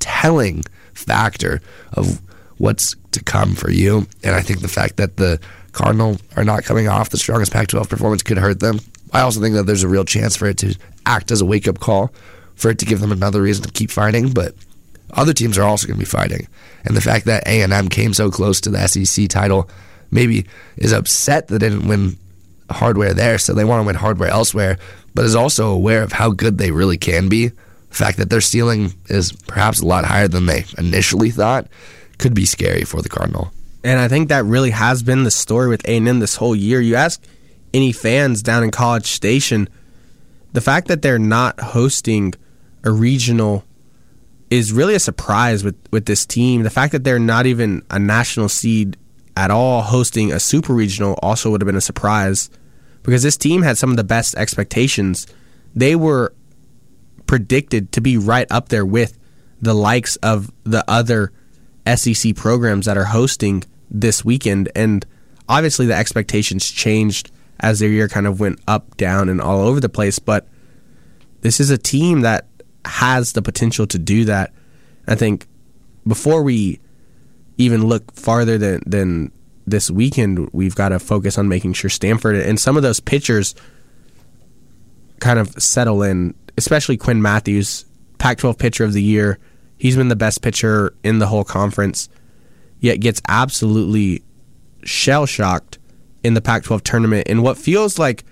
telling 0.00 0.64
factor 0.92 1.60
of 1.92 2.20
what's 2.58 2.96
to 3.12 3.22
come 3.22 3.54
for 3.54 3.70
you. 3.70 4.08
And 4.24 4.34
I 4.34 4.42
think 4.42 4.60
the 4.60 4.66
fact 4.66 4.96
that 4.96 5.16
the 5.16 5.40
Cardinal 5.70 6.16
are 6.36 6.42
not 6.42 6.64
coming 6.64 6.88
off 6.88 7.10
the 7.10 7.16
strongest 7.16 7.52
Pac-12 7.52 7.88
performance 7.88 8.24
could 8.24 8.38
hurt 8.38 8.58
them. 8.58 8.80
I 9.12 9.20
also 9.20 9.40
think 9.40 9.54
that 9.54 9.66
there's 9.66 9.84
a 9.84 9.88
real 9.88 10.04
chance 10.04 10.34
for 10.34 10.48
it 10.48 10.58
to 10.58 10.74
act 11.06 11.30
as 11.30 11.40
a 11.40 11.46
wake-up 11.46 11.78
call, 11.78 12.12
for 12.56 12.70
it 12.70 12.80
to 12.80 12.84
give 12.84 12.98
them 12.98 13.12
another 13.12 13.40
reason 13.40 13.64
to 13.64 13.70
keep 13.70 13.92
fighting. 13.92 14.32
But 14.32 14.56
other 15.12 15.32
teams 15.32 15.56
are 15.56 15.62
also 15.62 15.86
going 15.86 15.96
to 15.96 16.04
be 16.04 16.10
fighting, 16.10 16.48
and 16.84 16.96
the 16.96 17.00
fact 17.00 17.26
that 17.26 17.46
A 17.46 17.62
and 17.62 17.72
M 17.72 17.88
came 17.88 18.12
so 18.12 18.32
close 18.32 18.60
to 18.62 18.70
the 18.70 18.84
SEC 18.88 19.28
title 19.28 19.70
maybe 20.10 20.44
is 20.76 20.92
upset 20.92 21.46
that 21.46 21.60
they 21.60 21.68
didn't 21.68 21.86
win 21.86 22.18
hardware 22.70 23.14
there, 23.14 23.38
so 23.38 23.54
they 23.54 23.64
want 23.64 23.82
to 23.82 23.86
win 23.86 23.96
hardware 23.96 24.28
elsewhere, 24.28 24.78
but 25.14 25.24
is 25.24 25.34
also 25.34 25.70
aware 25.70 26.02
of 26.02 26.12
how 26.12 26.30
good 26.30 26.58
they 26.58 26.70
really 26.70 26.98
can 26.98 27.28
be. 27.28 27.48
The 27.48 27.94
fact 27.94 28.18
that 28.18 28.30
their 28.30 28.40
ceiling 28.40 28.94
is 29.06 29.32
perhaps 29.32 29.80
a 29.80 29.86
lot 29.86 30.04
higher 30.04 30.28
than 30.28 30.46
they 30.46 30.64
initially 30.76 31.30
thought 31.30 31.66
could 32.18 32.34
be 32.34 32.44
scary 32.44 32.84
for 32.84 33.00
the 33.00 33.08
Cardinal. 33.08 33.50
And 33.84 33.98
I 33.98 34.08
think 34.08 34.28
that 34.28 34.44
really 34.44 34.70
has 34.70 35.02
been 35.02 35.22
the 35.22 35.30
story 35.30 35.68
with 35.68 35.84
A&M 35.86 36.18
this 36.18 36.36
whole 36.36 36.54
year. 36.54 36.80
You 36.80 36.96
ask 36.96 37.22
any 37.72 37.92
fans 37.92 38.42
down 38.42 38.64
in 38.64 38.70
College 38.70 39.06
Station, 39.06 39.68
the 40.52 40.60
fact 40.60 40.88
that 40.88 41.02
they're 41.02 41.18
not 41.18 41.60
hosting 41.60 42.34
a 42.84 42.90
regional 42.90 43.64
is 44.50 44.72
really 44.72 44.94
a 44.94 45.00
surprise 45.00 45.62
with, 45.62 45.76
with 45.90 46.06
this 46.06 46.26
team. 46.26 46.62
The 46.62 46.70
fact 46.70 46.92
that 46.92 47.04
they're 47.04 47.18
not 47.18 47.46
even 47.46 47.82
a 47.90 47.98
national 47.98 48.48
seed 48.48 48.96
at 49.38 49.52
all 49.52 49.82
hosting 49.82 50.32
a 50.32 50.40
super 50.40 50.74
regional 50.74 51.16
also 51.22 51.48
would 51.48 51.60
have 51.60 51.66
been 51.66 51.76
a 51.76 51.80
surprise 51.80 52.50
because 53.04 53.22
this 53.22 53.36
team 53.36 53.62
had 53.62 53.78
some 53.78 53.92
of 53.92 53.96
the 53.96 54.02
best 54.02 54.34
expectations. 54.34 55.28
They 55.76 55.94
were 55.94 56.34
predicted 57.28 57.92
to 57.92 58.00
be 58.00 58.16
right 58.16 58.48
up 58.50 58.68
there 58.68 58.84
with 58.84 59.16
the 59.62 59.74
likes 59.74 60.16
of 60.16 60.50
the 60.64 60.84
other 60.88 61.32
SEC 61.86 62.34
programs 62.34 62.86
that 62.86 62.98
are 62.98 63.04
hosting 63.04 63.62
this 63.88 64.24
weekend. 64.24 64.70
And 64.74 65.06
obviously, 65.48 65.86
the 65.86 65.94
expectations 65.94 66.68
changed 66.68 67.30
as 67.60 67.78
their 67.78 67.90
year 67.90 68.08
kind 68.08 68.26
of 68.26 68.40
went 68.40 68.58
up, 68.66 68.96
down, 68.96 69.28
and 69.28 69.40
all 69.40 69.60
over 69.60 69.78
the 69.78 69.88
place. 69.88 70.18
But 70.18 70.48
this 71.42 71.60
is 71.60 71.70
a 71.70 71.78
team 71.78 72.22
that 72.22 72.48
has 72.84 73.34
the 73.34 73.42
potential 73.42 73.86
to 73.86 74.00
do 74.00 74.24
that. 74.24 74.52
I 75.06 75.14
think 75.14 75.46
before 76.04 76.42
we 76.42 76.80
even 77.58 77.86
look 77.86 78.14
farther 78.14 78.56
than 78.56 78.82
than 78.86 79.32
this 79.66 79.90
weekend, 79.90 80.48
we've 80.52 80.74
got 80.74 80.88
to 80.90 80.98
focus 80.98 81.36
on 81.36 81.48
making 81.48 81.74
sure 81.74 81.90
Stanford 81.90 82.36
and 82.36 82.58
some 82.58 82.76
of 82.76 82.82
those 82.82 83.00
pitchers 83.00 83.54
kind 85.20 85.38
of 85.38 85.50
settle 85.62 86.02
in, 86.02 86.34
especially 86.56 86.96
Quinn 86.96 87.20
Mathews, 87.20 87.84
Pac-12 88.18 88.58
pitcher 88.58 88.84
of 88.84 88.92
the 88.92 89.02
year. 89.02 89.38
He's 89.76 89.96
been 89.96 90.08
the 90.08 90.16
best 90.16 90.42
pitcher 90.42 90.94
in 91.02 91.18
the 91.18 91.26
whole 91.26 91.44
conference, 91.44 92.08
yet 92.80 93.00
gets 93.00 93.20
absolutely 93.28 94.22
shell 94.84 95.26
shocked 95.26 95.78
in 96.24 96.34
the 96.34 96.40
Pac-12 96.40 96.82
tournament 96.82 97.26
in 97.26 97.42
what 97.42 97.58
feels 97.58 97.98
like 97.98 98.24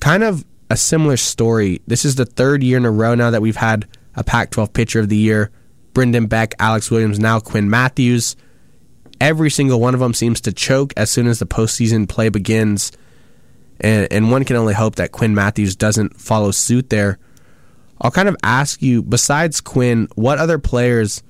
kind 0.00 0.22
of 0.22 0.44
a 0.70 0.76
similar 0.76 1.16
story. 1.16 1.80
This 1.86 2.04
is 2.04 2.16
the 2.16 2.26
third 2.26 2.62
year 2.62 2.76
in 2.76 2.84
a 2.84 2.90
row 2.90 3.14
now 3.14 3.30
that 3.30 3.42
we've 3.42 3.56
had 3.56 3.86
a 4.14 4.24
Pac-12 4.24 4.72
pitcher 4.72 5.00
of 5.00 5.08
the 5.08 5.16
year. 5.16 5.50
Brendan 5.92 6.26
Beck, 6.26 6.54
Alex 6.58 6.90
Williams, 6.90 7.18
now 7.18 7.40
Quinn 7.40 7.68
Mathews. 7.68 8.36
Every 9.20 9.50
single 9.50 9.80
one 9.80 9.94
of 9.94 10.00
them 10.00 10.14
seems 10.14 10.40
to 10.42 10.52
choke 10.52 10.92
as 10.96 11.10
soon 11.10 11.26
as 11.26 11.38
the 11.38 11.46
postseason 11.46 12.08
play 12.08 12.28
begins. 12.28 12.92
And, 13.80 14.10
and 14.12 14.30
one 14.30 14.44
can 14.44 14.56
only 14.56 14.74
hope 14.74 14.96
that 14.96 15.12
Quinn 15.12 15.34
Mathews 15.34 15.76
doesn't 15.76 16.20
follow 16.20 16.50
suit 16.50 16.90
there. 16.90 17.18
I'll 18.00 18.10
kind 18.10 18.28
of 18.28 18.36
ask 18.42 18.82
you, 18.82 19.02
besides 19.02 19.60
Quinn, 19.60 20.08
what 20.14 20.38
other 20.38 20.58
players 20.58 21.22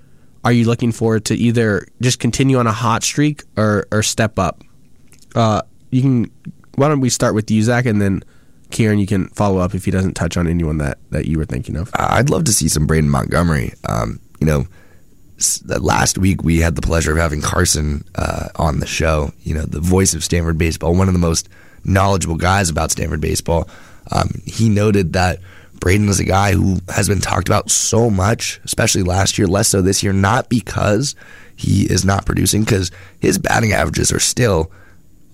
are 0.45 0.53
you 0.53 0.65
looking 0.65 0.93
for 0.93 1.21
to 1.21 1.35
either 1.35 1.87
just 2.01 2.19
continue 2.19 2.59
on 2.59 2.67
a 2.67 2.73
hot 2.73 3.03
streak 3.03 3.45
or, 3.57 3.87
or 3.93 4.03
step 4.03 4.39
up? 4.39 4.63
Uh, 5.35 5.63
you 5.91 6.03
can. 6.03 6.31
Why 6.77 6.89
don't 6.89 7.01
we 7.01 7.11
start 7.11 7.35
with 7.35 7.51
you, 7.51 7.63
Zach, 7.63 7.85
and 7.85 8.01
then 8.01 8.25
Kieran, 8.73 8.99
you 8.99 9.07
can 9.07 9.29
follow 9.29 9.59
up 9.61 9.75
if 9.75 9.85
he 9.85 9.91
doesn't 9.91 10.15
touch 10.15 10.37
on 10.37 10.49
anyone 10.49 10.79
that, 10.79 10.99
that 11.11 11.27
you 11.27 11.39
were 11.39 11.45
thinking 11.45 11.77
of. 11.77 11.91
I'd 11.95 12.31
love 12.31 12.45
to 12.45 12.53
see 12.53 12.69
some 12.69 12.87
Braden 12.87 13.09
Montgomery. 13.09 13.75
Um, 13.89 14.19
you 14.43 14.47
know, 14.47 14.67
last 15.79 16.19
week 16.19 16.43
we 16.43 16.59
had 16.59 16.75
the 16.75 16.83
pleasure 16.83 17.13
of 17.13 17.19
having 17.19 17.41
Carson 17.41 18.05
uh, 18.17 18.49
on 18.57 18.81
the 18.81 18.89
show. 18.89 19.31
You 19.45 19.55
know, 19.55 19.63
the 19.63 19.79
voice 19.79 20.15
of 20.15 20.25
Stanford 20.25 20.59
baseball, 20.59 20.97
one 20.97 21.07
of 21.07 21.15
the 21.15 21.21
most 21.21 21.49
knowledgeable 21.85 22.35
guys 22.35 22.69
about 22.69 22.91
Stanford 22.91 23.21
baseball. 23.21 23.69
Um, 24.11 24.43
he 24.45 24.69
noted 24.69 25.13
that 25.13 25.39
Braden 25.79 26.09
is 26.09 26.19
a 26.19 26.25
guy 26.25 26.55
who 26.55 26.79
has 26.89 27.09
been 27.09 27.21
talked 27.21 27.49
about 27.49 27.71
so 27.71 28.11
much, 28.11 28.61
especially 28.65 29.05
last 29.05 29.39
year, 29.39 29.47
less 29.47 29.69
so 29.69 29.81
this 29.81 30.03
year, 30.03 30.13
not 30.13 30.49
because 30.49 31.15
he 31.55 31.85
is 31.85 32.05
not 32.05 32.27
producing, 32.27 32.65
because 32.65 32.91
his 33.21 33.39
batting 33.39 33.73
averages 33.73 34.11
are 34.11 34.19
still 34.19 34.73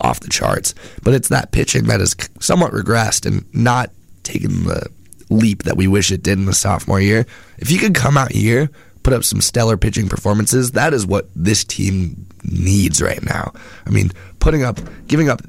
off 0.02 0.20
the 0.20 0.28
charts, 0.28 0.74
but 1.02 1.14
it's 1.14 1.28
that 1.28 1.50
pitching 1.50 1.84
that 1.84 2.00
has 2.00 2.14
somewhat 2.40 2.72
regressed 2.72 3.24
and 3.24 3.42
not 3.54 3.90
taken 4.22 4.64
the 4.64 4.86
leap 5.30 5.62
that 5.62 5.78
we 5.78 5.86
wish 5.86 6.10
it 6.12 6.22
did 6.22 6.38
in 6.38 6.44
the 6.44 6.52
sophomore 6.52 7.00
year. 7.00 7.26
If 7.58 7.68
he 7.68 7.78
could 7.78 7.94
come 7.94 8.18
out 8.18 8.32
here 8.32 8.70
put 9.02 9.12
up 9.12 9.24
some 9.24 9.40
stellar 9.40 9.76
pitching 9.76 10.08
performances. 10.08 10.72
That 10.72 10.94
is 10.94 11.06
what 11.06 11.28
this 11.34 11.64
team 11.64 12.26
needs 12.44 13.00
right 13.02 13.22
now. 13.22 13.52
I 13.86 13.90
mean, 13.90 14.10
putting 14.40 14.62
up, 14.62 14.78
giving 15.06 15.28
up 15.28 15.42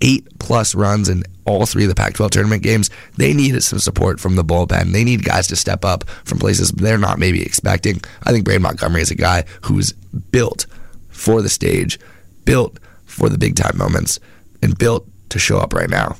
eight 0.00 0.26
plus 0.38 0.74
runs 0.74 1.08
in 1.08 1.22
all 1.44 1.66
three 1.66 1.84
of 1.84 1.88
the 1.88 1.94
Pac 1.94 2.14
12 2.14 2.30
tournament 2.30 2.62
games. 2.62 2.90
They 3.16 3.34
needed 3.34 3.62
some 3.62 3.78
support 3.78 4.20
from 4.20 4.36
the 4.36 4.44
bullpen. 4.44 4.92
They 4.92 5.04
need 5.04 5.24
guys 5.24 5.48
to 5.48 5.56
step 5.56 5.84
up 5.84 6.08
from 6.24 6.38
places 6.38 6.70
they're 6.70 6.98
not 6.98 7.18
maybe 7.18 7.42
expecting. 7.42 8.00
I 8.22 8.32
think 8.32 8.44
Braden 8.44 8.62
Montgomery 8.62 9.02
is 9.02 9.10
a 9.10 9.16
guy 9.16 9.44
who's 9.62 9.92
built 10.32 10.66
for 11.08 11.42
the 11.42 11.48
stage, 11.48 11.98
built 12.44 12.78
for 13.04 13.28
the 13.28 13.38
big 13.38 13.56
time 13.56 13.76
moments, 13.76 14.20
and 14.62 14.78
built 14.78 15.06
to 15.30 15.38
show 15.38 15.58
up 15.58 15.74
right 15.74 15.90
now. 15.90 16.16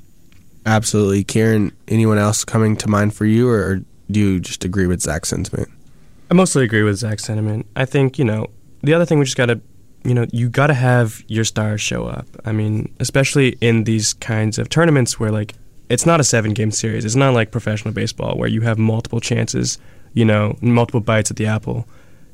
Absolutely. 0.66 1.24
Kieran, 1.24 1.72
anyone 1.88 2.18
else 2.18 2.44
coming 2.44 2.76
to 2.76 2.88
mind 2.88 3.14
for 3.14 3.24
you, 3.24 3.48
or 3.48 3.80
do 4.11 4.20
you 4.20 4.40
just 4.40 4.64
agree 4.64 4.86
with 4.86 5.01
Zach's 5.01 5.28
sentiment? 5.28 5.68
I 6.30 6.34
mostly 6.34 6.62
agree 6.62 6.84
with 6.84 6.96
Zach's 6.96 7.24
sentiment. 7.24 7.66
I 7.74 7.84
think, 7.84 8.16
you 8.16 8.24
know, 8.24 8.46
the 8.82 8.94
other 8.94 9.04
thing 9.04 9.18
we 9.18 9.24
just 9.24 9.36
got 9.36 9.46
to, 9.46 9.60
you 10.04 10.14
know, 10.14 10.26
you 10.32 10.48
got 10.48 10.68
to 10.68 10.74
have 10.74 11.24
your 11.26 11.44
stars 11.44 11.80
show 11.80 12.06
up. 12.06 12.26
I 12.44 12.52
mean, 12.52 12.94
especially 13.00 13.58
in 13.60 13.82
these 13.82 14.12
kinds 14.14 14.56
of 14.56 14.68
tournaments 14.68 15.18
where, 15.18 15.32
like, 15.32 15.54
it's 15.88 16.06
not 16.06 16.20
a 16.20 16.24
seven 16.24 16.54
game 16.54 16.70
series. 16.70 17.04
It's 17.04 17.16
not 17.16 17.34
like 17.34 17.50
professional 17.50 17.92
baseball 17.92 18.38
where 18.38 18.48
you 18.48 18.60
have 18.60 18.78
multiple 18.78 19.18
chances, 19.18 19.78
you 20.14 20.24
know, 20.24 20.56
multiple 20.60 21.00
bites 21.00 21.32
at 21.32 21.36
the 21.36 21.46
apple. 21.46 21.88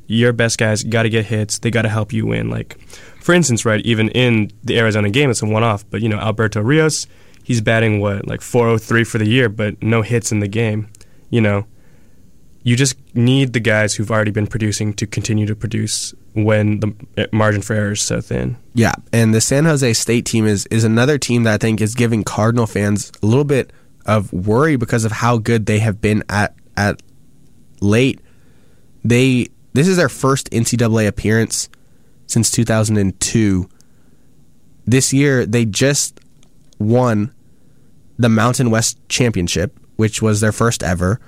Your 0.08 0.34
best 0.34 0.58
guys 0.58 0.84
got 0.84 1.04
to 1.04 1.08
get 1.08 1.24
hits. 1.24 1.58
They 1.58 1.70
got 1.70 1.82
to 1.82 1.88
help 1.88 2.12
you 2.12 2.26
win. 2.26 2.50
Like, 2.50 2.78
for 3.22 3.34
instance, 3.34 3.64
right, 3.64 3.80
even 3.86 4.10
in 4.10 4.50
the 4.62 4.78
Arizona 4.78 5.08
game, 5.08 5.30
it's 5.30 5.40
a 5.40 5.46
one 5.46 5.64
off, 5.64 5.88
but, 5.88 6.02
you 6.02 6.10
know, 6.10 6.18
Alberto 6.18 6.60
Rios, 6.60 7.06
he's 7.44 7.62
batting 7.62 8.00
what, 8.00 8.28
like 8.28 8.42
403 8.42 9.04
for 9.04 9.16
the 9.16 9.26
year, 9.26 9.48
but 9.48 9.82
no 9.82 10.02
hits 10.02 10.32
in 10.32 10.40
the 10.40 10.48
game, 10.48 10.90
you 11.30 11.40
know 11.40 11.66
you 12.66 12.74
just 12.74 12.96
need 13.14 13.52
the 13.52 13.60
guys 13.60 13.94
who've 13.94 14.10
already 14.10 14.32
been 14.32 14.48
producing 14.48 14.92
to 14.94 15.06
continue 15.06 15.46
to 15.46 15.54
produce 15.54 16.12
when 16.32 16.80
the 16.80 17.28
margin 17.30 17.62
for 17.62 17.74
error 17.74 17.92
is 17.92 18.02
so 18.02 18.20
thin. 18.20 18.56
Yeah, 18.74 18.94
and 19.12 19.32
the 19.32 19.40
San 19.40 19.66
Jose 19.66 19.92
State 19.92 20.26
team 20.26 20.48
is 20.48 20.66
is 20.66 20.82
another 20.82 21.16
team 21.16 21.44
that 21.44 21.54
I 21.54 21.58
think 21.58 21.80
is 21.80 21.94
giving 21.94 22.24
Cardinal 22.24 22.66
fans 22.66 23.12
a 23.22 23.26
little 23.26 23.44
bit 23.44 23.72
of 24.04 24.32
worry 24.32 24.74
because 24.74 25.04
of 25.04 25.12
how 25.12 25.38
good 25.38 25.66
they 25.66 25.78
have 25.78 26.00
been 26.00 26.24
at 26.28 26.56
at 26.76 27.00
late. 27.80 28.20
They 29.04 29.46
this 29.72 29.86
is 29.86 29.96
their 29.96 30.08
first 30.08 30.50
NCAA 30.50 31.06
appearance 31.06 31.68
since 32.26 32.50
2002. 32.50 33.68
This 34.86 35.12
year 35.12 35.46
they 35.46 35.66
just 35.66 36.18
won 36.80 37.32
the 38.18 38.28
Mountain 38.28 38.70
West 38.70 38.98
Championship, 39.08 39.78
which 39.94 40.20
was 40.20 40.40
their 40.40 40.50
first 40.50 40.82
ever 40.82 41.20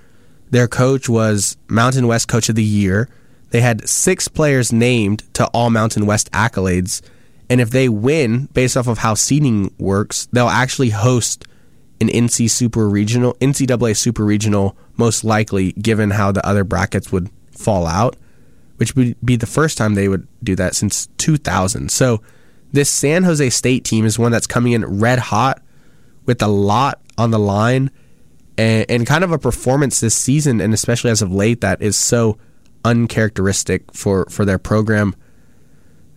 their 0.51 0.69
coach 0.69 1.09
was 1.09 1.57
Mountain 1.69 2.07
West 2.07 2.29
Coach 2.29 2.49
of 2.49 2.55
the 2.55 2.65
Year. 2.65 3.09
They 3.51 3.61
had 3.61 3.89
six 3.89 4.29
players 4.29 4.73
named 4.73 5.23
to 5.35 5.47
all 5.49 5.71
Mountain 5.71 6.07
West 6.07 6.31
accolades. 6.33 7.03
And 7.51 7.61
if 7.61 7.71
they 7.71 7.89
win, 7.89 8.47
based 8.47 8.77
off 8.77 8.89
of 8.89 8.99
how 8.99 9.15
seeding 9.15 9.75
works, 9.79 10.29
they'll 10.33 10.49
actually 10.49 10.91
host 10.91 11.47
an 12.01 12.09
NC 12.09 12.51
Super 12.51 12.89
Regional, 12.89 13.35
NCAA 13.35 13.97
Super 13.97 14.25
Regional, 14.25 14.77
most 14.97 15.25
likely, 15.25 15.73
given 15.73 16.11
how 16.11 16.31
the 16.31 16.47
other 16.47 16.65
brackets 16.65 17.11
would 17.11 17.31
fall 17.51 17.87
out, 17.87 18.17
which 18.77 18.95
would 18.95 19.17
be 19.25 19.37
the 19.37 19.47
first 19.47 19.79
time 19.79 19.95
they 19.95 20.09
would 20.09 20.27
do 20.43 20.55
that 20.57 20.75
since 20.75 21.09
2000. 21.19 21.91
So 21.91 22.23
this 22.73 22.91
San 22.91 23.25
Jose 23.25 23.51
State 23.51 23.85
team 23.85 24.05
is 24.05 24.19
one 24.19 24.31
that's 24.31 24.47
coming 24.47 24.73
in 24.73 25.01
red 25.01 25.19
hot 25.19 25.63
with 26.27 26.43
a 26.43 26.49
lot 26.49 27.01
on 27.17 27.31
the 27.31 27.39
line 27.39 27.91
and, 28.59 28.85
and 28.89 29.07
kind 29.07 29.25
of 29.25 29.33
a 29.33 29.39
performance 29.39 30.01
this 30.01 30.17
season, 30.17 30.61
and 30.61 30.75
especially 30.75 31.11
as 31.11 31.23
of 31.23 31.33
late, 31.33 31.61
that 31.63 31.81
is 31.81 31.97
so 31.97 32.37
uncharacteristic 32.85 33.95
for, 33.95 34.27
for 34.27 34.45
their 34.45 34.59
program. 34.59 35.15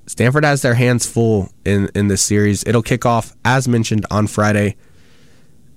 Stanford 0.07 0.43
has 0.43 0.63
their 0.63 0.73
hands 0.73 1.05
full 1.05 1.49
in, 1.63 1.89
in 1.95 2.07
this 2.07 2.21
series. 2.21 2.65
It'll 2.65 2.81
kick 2.81 3.05
off, 3.05 3.33
as 3.45 3.67
mentioned, 3.67 4.05
on 4.09 4.27
Friday. 4.27 4.75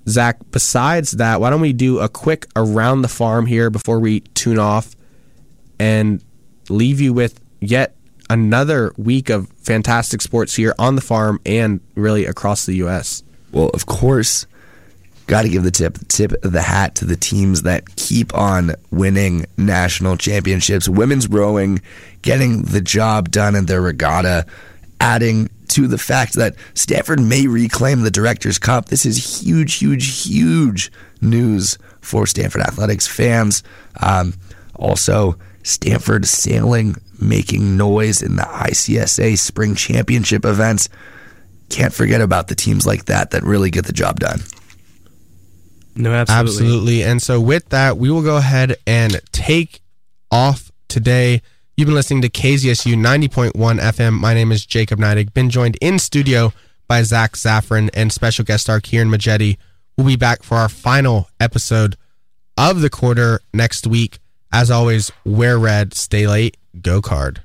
Zach, 0.09 0.37
besides 0.51 1.11
that, 1.11 1.39
why 1.39 1.49
don't 1.51 1.61
we 1.61 1.73
do 1.73 1.99
a 1.99 2.09
quick 2.09 2.47
around 2.55 3.01
the 3.01 3.07
farm 3.07 3.45
here 3.45 3.69
before 3.69 3.99
we 3.99 4.19
tune 4.19 4.59
off 4.59 4.95
and 5.79 6.23
leave 6.69 6.99
you 6.99 7.13
with 7.13 7.39
yet 7.61 7.95
another 8.29 8.91
week 8.97 9.29
of 9.29 9.49
fantastic 9.49 10.21
sports 10.21 10.55
here 10.55 10.73
on 10.77 10.95
the 10.95 11.01
farm 11.01 11.39
and 11.45 11.79
really 11.95 12.25
across 12.25 12.65
the 12.65 12.75
U.S.? 12.77 13.23
Well, 13.51 13.69
of 13.69 13.85
course, 13.85 14.47
got 15.27 15.41
to 15.43 15.49
give 15.49 15.63
the 15.63 15.71
tip 15.71 15.97
tip 16.07 16.31
of 16.43 16.51
the 16.51 16.61
hat 16.61 16.95
to 16.95 17.05
the 17.05 17.15
teams 17.15 17.63
that 17.63 17.95
keep 17.95 18.33
on 18.35 18.75
winning 18.91 19.45
national 19.57 20.17
championships. 20.17 20.87
Women's 20.87 21.27
rowing 21.27 21.81
getting 22.21 22.63
the 22.63 22.81
job 22.81 23.31
done 23.31 23.55
in 23.55 23.65
their 23.65 23.81
regatta, 23.81 24.45
adding 24.99 25.49
to 25.69 25.87
the 25.87 25.97
fact 25.97 26.33
that 26.33 26.55
Stanford 26.73 27.19
may 27.19 27.47
reclaim 27.47 28.01
the 28.01 28.11
Directors' 28.11 28.59
Cup. 28.59 28.85
This 28.85 29.05
is 29.05 29.41
huge, 29.41 29.75
huge, 29.75 30.23
huge 30.23 30.91
news 31.21 31.77
for 32.01 32.27
Stanford 32.27 32.61
athletics 32.61 33.07
fans. 33.07 33.63
Um, 33.99 34.33
also, 34.75 35.37
Stanford 35.63 36.25
sailing 36.25 36.95
making 37.19 37.77
noise 37.77 38.21
in 38.21 38.35
the 38.35 38.43
ICSA 38.43 39.37
Spring 39.37 39.75
Championship 39.75 40.45
events. 40.45 40.89
Can't 41.69 41.93
forget 41.93 42.21
about 42.21 42.47
the 42.47 42.55
teams 42.55 42.85
like 42.85 43.05
that 43.05 43.31
that 43.31 43.43
really 43.43 43.71
get 43.71 43.85
the 43.85 43.93
job 43.93 44.19
done. 44.19 44.41
No, 45.95 46.11
absolutely. 46.11 46.49
Absolutely. 46.51 47.03
And 47.03 47.21
so 47.21 47.39
with 47.39 47.69
that, 47.69 47.97
we 47.97 48.09
will 48.09 48.21
go 48.21 48.37
ahead 48.37 48.75
and 48.85 49.21
take 49.31 49.81
off 50.31 50.71
today. 50.87 51.41
You've 51.77 51.87
been 51.87 51.95
listening 51.95 52.21
to 52.21 52.29
KZSU 52.29 52.95
90.1 52.95 53.51
FM. 53.53 54.13
My 54.13 54.33
name 54.33 54.51
is 54.51 54.65
Jacob 54.65 54.99
Neidig. 54.99 55.33
Been 55.33 55.49
joined 55.49 55.77
in 55.81 55.99
studio 55.99 56.53
by 56.87 57.03
Zach 57.03 57.33
Zaffron 57.33 57.89
and 57.93 58.11
special 58.11 58.45
guest 58.45 58.63
star 58.63 58.79
Kieran 58.79 59.09
Majetti. 59.09 59.57
We'll 59.97 60.07
be 60.07 60.15
back 60.15 60.43
for 60.43 60.55
our 60.57 60.69
final 60.69 61.29
episode 61.39 61.95
of 62.57 62.81
the 62.81 62.89
quarter 62.89 63.39
next 63.53 63.87
week. 63.87 64.19
As 64.51 64.69
always, 64.71 65.11
wear 65.25 65.57
red, 65.57 65.93
stay 65.93 66.27
late, 66.27 66.57
go 66.81 67.01
card. 67.01 67.41